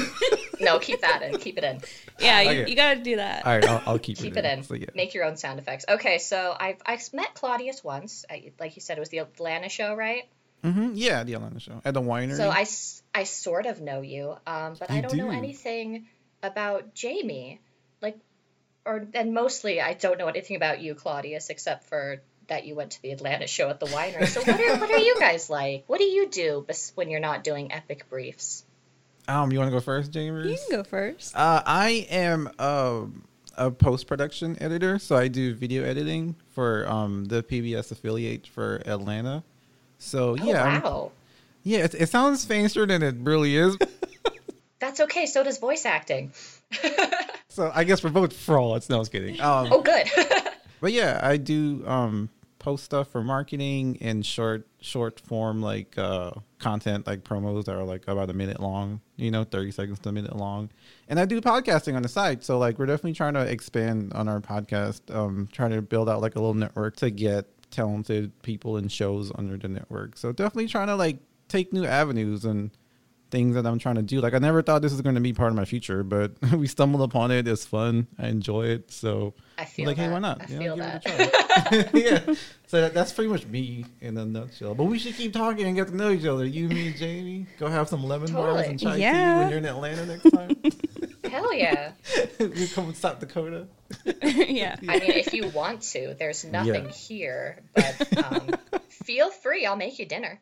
no, 0.60 0.78
keep 0.78 1.00
that 1.00 1.22
in. 1.22 1.38
Keep 1.38 1.58
it 1.58 1.64
in. 1.64 1.80
Yeah, 2.18 2.40
you, 2.40 2.50
Okay. 2.50 2.70
you 2.70 2.76
gotta 2.76 3.00
do 3.00 3.16
that. 3.16 3.46
All 3.46 3.52
right, 3.54 3.64
I'll, 3.68 3.82
I'll 3.86 3.98
keep, 3.98 4.18
Keep 4.18 4.36
it 4.36 4.44
it 4.44 4.58
in. 4.58 4.62
So, 4.64 4.74
yeah. 4.74 4.86
Make 4.94 5.14
your 5.14 5.24
own 5.24 5.36
sound 5.36 5.58
effects. 5.58 5.84
Okay, 5.88 6.18
so 6.18 6.54
I've, 6.58 6.78
I've 6.86 7.12
met 7.12 7.34
Claudius 7.34 7.82
once. 7.82 8.24
I, 8.30 8.52
like 8.60 8.76
you 8.76 8.82
said, 8.82 8.96
it 8.96 9.00
was 9.00 9.08
the 9.10 9.18
Atlanta 9.18 9.68
show, 9.68 9.94
right? 9.94 10.24
Mm-hmm. 10.62 10.92
Yeah, 10.94 11.24
the 11.24 11.34
Atlanta 11.34 11.60
show 11.60 11.80
at 11.84 11.92
the 11.92 12.00
winery. 12.00 12.36
So 12.36 12.48
I, 12.48 12.66
I 13.18 13.24
sort 13.24 13.66
of 13.66 13.80
know 13.80 14.00
you, 14.00 14.34
um, 14.46 14.76
but 14.78 14.90
I 14.90 15.00
don't 15.02 15.16
know 15.16 15.30
anything 15.30 16.06
about 16.42 16.94
Jamie. 16.94 17.60
Like, 18.00 18.18
or 18.86 19.06
and 19.14 19.34
mostly 19.34 19.80
I 19.80 19.92
don't 19.94 20.18
know 20.18 20.28
anything 20.28 20.56
about 20.56 20.80
you, 20.80 20.94
Claudius, 20.94 21.50
except 21.50 21.84
for 21.84 22.22
that 22.48 22.66
you 22.66 22.74
went 22.74 22.92
to 22.92 23.02
the 23.02 23.10
Atlanta 23.10 23.46
show 23.46 23.68
at 23.70 23.80
the 23.80 23.86
winery. 23.86 24.26
So 24.26 24.40
what 24.40 24.60
are 24.60 24.78
what 24.78 24.90
are 24.90 24.98
you 24.98 25.16
guys 25.18 25.48
like? 25.50 25.84
What 25.86 25.98
do 25.98 26.04
you 26.04 26.28
do 26.28 26.66
when 26.94 27.10
you're 27.10 27.20
not 27.20 27.44
doing 27.44 27.72
epic 27.72 28.08
briefs? 28.08 28.64
um, 29.26 29.50
you 29.52 29.58
want 29.58 29.68
to 29.68 29.72
go 29.72 29.80
first, 29.80 30.12
James? 30.12 30.46
You 30.46 30.58
can 30.68 30.78
go 30.78 30.84
first. 30.84 31.34
Uh, 31.34 31.62
I 31.64 32.06
am 32.10 32.50
um, 32.58 33.24
a 33.56 33.70
post 33.70 34.06
production 34.06 34.56
editor, 34.62 34.98
so 34.98 35.16
I 35.16 35.28
do 35.28 35.54
video 35.54 35.82
editing 35.84 36.36
for 36.50 36.86
um, 36.88 37.24
the 37.24 37.42
PBS 37.42 37.90
affiliate 37.90 38.46
for 38.46 38.82
Atlanta. 38.86 39.42
So 39.98 40.30
Oh 40.38 40.44
yeah, 40.44 40.80
wow, 40.80 41.12
yeah, 41.62 41.78
it, 41.84 41.94
it 41.94 42.08
sounds 42.10 42.44
fancier 42.44 42.86
than 42.86 43.02
it 43.02 43.14
really 43.20 43.56
is. 43.56 43.78
that's 44.78 45.00
okay. 45.00 45.24
So 45.24 45.42
does 45.42 45.58
voice 45.58 45.86
acting. 45.86 46.32
so 47.48 47.70
I 47.74 47.84
guess 47.84 48.04
we're 48.04 48.10
both 48.10 48.34
frauds. 48.34 48.90
No, 48.90 48.96
I 48.96 48.98
was 48.98 49.08
kidding. 49.08 49.40
Um, 49.40 49.68
Oh, 49.72 49.80
good. 49.80 50.06
But 50.80 50.92
yeah, 50.92 51.18
I 51.22 51.38
do 51.38 51.82
um, 51.86 52.28
post 52.64 52.82
stuff 52.82 53.08
for 53.08 53.22
marketing 53.22 53.98
and 54.00 54.24
short 54.24 54.66
short 54.80 55.20
form 55.20 55.60
like 55.60 55.98
uh, 55.98 56.30
content 56.58 57.06
like 57.06 57.22
promos 57.22 57.66
that 57.66 57.74
are 57.74 57.84
like 57.84 58.08
about 58.08 58.30
a 58.30 58.32
minute 58.32 58.58
long, 58.58 59.02
you 59.16 59.30
know, 59.30 59.44
30 59.44 59.70
seconds 59.70 59.98
to 59.98 60.08
a 60.08 60.12
minute 60.12 60.34
long. 60.34 60.70
And 61.06 61.20
I 61.20 61.26
do 61.26 61.38
podcasting 61.42 61.94
on 61.94 62.00
the 62.00 62.08
side. 62.08 62.42
So 62.42 62.56
like 62.56 62.78
we're 62.78 62.86
definitely 62.86 63.12
trying 63.12 63.34
to 63.34 63.42
expand 63.42 64.14
on 64.14 64.28
our 64.28 64.40
podcast, 64.40 65.14
um, 65.14 65.46
trying 65.52 65.72
to 65.72 65.82
build 65.82 66.08
out 66.08 66.22
like 66.22 66.36
a 66.36 66.38
little 66.38 66.54
network 66.54 66.96
to 66.96 67.10
get 67.10 67.46
talented 67.70 68.32
people 68.42 68.78
and 68.78 68.90
shows 68.90 69.30
under 69.34 69.58
the 69.58 69.68
network. 69.68 70.16
So 70.16 70.32
definitely 70.32 70.68
trying 70.68 70.86
to 70.86 70.96
like 70.96 71.18
take 71.48 71.70
new 71.70 71.84
avenues 71.84 72.46
and 72.46 72.70
things 73.30 73.54
that 73.56 73.66
I'm 73.66 73.78
trying 73.78 73.96
to 73.96 74.02
do. 74.02 74.20
Like 74.20 74.34
I 74.34 74.38
never 74.38 74.62
thought 74.62 74.82
this 74.82 74.92
was 74.92 75.00
going 75.00 75.16
to 75.16 75.20
be 75.20 75.32
part 75.32 75.48
of 75.50 75.56
my 75.56 75.64
future, 75.64 76.02
but 76.04 76.32
we 76.52 76.66
stumbled 76.66 77.02
upon 77.02 77.30
it. 77.30 77.48
It's 77.48 77.64
fun. 77.64 78.06
I 78.18 78.28
enjoy 78.28 78.66
it. 78.66 78.90
So 78.92 79.34
I 79.58 79.64
feel 79.64 79.86
like, 79.86 79.96
hey, 79.96 80.08
why 80.08 80.18
not? 80.20 80.42
I 80.42 80.52
You 80.52 80.58
feel 80.58 80.76
give 80.76 80.84
that. 80.84 81.06
it 81.06 81.86
a 81.88 81.90
try. 81.92 82.00
yeah. 82.00 82.34
So 82.66 82.80
that, 82.80 82.94
that's 82.94 83.12
pretty 83.12 83.30
much 83.30 83.46
me 83.46 83.84
in 84.00 84.16
a 84.18 84.24
nutshell. 84.24 84.74
But 84.74 84.84
we 84.84 84.98
should 84.98 85.14
keep 85.14 85.32
talking 85.32 85.66
and 85.66 85.74
get 85.76 85.88
to 85.88 85.96
know 85.96 86.10
each 86.10 86.24
other. 86.24 86.44
You, 86.44 86.68
me, 86.68 86.88
and 86.88 86.96
Jamie. 86.98 87.46
Go 87.58 87.66
have 87.68 87.88
some 87.88 88.04
lemon 88.04 88.32
bars 88.32 88.66
and 88.66 88.78
chai 88.78 88.96
tea 88.96 89.02
when 89.04 89.48
you're 89.48 89.58
in 89.58 89.66
Atlanta 89.66 90.06
next 90.06 90.30
time. 90.30 90.56
Hell 91.30 91.52
yeah. 91.54 91.92
you 92.38 92.68
come 92.68 92.92
to 92.92 92.98
South 92.98 93.18
Dakota. 93.20 93.66
yeah. 94.22 94.76
I 94.88 94.98
mean, 95.00 95.10
if 95.10 95.32
you 95.34 95.48
want 95.48 95.82
to, 95.82 96.14
there's 96.18 96.44
nothing 96.44 96.84
Yeah. 96.86 96.90
here, 96.90 97.62
but 97.74 98.16
um, 98.32 98.50
feel 98.88 99.30
free. 99.30 99.66
I'll 99.66 99.76
make 99.76 99.98
you 99.98 100.06
dinner. 100.06 100.40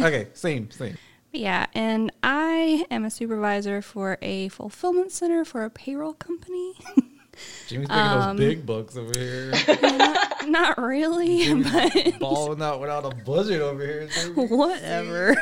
Okay, 0.00 0.26
same, 0.34 0.70
same. 0.72 0.96
Yeah, 1.34 1.66
and 1.74 2.12
I 2.22 2.86
am 2.92 3.04
a 3.04 3.10
supervisor 3.10 3.82
for 3.82 4.18
a 4.22 4.48
fulfillment 4.50 5.10
center 5.10 5.44
for 5.44 5.64
a 5.64 5.70
payroll 5.70 6.12
company. 6.12 6.74
Jamie's 7.66 7.88
making 7.88 7.90
Um, 7.90 8.36
those 8.36 8.46
big 8.46 8.64
bucks 8.64 8.96
over 8.96 9.12
here. 9.18 9.52
not, 9.82 10.48
not 10.48 10.78
really, 10.78 11.52
but 11.62 12.20
Balling 12.20 12.62
out 12.62 12.80
without 12.80 13.04
a 13.04 13.10
budget 13.24 13.60
over 13.60 13.84
here. 13.84 14.08
Whatever. 14.36 15.34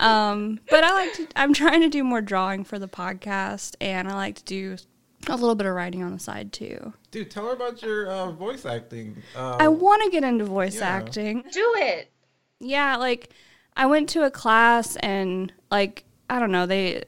um, 0.00 0.58
but 0.68 0.82
I 0.82 0.90
like 0.90 1.12
to. 1.14 1.28
I'm 1.36 1.52
trying 1.54 1.82
to 1.82 1.88
do 1.88 2.02
more 2.02 2.20
drawing 2.20 2.64
for 2.64 2.80
the 2.80 2.88
podcast, 2.88 3.76
and 3.80 4.08
I 4.08 4.14
like 4.14 4.34
to 4.36 4.44
do 4.44 4.76
a 5.28 5.36
little 5.36 5.54
bit 5.54 5.68
of 5.68 5.74
writing 5.74 6.02
on 6.02 6.12
the 6.12 6.18
side 6.18 6.52
too. 6.52 6.92
Dude, 7.12 7.30
tell 7.30 7.46
her 7.46 7.52
about 7.52 7.80
your 7.80 8.08
uh, 8.08 8.32
voice 8.32 8.66
acting. 8.66 9.22
Uh, 9.36 9.56
I 9.60 9.68
want 9.68 10.02
to 10.02 10.10
get 10.10 10.24
into 10.24 10.44
voice 10.44 10.78
yeah. 10.78 10.88
acting. 10.88 11.44
Do 11.52 11.74
it. 11.76 12.10
Yeah, 12.58 12.96
like 12.96 13.30
I 13.76 13.86
went 13.86 14.08
to 14.10 14.24
a 14.24 14.30
class 14.30 14.96
and 14.96 15.52
like 15.70 16.04
I 16.28 16.40
don't 16.40 16.50
know, 16.50 16.66
they 16.66 17.04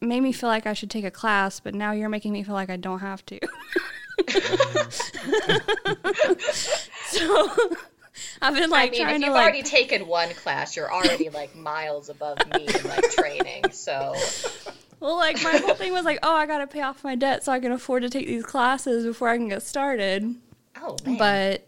made 0.00 0.20
me 0.20 0.32
feel 0.32 0.48
like 0.48 0.66
I 0.66 0.74
should 0.74 0.90
take 0.90 1.04
a 1.04 1.10
class, 1.10 1.60
but 1.60 1.74
now 1.74 1.92
you're 1.92 2.08
making 2.08 2.32
me 2.32 2.42
feel 2.42 2.54
like 2.54 2.70
I 2.70 2.76
don't 2.76 3.00
have 3.00 3.24
to. 3.26 3.40
so 7.06 7.48
I've 8.40 8.54
been 8.54 8.70
like 8.70 8.88
I 8.88 8.92
mean, 8.92 9.00
trying 9.02 9.16
if 9.16 9.22
you've 9.22 9.32
like 9.32 9.42
already 9.42 9.62
taken 9.62 10.06
one 10.06 10.28
class, 10.30 10.76
you're 10.76 10.92
already 10.92 11.30
like 11.30 11.56
miles 11.56 12.08
above 12.10 12.38
me 12.54 12.66
in 12.66 12.88
like 12.88 13.10
training. 13.10 13.64
So 13.72 14.14
well 15.00 15.16
like 15.16 15.42
my 15.42 15.56
whole 15.56 15.74
thing 15.74 15.92
was 15.92 16.04
like, 16.04 16.18
oh, 16.22 16.34
I 16.34 16.46
got 16.46 16.58
to 16.58 16.66
pay 16.66 16.82
off 16.82 17.02
my 17.02 17.14
debt 17.16 17.44
so 17.44 17.52
I 17.52 17.60
can 17.60 17.72
afford 17.72 18.02
to 18.02 18.10
take 18.10 18.26
these 18.26 18.44
classes 18.44 19.04
before 19.04 19.28
I 19.30 19.36
can 19.36 19.48
get 19.48 19.62
started. 19.62 20.34
oh 20.80 20.96
man. 21.04 21.18
But 21.18 21.66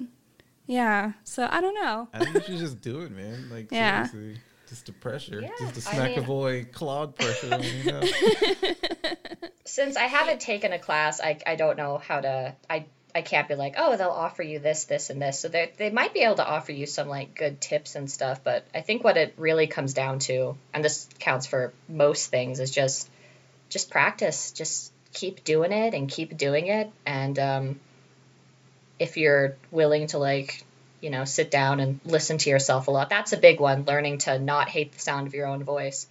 yeah, 0.66 1.12
so 1.24 1.46
I 1.50 1.60
don't 1.60 1.74
know. 1.74 2.08
I 2.12 2.18
think 2.24 2.34
you 2.34 2.40
should 2.42 2.58
just 2.58 2.80
do 2.80 3.00
it, 3.00 3.10
man. 3.10 3.48
Like, 3.50 3.68
Yeah. 3.70 4.06
seriously. 4.06 4.40
Just 4.68 4.86
the 4.86 4.92
pressure. 4.92 5.40
Yeah, 5.40 5.50
just 5.60 5.74
the 5.74 5.90
I 5.90 5.94
smack 5.94 6.10
mean- 6.10 6.18
a 6.18 6.22
boy 6.26 6.66
Claude 6.72 7.14
pressure. 7.14 7.56
you 7.60 7.84
know? 7.92 8.02
since 9.64 9.96
I 9.96 10.04
haven't 10.04 10.40
taken 10.40 10.72
a 10.72 10.78
class, 10.78 11.20
I, 11.20 11.38
I 11.46 11.56
don't 11.56 11.76
know 11.76 11.98
how 11.98 12.20
to. 12.20 12.54
I 12.68 12.86
I 13.14 13.22
can't 13.22 13.48
be 13.48 13.54
like, 13.54 13.76
oh, 13.78 13.96
they'll 13.96 14.10
offer 14.10 14.42
you 14.42 14.58
this, 14.58 14.84
this, 14.84 15.08
and 15.08 15.22
this. 15.22 15.38
So 15.40 15.48
they 15.48 15.72
they 15.76 15.90
might 15.90 16.12
be 16.12 16.20
able 16.20 16.34
to 16.36 16.46
offer 16.46 16.72
you 16.72 16.86
some 16.86 17.08
like 17.08 17.34
good 17.34 17.60
tips 17.60 17.94
and 17.94 18.10
stuff. 18.10 18.42
But 18.44 18.66
I 18.74 18.80
think 18.82 19.04
what 19.04 19.16
it 19.16 19.34
really 19.36 19.66
comes 19.68 19.94
down 19.94 20.18
to, 20.20 20.56
and 20.74 20.84
this 20.84 21.08
counts 21.18 21.46
for 21.46 21.72
most 21.88 22.26
things, 22.30 22.60
is 22.60 22.70
just 22.70 23.08
just 23.68 23.90
practice. 23.90 24.52
Just 24.52 24.92
keep 25.12 25.44
doing 25.44 25.72
it 25.72 25.94
and 25.94 26.08
keep 26.10 26.36
doing 26.36 26.66
it. 26.66 26.90
And 27.06 27.38
um, 27.38 27.80
if 28.98 29.16
you're 29.16 29.56
willing 29.70 30.06
to 30.08 30.18
like 30.18 30.64
you 31.00 31.10
know 31.10 31.24
sit 31.24 31.50
down 31.50 31.80
and 31.80 32.00
listen 32.04 32.38
to 32.38 32.50
yourself 32.50 32.88
a 32.88 32.90
lot, 32.90 33.10
that's 33.10 33.32
a 33.32 33.36
big 33.36 33.60
one. 33.60 33.84
Learning 33.84 34.18
to 34.18 34.38
not 34.38 34.68
hate 34.68 34.92
the 34.92 34.98
sound 34.98 35.26
of 35.26 35.34
your 35.34 35.46
own 35.46 35.64
voice. 35.64 36.06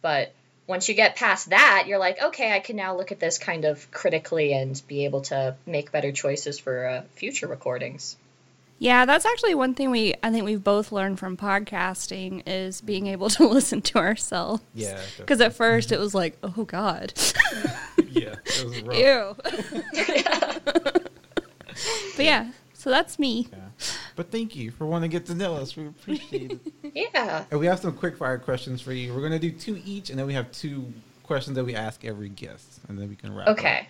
But 0.00 0.32
once 0.66 0.88
you 0.88 0.94
get 0.94 1.16
past 1.16 1.50
that, 1.50 1.84
you're 1.86 1.98
like, 1.98 2.22
okay, 2.22 2.52
I 2.52 2.60
can 2.60 2.76
now 2.76 2.96
look 2.96 3.12
at 3.12 3.20
this 3.20 3.38
kind 3.38 3.64
of 3.64 3.90
critically 3.90 4.52
and 4.52 4.80
be 4.86 5.04
able 5.04 5.22
to 5.22 5.56
make 5.66 5.92
better 5.92 6.12
choices 6.12 6.58
for 6.58 6.86
uh, 6.86 7.02
future 7.16 7.46
recordings. 7.48 8.16
Yeah, 8.78 9.04
that's 9.04 9.24
actually 9.24 9.54
one 9.54 9.74
thing 9.74 9.90
we 9.90 10.14
I 10.24 10.30
think 10.32 10.44
we've 10.44 10.64
both 10.64 10.90
learned 10.90 11.20
from 11.20 11.36
podcasting 11.36 12.42
is 12.46 12.80
being 12.80 13.06
able 13.06 13.30
to 13.30 13.46
listen 13.48 13.80
to 13.82 13.98
ourselves. 13.98 14.62
Yeah, 14.74 14.98
Because 15.18 15.40
at 15.40 15.54
first 15.54 15.92
it 15.92 16.00
was 16.00 16.14
like, 16.16 16.36
oh 16.42 16.64
God, 16.64 17.12
yeah, 18.10 18.34
it 18.44 18.64
was 18.64 18.82
rough. 18.82 18.98
ew. 18.98 19.36
but 22.16 22.24
yeah, 22.24 22.50
so 22.74 22.90
that's 22.90 23.18
me. 23.18 23.48
Yeah. 23.52 23.58
But 24.16 24.30
thank 24.30 24.54
you 24.56 24.70
for 24.70 24.86
wanting 24.86 25.10
to 25.10 25.16
get 25.16 25.26
to 25.26 25.34
know 25.34 25.54
us. 25.56 25.76
We 25.76 25.86
appreciate 25.86 26.52
it. 26.52 26.60
Yeah. 26.94 27.44
And 27.50 27.58
we 27.58 27.66
have 27.66 27.78
some 27.80 27.92
quick 27.94 28.18
fire 28.18 28.36
questions 28.38 28.82
for 28.82 28.92
you. 28.92 29.14
We're 29.14 29.22
gonna 29.22 29.38
do 29.38 29.50
two 29.50 29.80
each, 29.84 30.10
and 30.10 30.18
then 30.18 30.26
we 30.26 30.34
have 30.34 30.52
two 30.52 30.92
questions 31.22 31.54
that 31.56 31.64
we 31.64 31.74
ask 31.74 32.04
every 32.04 32.28
guest, 32.28 32.80
and 32.88 32.98
then 32.98 33.08
we 33.08 33.16
can 33.16 33.34
wrap. 33.34 33.48
up. 33.48 33.58
Okay. 33.58 33.88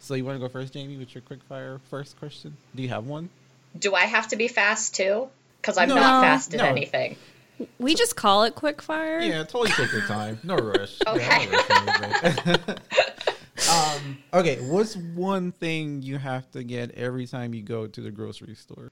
So 0.00 0.14
you 0.14 0.24
want 0.24 0.36
to 0.36 0.40
go 0.40 0.48
first, 0.50 0.72
Jamie, 0.74 0.96
with 0.98 1.14
your 1.14 1.22
quick 1.22 1.42
fire 1.48 1.80
first 1.88 2.18
question? 2.18 2.56
Do 2.74 2.82
you 2.82 2.88
have 2.90 3.06
one? 3.06 3.30
Do 3.78 3.94
I 3.94 4.02
have 4.02 4.28
to 4.28 4.36
be 4.36 4.48
fast 4.48 4.94
too? 4.96 5.28
Because 5.60 5.78
I'm 5.78 5.88
No. 5.88 5.94
not 5.94 6.22
fast 6.22 6.52
in 6.52 6.58
No. 6.58 6.64
anything. 6.66 7.16
We 7.78 7.94
just 7.94 8.16
call 8.16 8.42
it 8.44 8.54
quick 8.56 8.82
fire. 8.82 9.20
Yeah, 9.20 9.44
totally 9.44 9.70
take 9.70 9.92
your 9.92 10.00
time. 10.02 10.40
No 10.42 10.56
rush. 10.56 10.98
Yeah, 11.06 11.12
Okay. 11.14 11.46
no 11.46 11.58
rush 11.58 12.24
anything. 12.46 12.76
Um, 13.70 14.18
okay, 14.32 14.56
what's 14.60 14.96
one 14.96 15.52
thing 15.52 16.02
you 16.02 16.18
have 16.18 16.50
to 16.52 16.62
get 16.62 16.92
every 16.92 17.26
time 17.26 17.54
you 17.54 17.62
go 17.62 17.86
to 17.86 18.00
the 18.00 18.10
grocery 18.10 18.54
store? 18.54 18.90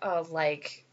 Uh, 0.00 0.24
like, 0.30 0.84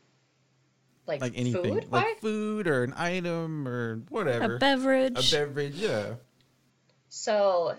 like, 1.08 1.22
Like 1.22 1.34
anything, 1.36 1.64
food? 1.64 1.92
like 1.92 2.06
Why? 2.06 2.16
food 2.20 2.68
or 2.68 2.84
an 2.84 2.94
item 2.98 3.68
or 3.68 4.02
whatever. 4.10 4.56
A 4.56 4.60
beverage. 4.60 5.34
A 5.34 5.36
beverage, 5.36 5.76
yeah. 5.76 6.16
So, 7.10 7.76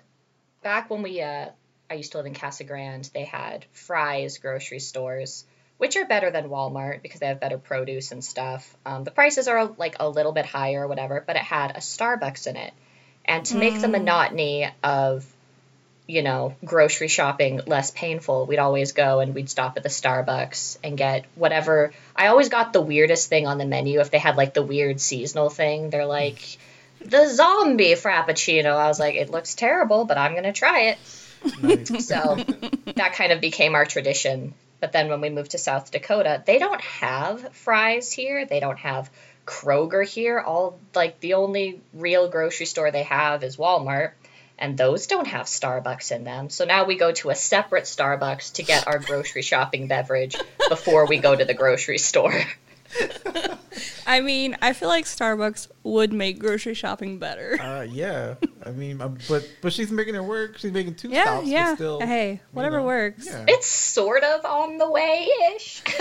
back 0.63 0.89
when 0.89 1.03
we, 1.03 1.21
uh, 1.21 1.51
I 1.91 1.95
used 1.95 2.13
to 2.13 2.19
live 2.19 2.27
in 2.27 2.35
Casa 2.35 2.65
Grande, 2.65 3.09
they 3.13 3.25
had 3.25 3.67
Fry's 3.73 4.39
grocery 4.39 4.81
stores, 4.81 5.45
which 5.79 5.97
are 5.97 6.07
better 6.07 6.31
than 6.31 6.49
Walmart 6.49 7.03
because 7.03 7.21
they 7.21 7.27
have 7.27 7.41
better 7.41 7.59
produce 7.59 8.13
and 8.13 8.25
stuff. 8.25 8.77
Um, 8.87 9.05
the 9.05 9.11
prices 9.11 9.47
are 9.47 9.67
like 9.67 9.97
a 10.01 10.09
little 10.09 10.33
bit 10.33 10.47
higher 10.47 10.85
or 10.85 10.89
whatever, 10.89 11.23
but 11.27 11.37
it 11.37 11.43
had 11.43 11.73
a 11.73 11.81
Starbucks 11.81 12.47
in 12.47 12.57
it. 12.57 12.73
And 13.27 13.45
to 13.47 13.57
make 13.57 13.81
the 13.81 13.89
mm. 13.89 13.93
monotony 13.93 14.69
of, 14.83 15.27
you 16.07 16.23
know, 16.23 16.55
grocery 16.65 17.09
shopping 17.09 17.61
less 17.67 17.91
painful, 17.91 18.47
we'd 18.47 18.59
always 18.59 18.93
go 18.93 19.21
and 19.21 19.35
we'd 19.35 19.51
stop 19.51 19.77
at 19.77 19.83
the 19.83 19.89
Starbucks 19.89 20.79
and 20.85 20.97
get 20.97 21.25
whatever. 21.35 21.93
I 22.15 22.29
always 22.29 22.49
got 22.49 22.73
the 22.73 22.81
weirdest 22.81 23.29
thing 23.29 23.47
on 23.47 23.59
the 23.59 23.67
menu 23.67 24.01
if 24.01 24.11
they 24.11 24.19
had 24.19 24.37
like 24.37 24.55
the 24.55 24.63
weird 24.63 25.01
seasonal 25.01 25.51
thing. 25.51 25.91
They're 25.91 26.07
like, 26.07 26.59
the 27.05 27.29
zombie 27.29 27.95
frappuccino. 27.95 28.77
I 28.77 28.89
was 28.89 29.01
like, 29.01 29.15
it 29.15 29.31
looks 29.31 29.55
terrible, 29.55 30.05
but 30.05 30.19
I'm 30.19 30.35
gonna 30.35 30.53
try 30.53 30.81
it. 30.83 30.99
Nice. 31.63 31.91
So 32.07 32.37
that 32.95 33.15
kind 33.15 33.33
of 33.33 33.41
became 33.41 33.75
our 33.75 33.85
tradition. 33.85 34.55
But 34.81 34.93
then 34.93 35.09
when 35.09 35.21
we 35.21 35.31
moved 35.31 35.53
to 35.53 35.59
South 35.59 35.91
Dakota, 35.91 36.43
they 36.45 36.59
don't 36.59 36.81
have 36.81 37.55
Fry's 37.55 38.13
here. 38.13 38.47
They 38.47 38.61
don't 38.61 38.79
have 38.79 39.11
Kroger 39.47 40.07
here. 40.07 40.39
All 40.41 40.79
like 40.95 41.21
the 41.21 41.35
only 41.35 41.81
real 41.95 42.29
grocery 42.29 42.67
store 42.67 42.91
they 42.91 43.05
have 43.05 43.43
is 43.43 43.57
Walmart. 43.57 44.13
And 44.59 44.77
those 44.77 45.07
don't 45.07 45.27
have 45.27 45.47
Starbucks 45.47 46.13
in 46.13 46.25
them. 46.25 46.49
So 46.49 46.65
now 46.65 46.85
we 46.85 46.97
go 46.97 47.13
to 47.13 47.31
a 47.31 47.35
separate 47.35 47.85
Starbucks 47.85 48.55
to 48.55 48.63
get 48.63 48.87
our 48.87 48.99
grocery 48.99 49.43
shopping 49.43 49.87
beverage 49.87 50.35
before 50.69 51.07
we 51.07 51.19
go 51.19 51.37
to 51.37 51.45
the 51.45 51.55
grocery 51.55 51.99
store. 51.99 52.35
I 54.07 54.21
mean, 54.21 54.57
I 54.63 54.73
feel 54.73 54.89
like 54.89 55.05
Starbucks 55.05 55.69
would 55.83 56.13
make 56.13 56.39
grocery 56.39 56.75
shopping 56.75 57.19
better. 57.19 57.59
Uh, 57.61 57.83
yeah. 57.83 58.35
I 58.65 58.71
mean, 58.71 59.01
uh, 59.01 59.09
but 59.29 59.49
but 59.61 59.73
she's 59.73 59.91
making 59.91 60.15
it 60.15 60.25
work. 60.25 60.59
She's 60.59 60.73
making 60.73 60.95
two 60.95 61.09
yeah, 61.09 61.25
stops. 61.25 61.49
yeah. 61.49 61.75
Still, 61.75 62.01
hey, 62.01 62.33
you 62.33 62.41
whatever 62.53 62.79
know. 62.79 62.85
works. 62.85 63.27
Yeah. 63.27 63.45
It's 63.49 63.67
sort 63.67 64.23
of 64.23 64.45
on 64.45 64.79
the 64.79 64.91
way 64.91 65.29
ish. 65.57 65.83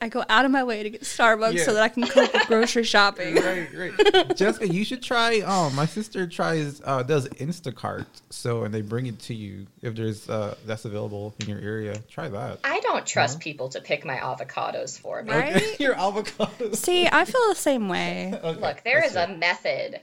I 0.00 0.08
go 0.08 0.24
out 0.28 0.44
of 0.44 0.50
my 0.50 0.64
way 0.64 0.82
to 0.82 0.90
get 0.90 1.02
Starbucks 1.02 1.54
Yeah. 1.54 1.64
so 1.64 1.74
that 1.74 1.82
I 1.82 1.88
can 1.88 2.06
cope 2.06 2.32
with 2.32 2.46
grocery 2.48 2.82
shopping. 2.82 3.34
right, 3.42 3.68
right. 3.74 4.36
Jessica, 4.36 4.68
you 4.68 4.84
should 4.84 5.02
try. 5.02 5.40
Um, 5.40 5.74
my 5.74 5.86
sister 5.86 6.26
tries 6.26 6.80
uh 6.84 7.02
does 7.02 7.28
Instacart. 7.28 8.06
So 8.30 8.64
and 8.64 8.74
they 8.74 8.82
bring 8.82 9.06
it 9.06 9.18
to 9.20 9.34
you 9.34 9.66
if 9.80 9.94
there's 9.94 10.28
uh 10.28 10.56
that's 10.66 10.84
available 10.84 11.34
in 11.40 11.48
your 11.48 11.60
area. 11.60 11.98
Try 12.10 12.28
that. 12.28 12.58
I 12.64 12.80
don't 12.80 13.06
trust 13.06 13.40
people 13.40 13.68
to 13.70 13.80
pick 13.80 14.04
my 14.04 14.20
avocados 14.62 14.98
for 14.98 15.22
me. 15.22 15.32
Right? 15.32 15.80
your 15.80 15.94
avocados. 15.94 16.76
See, 16.76 17.06
I 17.10 17.24
feel 17.24 17.48
the 17.48 17.54
same 17.54 17.88
way. 17.88 18.34
Okay, 18.42 18.60
Look, 18.60 18.82
there 18.82 19.04
is 19.04 19.14
that's 19.14 19.30
a 19.30 19.36
method. 19.36 20.00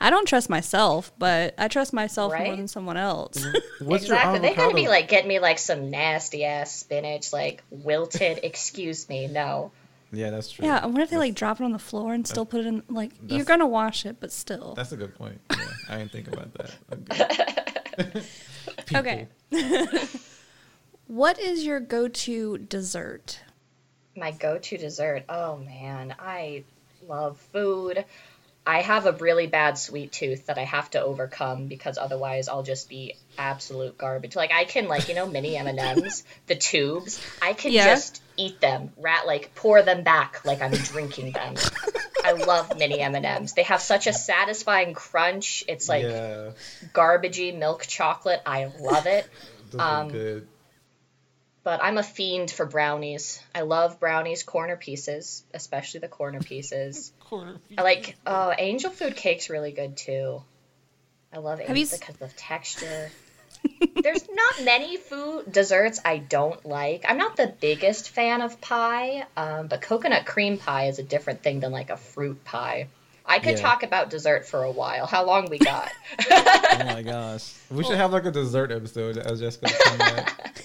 I 0.00 0.08
don't 0.08 0.26
trust 0.26 0.48
myself, 0.48 1.12
but 1.18 1.54
I 1.58 1.68
trust 1.68 1.92
myself 1.92 2.32
more 2.32 2.56
than 2.56 2.68
someone 2.68 2.96
else. 2.96 3.38
Mm. 3.38 3.60
What's 3.86 4.04
exactly. 4.04 4.32
your 4.32 4.40
They 4.40 4.54
gotta 4.54 4.74
be 4.74 4.88
like 4.88 5.08
getting 5.08 5.28
me 5.28 5.40
like 5.40 5.58
some 5.58 5.90
nasty 5.90 6.44
ass 6.44 6.74
spinach, 6.74 7.32
like 7.32 7.62
wilted. 7.70 8.40
excuse 8.42 9.08
me, 9.08 9.26
no. 9.26 9.72
Yeah, 10.12 10.30
that's 10.30 10.50
true. 10.50 10.64
yeah, 10.64 10.86
what 10.86 11.02
if 11.02 11.10
they 11.10 11.18
like 11.18 11.34
drop 11.34 11.60
it 11.60 11.64
on 11.64 11.72
the 11.72 11.78
floor 11.78 12.14
and 12.14 12.26
still 12.26 12.46
put 12.46 12.60
it 12.60 12.66
in? 12.66 12.82
Like, 12.88 13.12
you're 13.26 13.44
gonna 13.44 13.66
wash 13.66 14.06
it, 14.06 14.16
but 14.20 14.32
still. 14.32 14.74
That's 14.74 14.92
a 14.92 14.96
good 14.96 15.14
point. 15.14 15.40
Yeah, 15.50 15.66
I 15.88 15.98
didn't 15.98 16.12
think 16.12 16.28
about 16.28 16.54
that. 16.54 18.24
Okay. 18.94 19.28
Okay. 19.52 20.08
what 21.06 21.38
is 21.38 21.64
your 21.64 21.78
go-to 21.78 22.58
dessert? 22.58 23.40
My 24.16 24.32
go-to 24.32 24.76
dessert. 24.76 25.24
Oh 25.28 25.56
man, 25.56 26.14
I 26.18 26.64
love 27.08 27.38
food. 27.52 28.04
I 28.66 28.82
have 28.82 29.06
a 29.06 29.12
really 29.12 29.46
bad 29.46 29.78
sweet 29.78 30.12
tooth 30.12 30.46
that 30.46 30.58
I 30.58 30.64
have 30.64 30.90
to 30.90 31.02
overcome 31.02 31.66
because 31.66 31.96
otherwise 31.96 32.48
I'll 32.48 32.62
just 32.62 32.88
be 32.88 33.16
absolute 33.38 33.96
garbage. 33.96 34.36
Like 34.36 34.52
I 34.52 34.64
can 34.64 34.86
like, 34.86 35.08
you 35.08 35.14
know, 35.14 35.26
mini 35.26 35.56
M&Ms, 35.56 36.24
the 36.46 36.56
tubes, 36.56 37.20
I 37.40 37.54
can 37.54 37.72
Yeah. 37.72 37.86
just 37.86 38.22
eat 38.36 38.60
them, 38.60 38.92
rat 38.98 39.26
like 39.26 39.54
pour 39.54 39.82
them 39.82 40.02
back 40.02 40.44
like 40.44 40.60
I'm 40.60 40.72
drinking 40.72 41.32
them. 41.32 41.54
I 42.22 42.32
love 42.32 42.78
mini 42.78 43.00
M&Ms. 43.00 43.54
They 43.54 43.62
have 43.62 43.80
such 43.80 44.06
a 44.06 44.12
satisfying 44.12 44.92
crunch. 44.92 45.64
It's 45.66 45.88
like 45.88 46.04
yeah, 46.04 46.50
garbagey 46.92 47.56
milk 47.56 47.86
chocolate. 47.86 48.42
I 48.44 48.70
love 48.78 49.06
it. 49.06 49.26
those 49.70 49.80
um, 49.80 50.08
are 50.08 50.10
good. 50.10 50.48
But 51.62 51.80
I'm 51.82 51.98
a 51.98 52.02
fiend 52.02 52.50
for 52.50 52.64
brownies. 52.64 53.42
I 53.54 53.62
love 53.62 54.00
brownies, 54.00 54.42
corner 54.42 54.76
pieces, 54.76 55.44
especially 55.52 56.00
the 56.00 56.08
corner 56.08 56.40
pieces. 56.40 57.12
Corner 57.20 57.60
I 57.78 57.82
like 57.82 58.16
oh, 58.26 58.52
angel 58.58 58.90
food 58.90 59.14
cake's 59.14 59.50
really 59.50 59.70
good 59.70 59.96
too. 59.96 60.42
I 61.32 61.38
love 61.38 61.60
Have 61.60 61.70
it 61.70 61.78
you 61.78 61.84
s- 61.84 61.96
because 61.96 62.20
of 62.20 62.34
texture. 62.36 63.10
There's 64.02 64.24
not 64.28 64.64
many 64.64 64.96
food 64.96 65.52
desserts 65.52 66.00
I 66.04 66.18
don't 66.18 66.64
like. 66.66 67.04
I'm 67.06 67.18
not 67.18 67.36
the 67.36 67.54
biggest 67.60 68.08
fan 68.08 68.40
of 68.40 68.60
pie, 68.60 69.26
um, 69.36 69.68
but 69.68 69.82
coconut 69.82 70.26
cream 70.26 70.58
pie 70.58 70.86
is 70.86 70.98
a 70.98 71.02
different 71.04 71.42
thing 71.42 71.60
than 71.60 71.70
like 71.70 71.90
a 71.90 71.96
fruit 71.96 72.42
pie. 72.44 72.88
I 73.30 73.38
could 73.38 73.56
Yeah. 73.56 73.62
talk 73.62 73.82
about 73.84 74.10
dessert 74.10 74.44
for 74.46 74.62
a 74.64 74.70
while. 74.70 75.06
How 75.06 75.24
long 75.24 75.48
we 75.48 75.58
got? 75.58 75.90
Oh 76.72 76.84
my 76.84 77.02
gosh, 77.02 77.54
we 77.70 77.84
should 77.84 77.96
have 77.96 78.12
like 78.12 78.24
a 78.24 78.30
dessert 78.30 78.70
episode 78.72 79.16
as 79.18 79.40
Jessica. 79.40 79.68
come 79.84 79.98
back. 79.98 80.56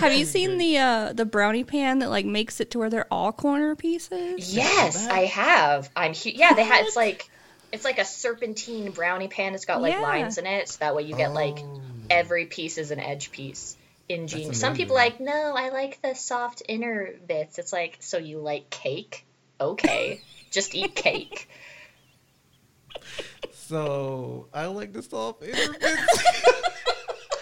Have 0.00 0.12
you 0.12 0.24
seen 0.24 0.58
the 0.58 0.78
uh, 0.78 1.12
the 1.12 1.24
brownie 1.24 1.64
pan 1.64 2.00
that 2.00 2.10
like 2.10 2.24
makes 2.26 2.60
it 2.60 2.70
to 2.72 2.78
where 2.78 2.90
they're 2.90 3.06
all 3.12 3.32
corner 3.32 3.74
pieces? 3.76 4.54
Yes, 4.54 5.06
I 5.06 5.26
have. 5.26 5.88
I'm 5.94 6.14
hu- 6.14 6.30
yeah. 6.30 6.54
They 6.54 6.64
had 6.64 6.86
it's 6.86 6.96
like 6.96 7.28
it's 7.72 7.84
like 7.84 7.98
a 7.98 8.04
serpentine 8.04 8.90
brownie 8.90 9.28
pan. 9.28 9.54
It's 9.54 9.64
got 9.64 9.80
like 9.82 9.92
Yeah. 9.94 10.00
lines 10.00 10.38
in 10.38 10.46
it, 10.46 10.68
so 10.68 10.78
that 10.80 10.94
way 10.96 11.02
you 11.04 11.14
get 11.14 11.32
like 11.32 11.58
Oh. 11.58 11.80
every 12.08 12.46
piece 12.46 12.78
is 12.78 12.90
an 12.90 13.00
edge 13.00 13.30
piece. 13.32 13.76
Ingenious. 14.08 14.58
Some 14.58 14.74
people 14.74 14.96
amazing. 14.96 15.26
like 15.26 15.34
no, 15.34 15.54
I 15.56 15.68
like 15.70 16.00
the 16.02 16.14
soft 16.14 16.62
inner 16.68 17.10
bits. 17.28 17.58
It's 17.58 17.72
like 17.72 17.98
so 18.00 18.18
you 18.18 18.38
like 18.38 18.70
cake? 18.70 19.24
Okay, 19.60 20.20
just 20.50 20.74
eat 20.74 20.94
cake. 20.94 21.48
So 23.52 24.48
I 24.52 24.66
like 24.66 24.92
the 24.92 25.02
soft 25.02 25.42
inner 25.44 25.72
bits. 25.78 26.24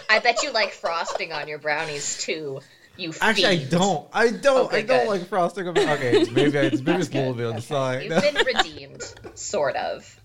I 0.09 0.19
bet 0.19 0.41
you 0.43 0.51
like 0.51 0.71
frosting 0.71 1.31
on 1.33 1.47
your 1.47 1.59
brownies 1.59 2.17
too. 2.23 2.61
You 2.97 3.13
Actually, 3.21 3.45
I 3.45 3.55
don't. 3.63 4.09
I 4.11 4.29
don't. 4.31 4.65
Okay, 4.65 4.79
I 4.79 4.81
don't 4.81 5.05
good. 5.05 5.07
like 5.07 5.27
frosting. 5.29 5.67
on 5.69 5.73
my- 5.73 5.93
Okay, 5.93 6.25
maybe 6.33 6.59
I, 6.59 6.63
maybe 6.63 6.91
it's 6.91 7.09
a 7.09 7.13
little 7.13 7.33
bit 7.33 7.45
on 7.45 7.55
the 7.55 7.61
side. 7.61 8.03
You've 8.03 8.21
been 8.21 8.45
redeemed, 8.45 9.01
sort 9.35 9.77
of. 9.77 10.19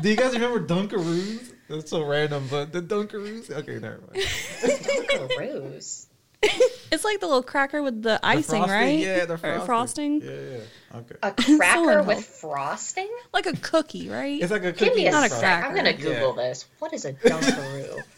Do 0.00 0.08
you 0.08 0.16
guys 0.16 0.32
remember 0.34 0.64
Dunkaroos? 0.64 1.52
That's 1.68 1.90
so 1.90 2.04
random, 2.04 2.46
but 2.48 2.72
the 2.72 2.82
Dunkaroos. 2.82 3.50
Okay, 3.50 3.78
never 3.80 4.00
mind. 4.12 4.24
Dunkaroos. 4.62 6.06
It's 6.92 7.04
like 7.04 7.20
the 7.20 7.26
little 7.26 7.42
cracker 7.44 7.82
with 7.82 8.02
the 8.02 8.18
The 8.20 8.26
icing, 8.26 8.62
frosting, 8.62 8.70
right? 8.72 8.98
Yeah, 8.98 9.24
the 9.24 9.34
Or 9.34 9.38
frosting. 9.38 9.66
frosting. 9.66 10.20
Yeah, 10.22 10.30
yeah. 10.30 10.60
Okay. 10.94 11.14
A 11.22 11.30
cracker 11.56 11.90
unhealthy. 11.90 12.06
with 12.08 12.24
frosting? 12.24 13.08
Like 13.32 13.46
a 13.46 13.52
cookie, 13.56 14.08
right? 14.08 14.40
It's 14.42 14.50
like 14.50 14.62
a 14.64 14.72
Give 14.72 14.88
cookie. 14.90 14.94
me 15.02 15.06
a 15.06 15.10
Not 15.12 15.26
a 15.30 15.34
cracker. 15.34 15.66
I'm 15.68 15.74
gonna 15.74 15.92
Google 15.92 16.34
Yeah. 16.36 16.48
this. 16.48 16.66
What 16.80 16.92
is 16.92 17.04
a 17.04 17.12
Dunkaroo? 17.12 17.98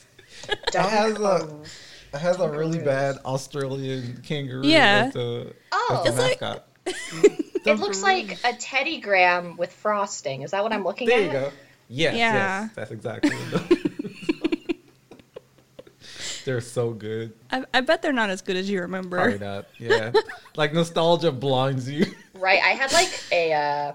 It 0.48 0.74
has 0.74 1.18
a 1.18 1.60
it 2.14 2.18
has 2.18 2.40
a 2.40 2.48
really 2.50 2.78
bad 2.80 3.16
Australian 3.24 4.20
kangaroo 4.26 4.62
Yeah. 4.66 5.04
as 5.08 5.12
the, 5.14 5.54
Oh. 5.70 6.02
as 6.06 6.16
the 6.16 6.30
It's 6.30 6.40
like- 6.42 6.62
It 7.64 7.78
looks 7.78 8.02
like 8.02 8.38
a 8.44 8.52
Teddy 8.54 9.00
Graham 9.00 9.56
with 9.56 9.72
frosting. 9.72 10.42
Is 10.42 10.50
that 10.50 10.64
what 10.64 10.72
I'm 10.72 10.82
looking 10.82 11.06
There 11.06 11.18
at? 11.28 11.32
There 11.32 11.42
you 11.44 11.48
go. 11.50 11.52
Yes, 11.88 12.16
Yeah. 12.16 12.62
yes, 12.64 12.70
that's 12.74 12.90
exactly. 12.90 13.30
What 13.36 13.68
those- 13.68 13.78
They're 16.44 16.60
so 16.60 16.90
good. 16.92 17.32
I, 17.52 17.64
I 17.72 17.80
bet 17.82 18.02
they're 18.02 18.12
not 18.12 18.30
as 18.30 18.42
good 18.42 18.56
as 18.56 18.68
you 18.68 18.80
remember. 18.80 19.16
Probably 19.18 19.38
not. 19.38 19.66
Yeah, 19.78 20.10
like 20.56 20.72
nostalgia 20.74 21.30
blinds 21.30 21.88
you. 21.88 22.06
Right. 22.42 22.60
I 22.62 22.70
had 22.70 22.92
like 22.92 23.22
a 23.30 23.52
uh, 23.52 23.92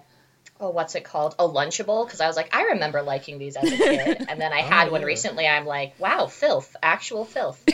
oh, 0.60 0.70
what's 0.70 0.96
it 0.96 1.04
called? 1.04 1.36
A 1.38 1.48
Lunchable 1.48 2.06
because 2.06 2.22
I 2.22 2.28
was 2.28 2.36
like, 2.36 2.56
I 2.56 2.64
remember 2.64 3.02
liking 3.02 3.38
these 3.40 3.56
as 3.58 3.72
a 3.72 3.78
kid, 3.78 4.26
and 4.30 4.40
then 4.40 4.54
I 4.54 4.62
had 4.62 4.90
one 4.92 5.02
yeah. 5.02 5.08
recently. 5.08 5.46
I'm 5.48 5.66
like, 5.66 6.00
wow, 6.00 6.28
filth, 6.28 6.76
actual 6.82 7.26
filth. 7.26 7.64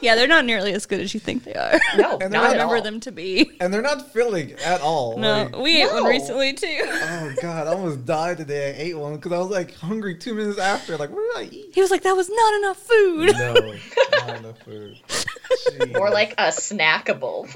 Yeah, 0.00 0.14
they're 0.16 0.28
not 0.28 0.44
nearly 0.44 0.72
as 0.72 0.86
good 0.86 1.00
as 1.00 1.14
you 1.14 1.20
think 1.20 1.44
they 1.44 1.54
are. 1.54 1.78
No, 1.96 2.18
And 2.18 2.32
not 2.32 2.44
I 2.44 2.46
at 2.48 2.52
remember 2.52 2.76
all. 2.76 2.82
them 2.82 3.00
to 3.00 3.12
be. 3.12 3.50
And 3.60 3.72
they're 3.72 3.82
not 3.82 4.12
filling 4.12 4.52
at 4.52 4.80
all. 4.80 5.18
No, 5.18 5.44
like- 5.44 5.56
we 5.56 5.82
ate 5.82 5.92
one 5.92 6.04
recently 6.04 6.52
too. 6.52 6.80
oh 6.84 7.34
god, 7.40 7.66
I 7.66 7.70
almost 7.70 8.04
died 8.04 8.38
today. 8.38 8.70
I 8.70 8.82
ate 8.82 8.98
one 8.98 9.16
because 9.16 9.32
I 9.32 9.38
was 9.38 9.48
like 9.50 9.74
hungry 9.74 10.16
two 10.16 10.34
minutes 10.34 10.58
after. 10.58 10.96
Like, 10.96 11.10
what 11.10 11.22
did 11.34 11.48
I 11.48 11.54
eat? 11.54 11.70
He 11.74 11.80
was 11.80 11.90
like, 11.90 12.02
"That 12.02 12.16
was 12.16 12.28
not 12.30 12.54
enough 12.54 12.78
food." 12.78 13.32
No, 13.38 13.74
not 14.18 14.36
enough 14.38 14.58
food. 14.62 14.98
Jeez. 15.08 15.98
Or 15.98 16.10
like 16.10 16.32
a 16.32 16.48
snackable. 16.48 17.48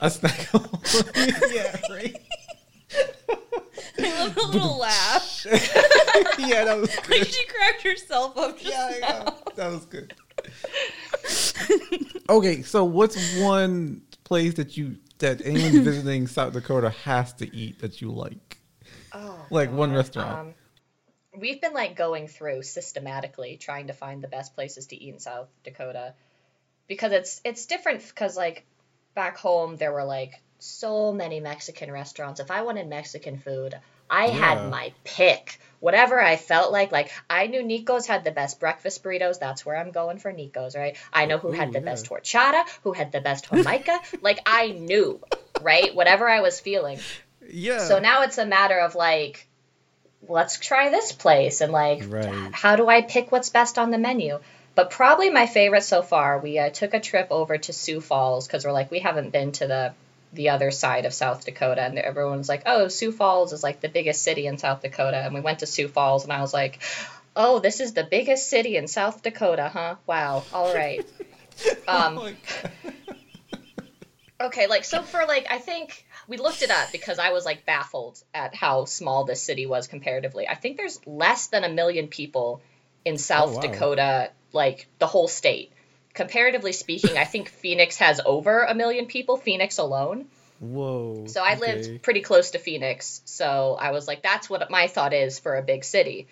a 0.00 0.10
snack. 0.10 0.48
yeah, 1.54 1.76
right. 1.90 2.16
I 3.98 4.24
love 4.24 4.34
the 4.34 4.48
little 4.52 4.78
laugh. 4.78 5.46
yeah, 6.38 6.64
that 6.64 6.78
was 6.78 6.94
Like 7.08 7.24
she 7.24 7.46
cracked 7.46 7.82
herself 7.82 8.36
up. 8.36 8.58
Just 8.58 8.70
Yeah, 8.70 8.98
now. 9.00 9.08
yeah, 9.24 9.30
that 9.56 9.70
was 9.70 9.84
good. 9.86 10.14
okay, 12.28 12.62
so 12.62 12.84
what's 12.84 13.38
one 13.38 14.02
place 14.24 14.54
that 14.54 14.76
you 14.76 14.96
that 15.18 15.40
anyone 15.44 15.84
visiting 15.84 16.26
South 16.26 16.52
Dakota 16.52 16.90
has 16.90 17.32
to 17.34 17.54
eat 17.54 17.78
that 17.80 18.00
you 18.00 18.10
like? 18.10 18.58
oh, 19.12 19.38
Like 19.50 19.70
one 19.72 19.92
restaurant. 19.92 20.38
Um, 20.48 20.54
we've 21.38 21.60
been 21.60 21.72
like 21.72 21.96
going 21.96 22.28
through 22.28 22.62
systematically 22.62 23.56
trying 23.56 23.86
to 23.88 23.92
find 23.92 24.22
the 24.22 24.28
best 24.28 24.54
places 24.54 24.86
to 24.86 24.96
eat 25.02 25.14
in 25.14 25.20
South 25.20 25.48
Dakota 25.64 26.14
because 26.88 27.12
it's 27.12 27.40
it's 27.44 27.66
different 27.66 28.06
because 28.06 28.36
like 28.36 28.64
back 29.14 29.38
home 29.38 29.76
there 29.76 29.92
were 29.92 30.04
like 30.04 30.42
so 30.58 31.12
many 31.12 31.40
Mexican 31.40 31.90
restaurants. 31.90 32.38
If 32.38 32.50
I 32.50 32.62
wanted 32.62 32.86
Mexican 32.88 33.38
food, 33.38 33.74
I 34.08 34.26
Yeah. 34.26 34.32
had 34.32 34.70
my 34.70 34.92
pick. 35.04 35.58
Whatever 35.80 36.22
I 36.22 36.36
felt 36.36 36.70
like, 36.70 36.92
like 36.92 37.10
I 37.28 37.48
knew 37.48 37.64
Nico's 37.64 38.06
had 38.06 38.22
the 38.22 38.30
best 38.30 38.60
breakfast 38.60 39.02
burritos. 39.02 39.40
That's 39.40 39.66
where 39.66 39.76
I'm 39.76 39.90
going 39.90 40.18
for 40.18 40.30
Nico's, 40.30 40.76
right? 40.76 40.96
I 41.12 41.26
know 41.26 41.38
who 41.38 41.50
had 41.50 41.72
the 41.72 41.80
yeah. 41.80 41.84
best 41.86 42.08
horchata, 42.08 42.62
who 42.84 42.92
had 42.92 43.10
the 43.10 43.20
best 43.20 43.48
jamaica. 43.48 43.98
like 44.20 44.38
I 44.46 44.68
knew, 44.68 45.20
right? 45.60 45.92
Whatever 45.92 46.28
I 46.28 46.40
was 46.40 46.60
feeling. 46.60 47.00
yeah. 47.48 47.88
So 47.88 47.98
now 47.98 48.22
it's 48.22 48.38
a 48.38 48.46
matter 48.46 48.78
of 48.78 48.94
like, 48.94 49.48
let's 50.28 50.58
try 50.58 50.88
this 50.90 51.12
place 51.12 51.60
and 51.60 51.72
like, 51.72 52.04
Right. 52.06 52.52
how 52.52 52.76
do 52.76 52.88
I 52.88 53.02
pick 53.02 53.32
what's 53.32 53.50
best 53.50 53.78
on 53.78 53.90
the 53.90 53.98
menu? 53.98 54.38
But 54.74 54.90
probably 54.90 55.28
my 55.30 55.46
favorite 55.46 55.82
so 55.84 56.00
far, 56.02 56.38
we 56.38 56.58
uh, 56.58 56.70
took 56.70 56.94
a 56.94 57.00
trip 57.00 57.28
over 57.30 57.58
to 57.58 57.72
Sioux 57.72 58.00
Falls 58.00 58.46
because 58.46 58.64
we're 58.64 58.72
like, 58.72 58.90
we 58.90 59.00
haven't 59.00 59.30
been 59.30 59.52
to 59.52 59.66
the 59.66 59.94
the 60.34 60.48
other 60.48 60.70
side 60.70 61.04
of 61.04 61.12
South 61.12 61.44
Dakota, 61.44 61.82
and 61.82 61.98
everyone's 61.98 62.48
like, 62.48 62.62
oh, 62.64 62.88
Sioux 62.88 63.12
Falls 63.12 63.52
is 63.52 63.62
like 63.62 63.82
the 63.82 63.88
biggest 63.90 64.22
city 64.22 64.46
in 64.46 64.56
South 64.56 64.80
Dakota, 64.80 65.18
and 65.18 65.34
we 65.34 65.40
went 65.40 65.58
to 65.58 65.66
Sioux 65.66 65.88
Falls, 65.88 66.24
and 66.24 66.32
I 66.32 66.40
was 66.40 66.54
like, 66.54 66.80
oh, 67.36 67.58
this 67.58 67.80
is 67.80 67.92
the 67.92 68.02
biggest 68.04 68.48
city 68.48 68.78
in 68.78 68.88
South 68.88 69.22
Dakota, 69.22 69.68
huh? 69.68 69.96
Wow, 70.06 70.42
all 70.54 70.74
right. 70.74 71.04
Um, 71.86 72.18
Oh. 72.18 72.30
Okay, 74.40 74.66
like 74.66 74.84
so 74.84 75.02
for 75.02 75.24
like 75.26 75.46
I 75.50 75.58
think 75.58 76.04
we 76.28 76.36
looked 76.36 76.62
it 76.62 76.70
up 76.70 76.92
because 76.92 77.18
I 77.18 77.32
was 77.32 77.44
like 77.44 77.66
baffled 77.66 78.22
at 78.32 78.54
how 78.54 78.84
small 78.84 79.24
this 79.24 79.42
city 79.42 79.66
was 79.66 79.86
comparatively. 79.86 80.48
I 80.48 80.54
think 80.54 80.76
there's 80.76 81.00
less 81.06 81.48
than 81.48 81.64
a 81.64 81.68
million 81.68 82.08
people 82.08 82.62
in 83.04 83.18
South 83.18 83.54
wow. 83.54 83.60
Dakota, 83.60 84.30
like 84.52 84.86
the 84.98 85.06
whole 85.06 85.28
state. 85.28 85.72
Comparatively 86.14 86.72
speaking, 86.72 87.16
I 87.16 87.24
think 87.24 87.48
Phoenix 87.62 87.96
has 87.96 88.20
over 88.24 88.62
a 88.62 88.74
million 88.74 89.06
people, 89.06 89.36
Phoenix 89.36 89.78
alone. 89.78 90.26
Whoa. 90.60 91.24
So 91.26 91.42
I 91.42 91.56
okay. 91.56 91.60
lived 91.60 92.02
pretty 92.02 92.20
close 92.20 92.52
to 92.52 92.58
Phoenix, 92.58 93.20
so 93.24 93.76
I 93.78 93.90
was 93.90 94.06
like, 94.06 94.22
that's 94.22 94.48
what 94.48 94.70
my 94.70 94.86
thought 94.86 95.12
is 95.12 95.40
for 95.40 95.56
a 95.56 95.62
big 95.62 95.82
city, 95.82 96.28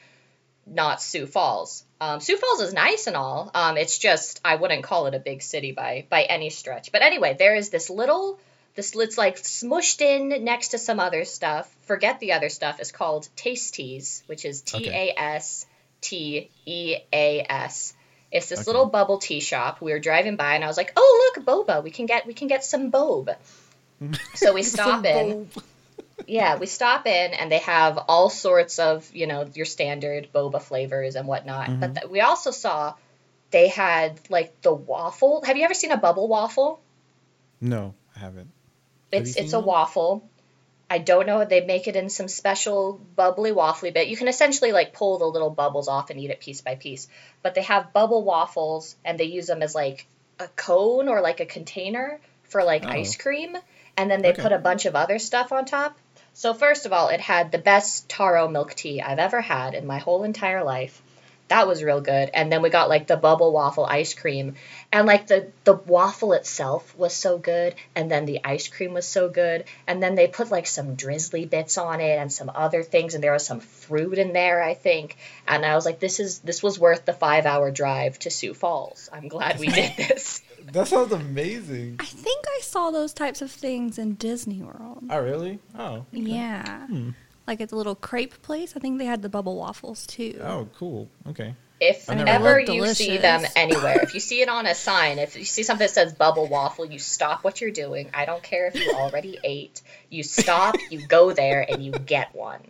not 0.67 1.03
Sioux 1.03 1.27
Falls. 1.27 1.85
Um, 2.01 2.21
Sioux 2.21 2.37
Falls 2.37 2.61
is 2.61 2.73
nice 2.73 3.09
and 3.09 3.17
all. 3.17 3.51
Um, 3.53 3.77
it's 3.77 3.99
just 3.99 4.41
I 4.45 4.55
wouldn't 4.55 4.85
call 4.85 5.07
it 5.07 5.17
a 5.17 5.19
big 5.19 5.43
city 5.43 5.73
by 5.73 6.07
by 6.09 6.23
any 6.23 6.51
stretch. 6.51 6.93
But 6.93 7.03
anyway, 7.03 7.35
there 7.37 7.57
is 7.57 7.71
this 7.71 7.91
little 7.91 8.39
this 8.75 8.95
it's 8.95 9.19
like 9.19 9.37
smushed 9.37 10.01
in 10.01 10.45
next 10.45 10.69
to 10.69 10.79
some 10.79 11.01
other 11.01 11.25
stuff. 11.25 11.73
Forget 11.87 12.21
the 12.21 12.33
other 12.33 12.49
stuff. 12.49 12.81
It's 12.81 12.93
called 12.93 13.29
Tasteas, 13.37 14.23
which 14.27 14.45
is 14.45 14.63
T 14.63 14.89
A 14.89 15.15
S 15.17 15.67
T 16.01 16.51
E 16.67 16.97
A 17.13 17.47
S. 17.49 17.95
It's 18.33 18.49
this 18.49 18.61
Okay. 18.61 18.67
little 18.67 18.87
bubble 18.87 19.19
tea 19.19 19.41
shop. 19.41 19.81
We 19.81 19.93
were 19.93 19.99
driving 19.99 20.37
by, 20.37 20.55
and 20.55 20.63
I 20.63 20.69
was 20.69 20.77
like, 20.77 20.93
"Oh, 20.97 21.33
look, 21.37 21.45
boba! 21.45 21.83
We 21.83 21.91
can 21.91 22.07
get 22.07 22.27
we 22.27 22.35
can 22.35 22.47
get 22.49 22.65
some 22.65 22.91
boba." 22.93 23.37
So 24.35 24.53
we 24.55 24.63
stop 24.77 25.05
in. 25.05 25.51
Yeah, 26.27 26.57
we 26.59 26.67
stop 26.67 27.07
in 27.07 27.33
and 27.35 27.51
they 27.51 27.59
have 27.59 27.99
all 27.99 28.29
sorts 28.31 28.79
of, 28.79 29.11
you 29.15 29.27
know, 29.27 29.49
your 29.55 29.65
standard 29.67 30.29
boba 30.35 30.61
flavors 30.63 31.17
and 31.17 31.27
whatnot. 31.27 31.69
Mm-hmm. 31.69 31.81
But 31.81 31.95
th- 31.97 32.11
we 32.11 32.21
also 32.21 32.51
saw 32.51 32.95
they 33.51 33.69
had 33.69 34.21
like 34.29 34.61
the 34.61 34.73
waffle. 34.73 35.43
Have 35.45 35.57
you 35.57 35.65
ever 35.65 35.75
seen 35.75 35.91
a 35.91 35.97
bubble 35.97 36.29
waffle? 36.29 36.81
No, 37.61 37.95
I 38.15 38.21
haven't. 38.21 38.51
It's 39.13 39.37
it's 39.37 39.53
a 39.53 39.59
one? 39.59 39.67
waffle. 39.67 40.23
I 40.93 40.99
don't 40.99 41.27
know. 41.27 41.45
They 41.45 41.61
make 41.61 41.87
it 41.87 41.95
in 41.97 42.09
some 42.09 42.27
special 42.29 42.95
bubbly 43.15 43.53
waffly 43.53 43.93
bit. 43.93 44.09
You 44.09 44.17
can 44.17 44.27
essentially 44.29 44.73
like 44.73 44.93
pull 44.93 45.19
the 45.19 45.27
little 45.27 45.51
bubbles 45.51 45.87
off 45.89 46.11
and 46.11 46.19
eat 46.19 46.31
it 46.31 46.41
piece 46.41 46.61
by 46.63 46.75
piece. 46.75 47.07
But 47.43 47.55
they 47.55 47.63
have 47.63 47.93
bubble 47.93 48.25
waffles 48.25 48.97
and 49.05 49.19
they 49.19 49.25
use 49.25 49.47
them 49.47 49.63
as 49.63 49.75
like 49.75 50.05
a 50.41 50.49
cone 50.57 51.09
or 51.09 51.21
like 51.21 51.41
a 51.41 51.47
container 51.47 52.19
for 52.45 52.65
like 52.65 52.85
Oh. 52.85 52.89
ice 52.91 53.17
cream. 53.17 53.57
And 53.97 54.11
then 54.11 54.23
they 54.23 54.31
Okay. 54.31 54.43
put 54.43 54.53
a 54.53 54.59
bunch 54.59 54.85
of 54.87 54.97
other 54.97 55.19
stuff 55.19 55.53
on 55.53 55.65
top. 55.65 55.97
So 56.33 56.55
first 56.55 56.87
of 56.87 56.93
all, 56.93 57.09
it 57.09 57.21
had 57.21 57.53
the 57.53 57.59
best 57.59 58.09
taro 58.09 58.49
milk 58.49 58.75
tea 58.75 59.01
I've 59.01 59.19
ever 59.19 59.41
had 59.41 59.75
in 59.75 59.87
my 59.87 59.99
whole 59.99 60.25
entire 60.25 60.65
life. 60.65 61.03
That 61.51 61.67
was 61.67 61.83
real 61.83 62.01
good. 62.01 62.31
And 62.33 62.51
then 62.51 62.63
we 62.63 62.71
got 62.71 62.89
like 62.89 63.09
the 63.09 63.17
bubble 63.17 63.53
waffle 63.53 63.85
ice 63.85 64.15
cream. 64.15 64.55
And 64.93 65.07
like 65.07 65.27
the 65.27 65.51
the 65.65 65.75
waffle 65.75 66.33
itself 66.33 66.97
was 66.97 67.13
so 67.13 67.39
good 67.39 67.75
and 67.97 68.09
then 68.09 68.25
the 68.25 68.41
ice 68.45 68.69
cream 68.69 68.95
was 68.95 69.07
so 69.07 69.29
good. 69.29 69.65
And 69.89 70.01
then 70.01 70.15
they 70.15 70.29
put 70.29 70.53
like 70.53 70.69
some 70.69 70.95
drizzly 70.95 71.47
bits 71.47 71.77
on 71.77 72.01
it 72.01 72.19
and 72.19 72.33
some 72.33 72.53
other 72.55 72.85
things 72.85 73.15
and 73.15 73.23
there 73.23 73.33
was 73.33 73.45
some 73.45 73.59
fruit 73.59 74.17
in 74.17 74.33
there, 74.33 74.63
I 74.63 74.75
think. 74.75 75.17
And 75.49 75.67
I 75.67 75.75
was 75.75 75.85
like 75.85 75.99
this 75.99 76.21
is 76.21 76.39
this 76.39 76.63
was 76.63 76.79
worth 76.79 77.05
the 77.05 77.13
5-hour 77.13 77.73
drive 77.73 78.21
to 78.21 78.31
Sioux 78.31 78.55
Falls. 78.55 79.11
I'm 79.13 79.27
glad 79.27 79.59
we 79.59 79.67
did 79.67 79.93
this. 79.97 80.43
That 80.73 80.87
sounds 80.87 81.11
amazing. 81.13 81.97
I 81.99 82.05
think 82.05 82.45
I 82.47 82.61
saw 82.63 82.93
those 82.93 83.13
types 83.13 83.43
of 83.43 83.51
things 83.51 83.99
in 83.99 84.15
Disney 84.15 84.63
World. 84.63 85.03
Oh, 85.11 85.19
really? 85.21 85.59
Oh. 85.77 86.07
Yeah. 86.13 86.87
Hmm. 86.87 87.11
Like 87.51 87.61
at 87.61 87.71
the 87.71 87.75
little 87.75 87.97
crepe 87.97 88.43
place, 88.43 88.75
I 88.77 88.79
think 88.79 89.01
they 89.01 89.07
had 89.07 89.23
the 89.23 89.29
bubble 89.29 89.57
waffles 89.57 90.07
too. 90.07 90.39
Oh, 90.41 90.69
cool. 90.79 91.11
Okay. 91.31 91.57
If 91.81 92.09
ever 92.09 92.61
you 92.61 92.83
look 92.83 92.97
see 92.97 93.17
them 93.17 93.43
anywhere, 93.57 93.99
if 94.05 94.15
you 94.15 94.21
see 94.21 94.41
it 94.41 94.49
on 94.49 94.67
a 94.67 94.75
sign, 94.77 95.19
if 95.19 95.35
you 95.35 95.45
see 95.45 95.65
something 95.65 95.85
that 95.85 95.93
says 95.93 96.13
bubble 96.13 96.47
waffle, 96.47 96.85
you 96.85 97.01
stop 97.01 97.43
what 97.43 97.61
you're 97.61 97.73
doing. 97.73 98.09
I 98.15 98.25
don't 98.25 98.41
care 98.41 98.69
if 98.69 98.77
you 98.77 98.93
already 98.93 99.37
ate. 99.45 99.83
You 100.11 100.23
stop, 100.23 100.77
you 100.91 101.05
go 101.05 101.33
there, 101.33 101.67
and 101.69 101.85
you 101.85 101.91
get 101.91 102.33
one. 102.37 102.61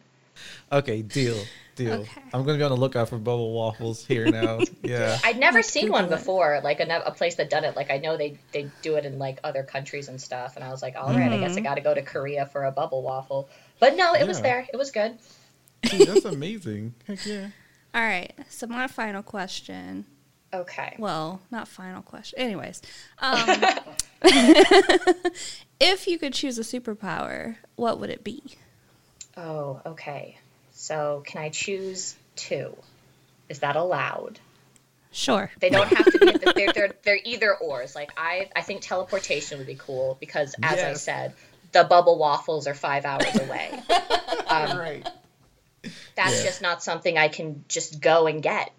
Okay, 0.73 1.03
deal. 1.03 1.37
Deal. 1.75 2.01
Okay. 2.01 2.23
I'm 2.33 2.45
going 2.45 2.59
to 2.59 2.59
be 2.59 2.65
on 2.65 2.71
the 2.71 2.77
lookout 2.77 3.11
for 3.11 3.19
bubble 3.19 3.53
waffles 3.53 4.07
here 4.07 4.31
now. 4.31 4.61
Yeah. 4.83 5.19
I'd 5.23 5.39
never 5.39 5.59
Let's 5.59 5.69
seen 5.69 5.91
one 5.91 6.05
Google 6.05 6.19
before, 6.19 6.61
like 6.65 6.81
a, 6.81 7.03
a 7.05 7.13
place 7.13 7.35
that 7.37 7.51
done 7.51 7.65
it. 7.65 7.77
Like 7.77 7.91
I 7.91 7.99
know 7.99 8.17
they 8.17 8.39
they 8.53 8.71
do 8.83 8.97
it 8.97 9.05
in 9.05 9.19
like 9.19 9.39
other 9.45 9.63
countries 9.63 10.09
and 10.09 10.21
stuff, 10.21 10.57
and 10.57 10.65
I 10.65 10.71
was 10.71 10.81
like, 10.83 10.97
all 10.97 11.13
right, 11.13 11.31
I 11.31 11.39
guess 11.39 11.57
I 11.57 11.61
mm. 11.61 11.65
got 11.65 11.75
to 11.75 11.81
go 11.81 11.95
to 11.95 12.03
Korea 12.03 12.47
for 12.47 12.65
a 12.65 12.73
bubble 12.73 13.03
waffle. 13.03 13.49
But 13.81 13.97
no, 13.97 14.15
it 14.15 14.27
was 14.27 14.41
there. 14.41 14.67
It 14.73 14.77
was 14.77 14.91
good. 14.91 15.19
Dude, 15.83 16.07
that's 16.07 16.27
amazing. 16.27 16.95
Heck 17.07 17.25
yeah. 17.25 17.49
All 17.95 18.03
right. 18.03 18.33
So 18.49 18.67
my 18.67 18.87
final 18.87 19.23
question. 19.23 20.05
Okay. 20.53 20.97
Well, 20.99 21.41
not 21.51 21.67
final 21.67 22.03
question. 22.03 22.39
Anyways, 22.39 22.83
um, 23.21 23.39
if 25.81 26.07
you 26.07 26.19
could 26.19 26.35
choose 26.35 26.59
a 26.59 26.63
superpower, 26.63 27.57
what 27.77 27.99
would 27.99 28.11
it 28.11 28.23
be? 28.23 28.43
Oh, 29.37 29.81
okay. 29.87 30.37
So 30.73 31.23
can 31.25 31.41
I 31.41 31.49
choose 31.49 32.15
two? 32.37 32.77
Is 33.49 33.61
that 33.61 33.77
allowed? 33.77 34.39
Sure. 35.13 35.51
They 35.59 35.71
don't 35.71 35.89
have 35.89 36.07
to 36.07 36.19
be. 36.19 36.53
They're 36.55 36.73
they're, 36.73 36.93
they're 37.03 37.21
either 37.25 37.57
ors. 37.57 37.95
Like 37.97 38.13
I 38.17 38.49
I 38.55 38.63
think 38.63 38.81
teleportation 38.81 39.59
would 39.59 39.67
be 39.67 39.75
cool 39.75 40.17
because 40.21 40.55
as 40.63 40.81
I 40.81 40.93
said, 40.95 41.35
the 41.73 41.85
bubble 41.85 42.19
waffles 42.19 42.67
are 42.67 42.75
five 42.75 43.05
hours 43.05 43.35
away. 43.37 43.83
Um, 44.51 44.79
right. 44.79 45.09
That's 46.17 46.39
Yeah. 46.39 46.43
just 46.43 46.61
not 46.61 46.83
something 46.83 47.17
I 47.17 47.29
can 47.29 47.65
just 47.69 48.01
go 48.01 48.27
and 48.27 48.43
get. 48.43 48.73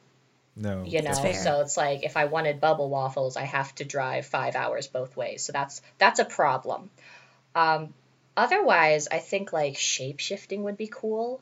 No. 0.57 0.83
You 0.83 1.01
know, 1.01 1.05
that's 1.07 1.19
fair. 1.21 1.33
so 1.33 1.61
it's 1.61 1.77
like 1.77 2.03
if 2.03 2.17
I 2.17 2.25
wanted 2.25 2.59
bubble 2.59 2.89
waffles, 2.89 3.37
I 3.37 3.43
have 3.43 3.73
to 3.75 3.85
drive 3.85 4.25
five 4.25 4.57
hours 4.57 4.87
both 4.87 5.15
ways. 5.15 5.43
So 5.45 5.53
that's 5.53 5.81
that's 5.97 6.19
a 6.19 6.25
problem. 6.25 6.89
Um, 7.55 7.93
otherwise, 8.35 9.07
I 9.09 9.19
think 9.19 9.53
like 9.53 9.77
shape 9.77 10.19
shifting 10.19 10.63
would 10.63 10.75
be 10.77 10.87
cool. 10.91 11.41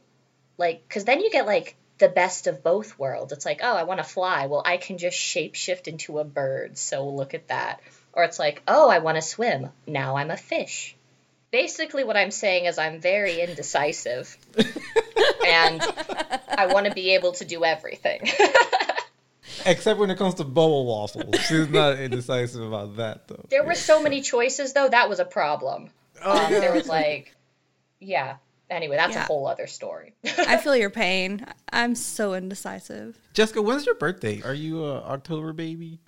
Like, 0.59 0.87
because 0.87 1.05
then 1.05 1.21
you 1.21 1.31
get 1.31 1.47
like 1.47 1.75
the 1.97 2.09
best 2.09 2.45
of 2.45 2.61
both 2.63 2.99
worlds. 2.99 3.33
It's 3.33 3.45
like, 3.47 3.61
oh, 3.63 3.75
I 3.75 3.83
want 3.83 3.99
to 3.99 4.03
fly. 4.03 4.45
Well, 4.45 4.61
I 4.63 4.77
can 4.77 4.99
just 4.99 5.17
shape 5.17 5.55
shift 5.55 5.87
into 5.87 6.19
a 6.19 6.23
bird. 6.23 6.77
So 6.77 7.07
look 7.09 7.33
at 7.33 7.47
that. 7.47 7.81
Or 8.13 8.23
it's 8.25 8.37
like, 8.37 8.61
oh, 8.67 8.89
I 8.89 8.99
want 8.99 9.15
to 9.15 9.21
swim. 9.23 9.69
Now 9.87 10.17
I'm 10.17 10.29
a 10.29 10.37
fish. 10.37 10.95
Basically, 11.51 12.03
what 12.03 12.15
I'm 12.15 12.31
saying 12.31 12.65
is 12.65 12.77
I'm 12.77 12.99
very 13.01 13.41
indecisive. 13.41 14.37
and 15.45 15.81
I 16.49 16.67
want 16.71 16.85
to 16.85 16.93
be 16.93 17.15
able 17.15 17.31
to 17.33 17.45
do 17.45 17.63
everything. 17.63 18.21
Except 19.65 19.99
when 19.99 20.09
it 20.09 20.17
comes 20.17 20.35
to 20.35 20.43
bubble 20.43 20.85
waffles. 20.85 21.35
She's 21.47 21.69
not 21.69 21.97
indecisive 21.99 22.61
about 22.61 22.97
that, 22.97 23.27
though. 23.27 23.45
there 23.49 23.63
were 23.63 23.75
so 23.75 24.01
many 24.01 24.21
choices, 24.21 24.73
though, 24.73 24.87
that 24.87 25.09
was 25.09 25.19
a 25.19 25.25
problem. 25.25 25.89
Oh, 26.23 26.45
Um, 26.45 26.51
there 26.51 26.73
was 26.73 26.87
like, 26.87 27.35
yeah. 27.99 28.35
Anyway, 28.69 28.95
that's 28.95 29.15
a 29.15 29.21
whole 29.23 29.47
other 29.47 29.65
story. 29.65 30.13
I 30.37 30.57
feel 30.63 30.75
your 30.75 30.91
pain. 30.91 31.45
I'm 31.73 31.95
so 31.95 32.35
indecisive. 32.35 33.17
Jessica, 33.33 33.61
when's 33.61 33.85
your 33.85 33.95
birthday? 33.95 34.41
Are 34.43 34.53
you 34.53 34.85
a 34.85 35.01
October 35.01 35.53
baby? 35.53 35.99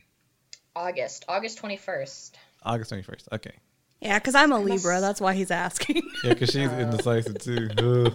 August, 0.75 1.25
August 1.27 1.59
21st. 1.61 2.31
August 2.63 2.91
21st. 2.91 3.23
Okay. 3.33 3.53
Yeah, 4.01 4.17
because 4.17 4.35
I'm 4.35 4.51
a 4.51 4.59
Libra. 4.59 4.99
That's 4.99 5.21
why 5.21 5.33
he's 5.33 5.51
asking. 5.51 6.01
Yeah, 6.23 6.33
because 6.33 6.49
she's 6.51 6.71
indecisive 6.71 7.39
too. 7.39 8.11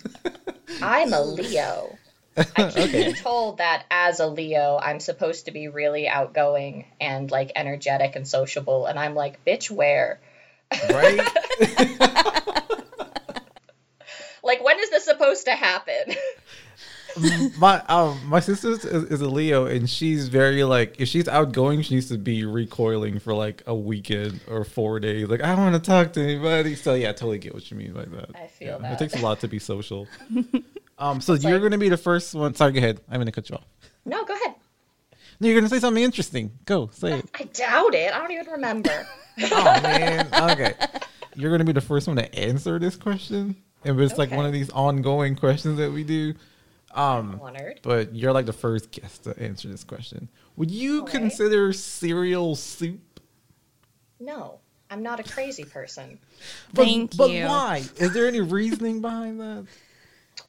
I'm 0.82 1.12
a 1.12 1.22
Leo. 1.22 1.98
I 2.36 2.70
keep 2.70 2.92
being 2.92 3.14
told 3.14 3.58
that 3.58 3.84
as 3.90 4.20
a 4.20 4.26
Leo, 4.26 4.78
I'm 4.82 5.00
supposed 5.00 5.46
to 5.46 5.50
be 5.50 5.68
really 5.68 6.08
outgoing 6.08 6.86
and 7.00 7.30
like 7.30 7.52
energetic 7.54 8.16
and 8.16 8.26
sociable, 8.26 8.86
and 8.86 8.98
I'm 8.98 9.14
like, 9.14 9.44
bitch, 9.44 9.70
where? 9.70 10.20
right? 10.90 11.20
Like, 14.42 14.64
when 14.64 14.78
is 14.80 14.90
this 14.90 15.04
supposed 15.04 15.44
to 15.44 15.52
happen? 15.52 16.16
My 17.58 17.80
um 17.88 18.20
my 18.26 18.40
sister 18.40 18.70
is, 18.70 18.84
is 18.84 19.20
a 19.20 19.28
Leo 19.28 19.66
and 19.66 19.88
she's 19.88 20.28
very 20.28 20.64
like 20.64 21.00
if 21.00 21.08
she's 21.08 21.28
outgoing 21.28 21.82
she 21.82 21.94
needs 21.94 22.08
to 22.08 22.18
be 22.18 22.44
recoiling 22.44 23.18
for 23.18 23.34
like 23.34 23.62
a 23.66 23.74
weekend 23.74 24.40
or 24.48 24.64
four 24.64 25.00
days. 25.00 25.28
Like 25.28 25.42
I 25.42 25.48
don't 25.54 25.70
want 25.72 25.82
to 25.82 25.90
talk 25.90 26.12
to 26.14 26.20
anybody. 26.22 26.74
So 26.74 26.94
yeah 26.94 27.10
I 27.10 27.12
totally 27.12 27.38
get 27.38 27.54
what 27.54 27.70
you 27.70 27.76
mean 27.76 27.92
by 27.92 28.04
that. 28.04 28.30
I 28.34 28.46
feel 28.46 28.68
Yeah, 28.68 28.78
that. 28.78 28.92
it 28.92 28.98
takes 28.98 29.14
a 29.20 29.24
lot 29.24 29.40
to 29.40 29.48
be 29.48 29.58
social. 29.58 30.06
Um 30.98 31.20
so 31.20 31.32
you're 31.34 31.52
like- 31.54 31.62
gonna 31.62 31.78
be 31.78 31.88
the 31.88 31.96
first 31.96 32.34
one 32.34 32.54
sorry 32.54 32.72
go 32.72 32.78
ahead. 32.78 33.00
I'm 33.10 33.18
gonna 33.18 33.32
cut 33.32 33.48
you 33.50 33.56
off. 33.56 33.64
No, 34.04 34.24
go 34.24 34.34
ahead. 34.34 34.54
no, 35.40 35.48
you're 35.48 35.56
gonna 35.58 35.68
say 35.68 35.80
something 35.80 36.02
interesting. 36.02 36.52
Go 36.66 36.90
say 36.92 37.18
it. 37.18 37.30
I 37.34 37.44
doubt 37.44 37.94
it. 37.94 38.14
I 38.14 38.18
don't 38.18 38.30
even 38.30 38.46
remember. 38.46 39.06
oh 39.50 39.64
man. 39.82 40.28
Okay. 40.52 40.74
You're 41.34 41.50
gonna 41.50 41.64
be 41.64 41.72
the 41.72 41.80
first 41.80 42.06
one 42.06 42.16
to 42.16 42.34
answer 42.38 42.78
this 42.78 42.94
question? 42.96 43.56
And 43.84 43.98
it's 44.00 44.16
like 44.18 44.30
one 44.30 44.44
of 44.46 44.52
these 44.52 44.70
ongoing 44.70 45.34
questions 45.34 45.78
that 45.78 45.90
we 45.90 46.04
do 46.04 46.34
um 46.94 47.40
Honored. 47.42 47.80
but 47.82 48.14
you're 48.14 48.32
like 48.32 48.46
the 48.46 48.52
first 48.52 48.90
guest 48.90 49.24
to 49.24 49.38
answer 49.38 49.68
this 49.68 49.84
question. 49.84 50.28
Would 50.56 50.70
you 50.70 51.02
Okay. 51.02 51.18
consider 51.18 51.72
cereal 51.72 52.54
soup? 52.54 53.20
No, 54.20 54.60
I'm 54.90 55.02
not 55.02 55.18
a 55.20 55.22
crazy 55.22 55.64
person. 55.64 56.18
But, 56.74 56.84
Thank 56.84 57.16
but 57.16 57.30
you. 57.30 57.46
why? 57.46 57.78
Is 57.96 58.12
there 58.12 58.26
any 58.26 58.40
reasoning 58.40 59.00
behind 59.00 59.40
that? 59.40 59.66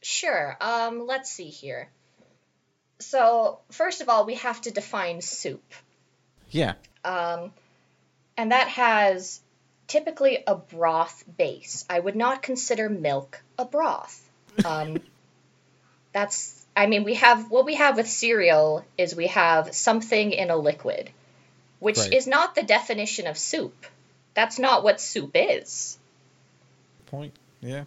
Sure. 0.02 0.58
Um, 0.60 1.08
let's 1.08 1.32
see 1.32 1.48
here. 1.50 1.90
So, 3.00 3.60
first 3.72 4.02
of 4.02 4.10
all, 4.10 4.26
we 4.26 4.36
have 4.36 4.62
to 4.62 4.72
define 4.72 5.22
soup. 5.22 5.64
Yeah. 6.52 6.74
Um, 7.04 7.52
and 8.38 8.52
that 8.52 8.68
has 8.68 9.42
typically 9.88 10.44
a 10.46 10.56
broth 10.56 11.24
base. 11.38 11.86
I 11.90 12.00
would 12.00 12.16
not 12.16 12.42
consider 12.42 12.90
milk 12.90 13.42
a 13.58 13.66
broth. 13.66 14.20
Um, 14.66 15.02
that's, 16.14 16.66
I 16.76 16.86
mean, 16.88 17.04
we 17.04 17.16
have 17.16 17.50
what 17.52 17.66
we 17.66 17.76
have 17.76 17.98
with 17.98 18.08
cereal 18.10 18.86
is 18.98 19.16
we 19.16 19.28
have 19.28 19.76
something 19.76 20.32
in 20.32 20.50
a 20.50 20.56
liquid, 20.56 21.10
which 21.80 21.98
Right. 21.98 22.14
is 22.14 22.28
not 22.28 22.56
the 22.56 22.64
definition 22.64 23.28
of 23.28 23.38
soup. 23.38 23.86
That's 24.34 24.58
not 24.60 24.84
what 24.84 25.02
soup 25.02 25.32
is. 25.36 25.98
Point. 27.08 27.34
Yeah. 27.62 27.84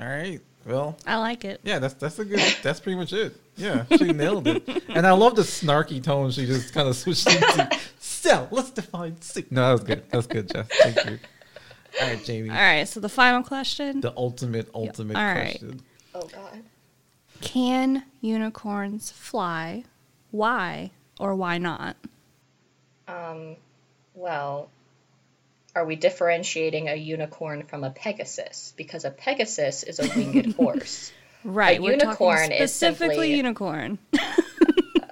All 0.00 0.06
right. 0.06 0.40
Well, 0.66 0.96
I 1.06 1.16
like 1.16 1.44
it. 1.44 1.60
yeah, 1.62 1.78
that's 1.78 1.94
that's 1.94 2.18
a 2.18 2.24
good 2.24 2.40
that's 2.62 2.80
pretty 2.80 2.96
much 2.98 3.12
it. 3.12 3.36
Yeah, 3.56 3.84
she 3.96 4.12
nailed 4.12 4.46
it. 4.48 4.68
And 4.88 5.06
I 5.06 5.12
love 5.12 5.36
the 5.36 5.42
snarky 5.42 6.02
tone 6.02 6.30
she 6.32 6.44
just 6.44 6.74
kind 6.74 6.88
of 6.88 6.96
switched 7.02 7.26
into. 7.28 7.70
So, 8.00 8.48
let's 8.50 8.70
define 8.70 9.20
soup. 9.22 9.50
No, 9.50 9.62
that 9.68 9.72
was 9.72 9.84
good. 9.84 10.10
That 10.10 10.16
was 10.16 10.26
good, 10.26 10.50
Jeff. 10.52 10.68
Thank 10.68 11.04
you. 11.06 11.18
All 12.02 12.08
right, 12.08 12.22
Jamie. 12.24 12.50
All 12.50 12.56
right. 12.56 12.86
So 12.86 12.98
the 13.00 13.08
final 13.08 13.42
question: 13.44 14.00
The 14.00 14.12
ultimate, 14.16 14.68
ultimate 14.74 15.16
All 15.16 15.24
right. 15.24 15.44
question. 15.58 15.80
Oh, 16.14 16.26
God. 16.26 16.62
Can 17.40 18.04
unicorns 18.20 19.10
fly? 19.10 19.84
Why 20.30 20.90
or 21.18 21.34
why 21.34 21.58
not? 21.58 21.96
Um, 23.08 23.56
well, 24.14 24.68
are 25.74 25.84
we 25.84 25.96
differentiating 25.96 26.88
a 26.88 26.94
unicorn 26.94 27.64
from 27.64 27.84
a 27.84 27.90
pegasus? 27.90 28.74
Because 28.76 29.04
a 29.04 29.10
pegasus 29.10 29.82
is 29.82 29.98
a 30.00 30.08
winged 30.16 30.54
horse. 30.56 31.12
Right. 31.44 31.78
A 31.78 31.82
unicorn 31.82 32.50
is 32.52 32.72
specifically 32.72 33.08
simply- 33.08 33.36
unicorn. 33.36 33.98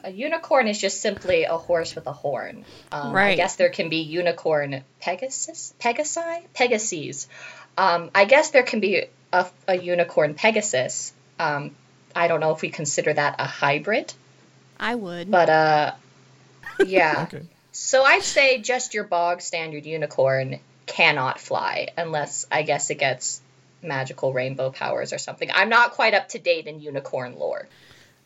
A 0.03 0.11
unicorn 0.11 0.69
is 0.69 0.79
just 0.79 1.01
simply 1.01 1.45
a 1.45 1.57
horse 1.57 1.95
with 1.95 2.07
a 2.07 2.13
horn. 2.13 2.67
Um, 2.93 3.17
I 3.17 3.37
guess 3.37 3.57
there 3.57 3.71
can 3.71 3.89
be 3.89 4.01
unicorn 4.01 4.85
pegasus, 5.01 5.73
pegasi, 5.81 6.43
pegases. 6.55 7.27
Um, 7.79 8.11
I 8.15 8.27
guess 8.27 8.51
there 8.51 8.65
can 8.65 8.81
be 8.81 9.07
a, 9.33 9.47
a 9.67 9.77
unicorn 9.79 10.35
pegasus. 10.35 11.15
Um, 11.39 11.75
I 12.15 12.29
don't 12.29 12.41
know 12.41 12.53
if 12.53 12.63
we 12.63 12.71
consider 12.71 13.13
that 13.13 13.37
a 13.39 13.45
hybrid, 13.45 14.13
I 14.79 14.95
would. 14.95 15.31
but 15.31 15.49
uh, 15.49 15.93
yeah. 16.85 17.27
Okay. 17.35 17.47
So 17.73 18.05
I'd 18.05 18.23
say 18.23 18.61
just 18.61 18.95
your 18.95 19.03
bog 19.03 19.41
standard 19.43 19.85
unicorn 19.85 20.61
cannot 20.87 21.41
fly 21.41 21.89
unless 21.97 22.47
I 22.53 22.63
guess 22.63 22.89
it 22.91 22.99
gets 23.01 23.41
magical 23.83 24.33
rainbow 24.33 24.71
powers 24.71 25.13
or 25.13 25.19
something. 25.19 25.51
I'm 25.53 25.69
not 25.69 25.93
quite 25.93 26.15
up 26.15 26.29
to 26.31 26.39
date 26.39 26.67
in 26.67 26.81
unicorn 26.81 27.37
lore. 27.37 27.67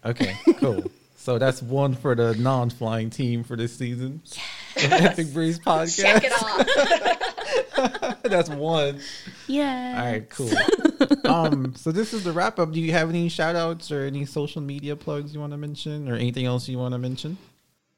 Okay, 0.05 0.37
cool. 0.59 0.91
so 1.17 1.39
that's 1.39 1.63
one 1.63 1.95
for 1.95 2.15
the 2.15 2.35
non-flying 2.35 3.09
team 3.11 3.43
for 3.43 3.57
this 3.57 3.75
season. 3.75 4.21
Yes. 4.25 4.39
Epic 4.83 5.33
Briefs 5.33 5.59
podcast. 5.59 6.01
Check 6.01 6.25
it 6.25 6.33
off. 6.33 8.23
that's 8.23 8.51
one. 8.51 9.01
yeah. 9.47 9.95
All 9.99 10.13
right, 10.13 10.31
cool. 10.31 10.51
um, 11.25 11.75
so 11.75 11.93
this 11.93 12.13
is 12.13 12.25
the 12.25 12.33
wrap 12.33 12.59
up. 12.59 12.73
Do 12.73 12.81
you 12.81 12.93
have 12.93 13.09
any 13.09 13.29
shout 13.29 13.57
outs 13.57 13.91
or 13.91 14.03
any 14.03 14.25
social 14.25 14.63
media 14.63 14.97
plugs 14.97 15.35
you 15.35 15.41
want 15.41 15.53
to 15.53 15.59
mention 15.59 16.09
or 16.09 16.15
anything 16.15 16.47
else 16.47 16.69
you 16.69 16.79
want 16.79 16.93
to 16.93 16.99
mention? 16.99 17.39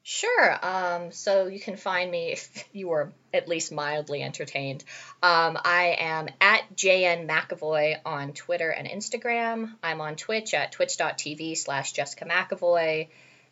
Sure. 0.03 0.65
Um, 0.65 1.11
so 1.11 1.45
you 1.45 1.59
can 1.59 1.77
find 1.77 2.09
me 2.09 2.31
if 2.31 2.67
you 2.73 2.87
were 2.87 3.13
at 3.33 3.47
least 3.47 3.71
mildly 3.71 4.23
entertained. 4.23 4.83
Um, 5.21 5.57
I 5.63 5.95
am 5.99 6.27
at 6.41 6.75
JN 6.75 7.27
McEvoy 7.29 7.97
on 8.03 8.33
Twitter 8.33 8.69
and 8.69 8.87
Instagram. 8.87 9.71
I'm 9.83 10.01
on 10.01 10.15
Twitch 10.15 10.55
at 10.55 10.71
twitch.tv 10.71 11.55
slash 11.55 11.91
Jessica 11.91 12.25
McEvoy. 12.25 13.09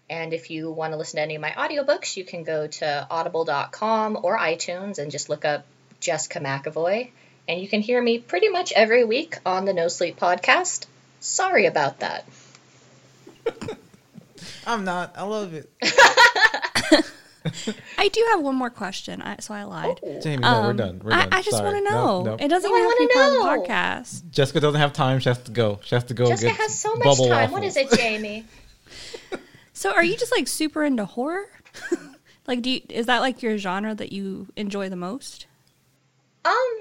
And 0.09 0.33
if 0.33 0.49
you 0.49 0.71
want 0.71 0.93
to 0.93 0.97
listen 0.97 1.17
to 1.17 1.21
any 1.21 1.35
of 1.35 1.41
my 1.41 1.51
audiobooks, 1.51 2.17
you 2.17 2.23
can 2.25 2.43
go 2.43 2.67
to 2.67 3.07
audible.com 3.11 4.17
or 4.23 4.37
iTunes 4.39 4.97
and 4.97 5.11
just 5.11 5.29
look 5.29 5.45
up 5.45 5.65
Jessica 5.99 6.39
McEvoy. 6.39 7.11
And 7.47 7.61
you 7.61 7.67
can 7.67 7.81
hear 7.81 8.01
me 8.01 8.19
pretty 8.19 8.49
much 8.49 8.71
every 8.71 9.03
week 9.03 9.37
on 9.45 9.65
the 9.65 9.73
No 9.73 9.87
Sleep 9.87 10.19
podcast. 10.19 10.85
Sorry 11.19 11.65
about 11.65 11.99
that. 11.99 12.25
I'm 14.67 14.83
not. 14.83 15.13
I 15.17 15.23
love 15.23 15.53
it. 15.53 15.69
I 17.97 18.07
do 18.09 18.25
have 18.31 18.41
one 18.41 18.55
more 18.55 18.69
question, 18.69 19.21
I, 19.21 19.37
so 19.39 19.53
I 19.53 19.63
lied. 19.63 19.99
Jamie, 20.21 20.37
no, 20.41 20.61
we're 20.61 20.69
Um, 20.71 20.77
done. 20.77 21.01
We're 21.03 21.13
I, 21.13 21.21
done. 21.23 21.33
I 21.33 21.41
just 21.41 21.63
want 21.63 21.77
to 21.77 21.83
know. 21.91 22.23
no. 22.23 22.33
It 22.35 22.47
doesn't 22.49 22.69
No, 22.69 22.75
I 22.75 22.79
even 22.79 22.89
have 22.89 22.97
to 22.97 23.07
be 23.07 23.07
wanna 23.07 23.13
part 23.13 23.27
of 23.27 23.33
know. 23.33 23.63
the 23.63 23.69
podcast. 23.73 24.29
Jessica 24.31 24.59
doesn't 24.59 24.79
have 24.79 24.93
time. 24.93 25.19
She 25.19 25.29
has 25.29 25.37
to 25.39 25.51
go. 25.51 25.79
She 25.83 25.95
has 25.95 26.03
to 26.05 26.13
go 26.13 26.27
Jessica 26.27 26.51
get 26.51 26.57
has 26.59 26.77
so 26.77 26.95
much 26.95 27.17
time. 27.17 27.51
What 27.51 27.61
waffles. 27.63 27.77
is 27.77 27.91
it, 27.91 27.91
Jamie? 27.97 28.45
So, 29.79 29.93
are 29.93 30.03
you 30.03 30.17
just 30.17 30.33
like 30.33 30.49
super 30.49 30.83
into 30.83 31.05
horror? 31.05 31.45
like, 32.47 32.61
do 32.61 32.69
you, 32.69 32.81
is 32.89 33.05
that 33.05 33.21
like 33.21 33.41
your 33.41 33.57
genre 33.57 33.95
that 33.95 34.11
you 34.11 34.47
enjoy 34.57 34.89
the 34.89 34.97
most? 34.97 35.47
Um, 36.43 36.79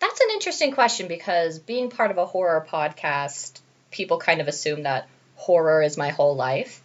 that's 0.00 0.20
an 0.20 0.26
interesting 0.32 0.72
question 0.72 1.06
because 1.06 1.60
being 1.60 1.90
part 1.90 2.10
of 2.10 2.18
a 2.18 2.26
horror 2.26 2.66
podcast, 2.68 3.60
people 3.92 4.18
kind 4.18 4.40
of 4.40 4.48
assume 4.48 4.82
that 4.82 5.06
horror 5.36 5.80
is 5.80 5.96
my 5.96 6.08
whole 6.08 6.34
life. 6.34 6.82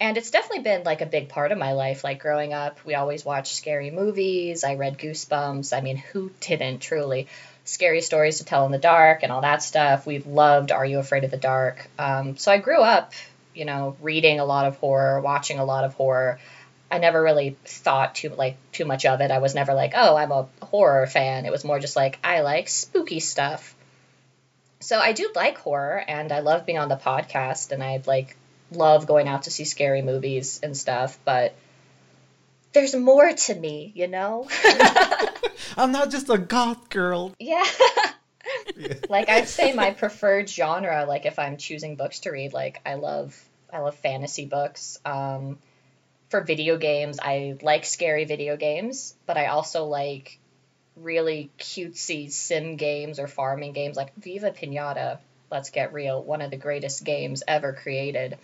And 0.00 0.16
it's 0.16 0.30
definitely 0.30 0.62
been 0.62 0.84
like 0.84 1.02
a 1.02 1.06
big 1.06 1.28
part 1.28 1.52
of 1.52 1.58
my 1.58 1.72
life. 1.74 2.02
Like 2.02 2.20
growing 2.20 2.54
up, 2.54 2.82
we 2.86 2.94
always 2.94 3.22
watched 3.22 3.54
scary 3.54 3.90
movies. 3.90 4.64
I 4.64 4.76
read 4.76 4.96
Goosebumps. 4.96 5.76
I 5.76 5.82
mean, 5.82 5.98
who 5.98 6.30
didn't 6.40 6.78
truly? 6.78 7.28
Scary 7.66 8.00
stories 8.00 8.38
to 8.38 8.46
tell 8.46 8.64
in 8.64 8.72
the 8.72 8.78
dark 8.78 9.22
and 9.22 9.32
all 9.32 9.42
that 9.42 9.62
stuff. 9.62 10.06
We 10.06 10.20
loved 10.20 10.72
Are 10.72 10.86
You 10.86 10.98
Afraid 10.98 11.24
of 11.24 11.30
the 11.30 11.36
Dark? 11.36 11.90
Um, 11.98 12.38
so 12.38 12.50
I 12.50 12.56
grew 12.56 12.80
up, 12.80 13.12
you 13.60 13.66
know, 13.66 13.94
reading 14.00 14.40
a 14.40 14.44
lot 14.46 14.64
of 14.64 14.78
horror, 14.78 15.20
watching 15.20 15.58
a 15.58 15.64
lot 15.66 15.84
of 15.84 15.92
horror. 15.92 16.38
I 16.90 16.96
never 16.96 17.22
really 17.22 17.58
thought 17.66 18.14
too 18.14 18.30
like 18.30 18.56
too 18.72 18.86
much 18.86 19.04
of 19.04 19.20
it. 19.20 19.30
I 19.30 19.38
was 19.38 19.54
never 19.54 19.74
like, 19.74 19.92
oh, 19.94 20.16
I'm 20.16 20.32
a 20.32 20.48
horror 20.62 21.06
fan. 21.06 21.44
It 21.44 21.52
was 21.52 21.62
more 21.62 21.78
just 21.78 21.94
like 21.94 22.18
I 22.24 22.40
like 22.40 22.70
spooky 22.70 23.20
stuff. 23.20 23.76
So 24.80 24.98
I 24.98 25.12
do 25.12 25.30
like 25.36 25.58
horror, 25.58 26.02
and 26.08 26.32
I 26.32 26.40
love 26.40 26.64
being 26.64 26.78
on 26.78 26.88
the 26.88 26.96
podcast, 26.96 27.70
and 27.70 27.84
I 27.84 28.02
like 28.06 28.34
love 28.72 29.06
going 29.06 29.28
out 29.28 29.42
to 29.42 29.50
see 29.50 29.66
scary 29.66 30.00
movies 30.00 30.58
and 30.62 30.74
stuff. 30.74 31.18
But 31.26 31.54
there's 32.72 32.96
more 32.96 33.30
to 33.30 33.54
me, 33.54 33.92
you 33.94 34.08
know. 34.08 34.48
I'm 35.76 35.92
not 35.92 36.10
just 36.10 36.30
a 36.30 36.38
goth 36.38 36.88
girl. 36.88 37.34
yeah. 37.38 37.66
like 39.10 39.28
I'd 39.28 39.48
say 39.48 39.74
my 39.74 39.90
preferred 39.90 40.48
genre, 40.48 41.04
like 41.06 41.26
if 41.26 41.38
I'm 41.38 41.58
choosing 41.58 41.96
books 41.96 42.20
to 42.20 42.30
read, 42.30 42.54
like 42.54 42.80
I 42.86 42.94
love 42.94 43.38
I 43.72 43.78
love 43.80 43.94
fantasy 43.96 44.44
books. 44.46 44.98
Um, 45.04 45.58
for 46.28 46.40
video 46.40 46.76
games, 46.76 47.18
I 47.22 47.56
like 47.62 47.84
scary 47.84 48.24
video 48.24 48.56
games, 48.56 49.14
but 49.26 49.36
I 49.36 49.46
also 49.46 49.84
like 49.84 50.38
really 50.96 51.50
cutesy 51.58 52.30
sim 52.30 52.76
games 52.76 53.18
or 53.18 53.26
farming 53.26 53.72
games 53.72 53.96
like 53.96 54.14
Viva 54.16 54.50
Pinata. 54.50 55.18
Let's 55.50 55.70
get 55.70 55.92
real, 55.92 56.22
one 56.22 56.42
of 56.42 56.50
the 56.50 56.56
greatest 56.56 57.04
games 57.04 57.42
ever 57.46 57.72
created. 57.72 58.36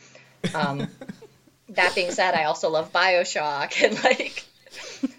Um, 0.54 0.88
that 1.70 1.94
being 1.94 2.10
said, 2.10 2.34
I 2.34 2.44
also 2.44 2.68
love 2.70 2.92
Bioshock 2.92 3.82
and 3.84 4.02
like 4.04 4.44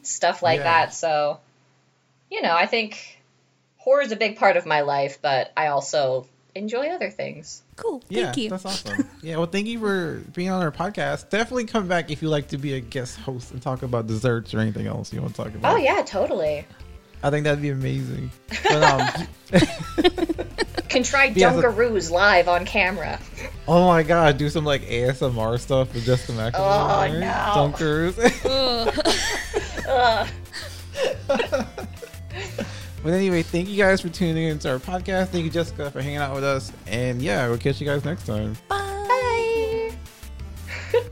stuff 0.03 0.41
like 0.43 0.64
Yeah. 0.64 0.64
that. 0.64 0.93
So, 0.93 1.39
you 2.30 2.41
know, 2.41 2.55
I 2.55 2.66
think 2.66 2.97
horror 3.78 4.01
is 4.01 4.12
a 4.12 4.16
big 4.18 4.38
part 4.38 4.58
of 4.58 4.66
my 4.66 4.82
life, 4.82 5.20
but 5.22 5.51
I 5.55 5.68
also 5.68 6.26
enjoy 6.58 6.88
other 6.89 7.10
things. 7.10 7.64
Cool. 7.76 8.03
Yeah, 8.10 8.26
Thank 8.26 8.38
you. 8.38 8.49
that's 8.49 8.66
awesome. 8.66 9.08
yeah, 9.22 9.38
well, 9.38 9.45
thank 9.45 9.68
you 9.68 9.80
for 9.80 10.22
being 10.34 10.49
on 10.49 10.62
our 10.62 10.72
podcast. 10.72 11.30
Definitely 11.30 11.66
come 11.66 11.88
back 11.88 12.12
if 12.12 12.22
you 12.22 12.30
like 12.30 12.47
to 12.49 12.58
be 12.58 12.74
a 12.74 12.80
guest 12.80 13.18
host 13.20 13.51
and 13.51 13.62
talk 13.62 13.84
about 13.84 14.08
desserts 14.08 14.53
or 14.53 14.60
anything 14.60 14.88
else 14.88 15.14
you 15.14 15.22
want 15.22 15.36
to 15.36 15.43
talk 15.43 15.53
about. 15.55 15.74
Oh 15.74 15.78
yeah, 15.78 16.01
totally. 16.05 16.66
I 17.24 17.30
think 17.30 17.45
that'd 17.45 17.62
be 17.62 17.70
amazing. 17.70 18.32
But, 18.64 18.84
um, 18.84 19.28
Can 20.89 21.03
try 21.03 21.26
Yeah, 21.26 21.51
so- 21.53 21.62
Dunkaroos 21.62 22.10
live 22.12 22.47
on 22.47 22.66
camera. 22.66 23.20
oh 23.68 23.88
my 23.88 24.03
god, 24.03 24.38
do 24.38 24.49
some 24.49 24.64
like 24.66 24.84
ASMR 24.84 25.60
stuff 25.60 25.93
with 25.93 26.05
Jessica 26.05 26.32
McEvoy. 26.34 26.53
Oh, 26.55 27.20
no. 27.20 27.28
Dunkers. 27.74 28.18
Ugh. 29.89 30.28
But 33.08 33.14
anyway, 33.14 33.41
thank 33.41 33.70
you 33.70 33.78
guys 33.78 34.01
for 34.01 34.10
tuning 34.10 34.49
into 34.49 34.70
our 34.70 34.80
podcast. 34.80 35.30
Thank 35.30 35.45
you, 35.45 35.49
Jessica, 35.49 35.89
for 35.89 36.01
hanging 36.01 36.18
out 36.18 36.36
with 36.36 36.43
us. 36.43 36.74
And 36.88 37.22
yeah, 37.22 37.47
we'll 37.47 37.58
catch 37.58 37.80
you 37.80 37.88
guys 37.88 38.03
next 38.03 38.26
time. 38.26 38.58
Bye. 38.68 39.93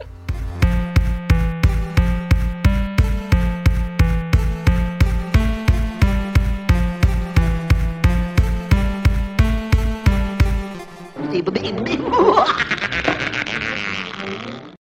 Baby, 11.31 11.51
baby, 11.51 12.81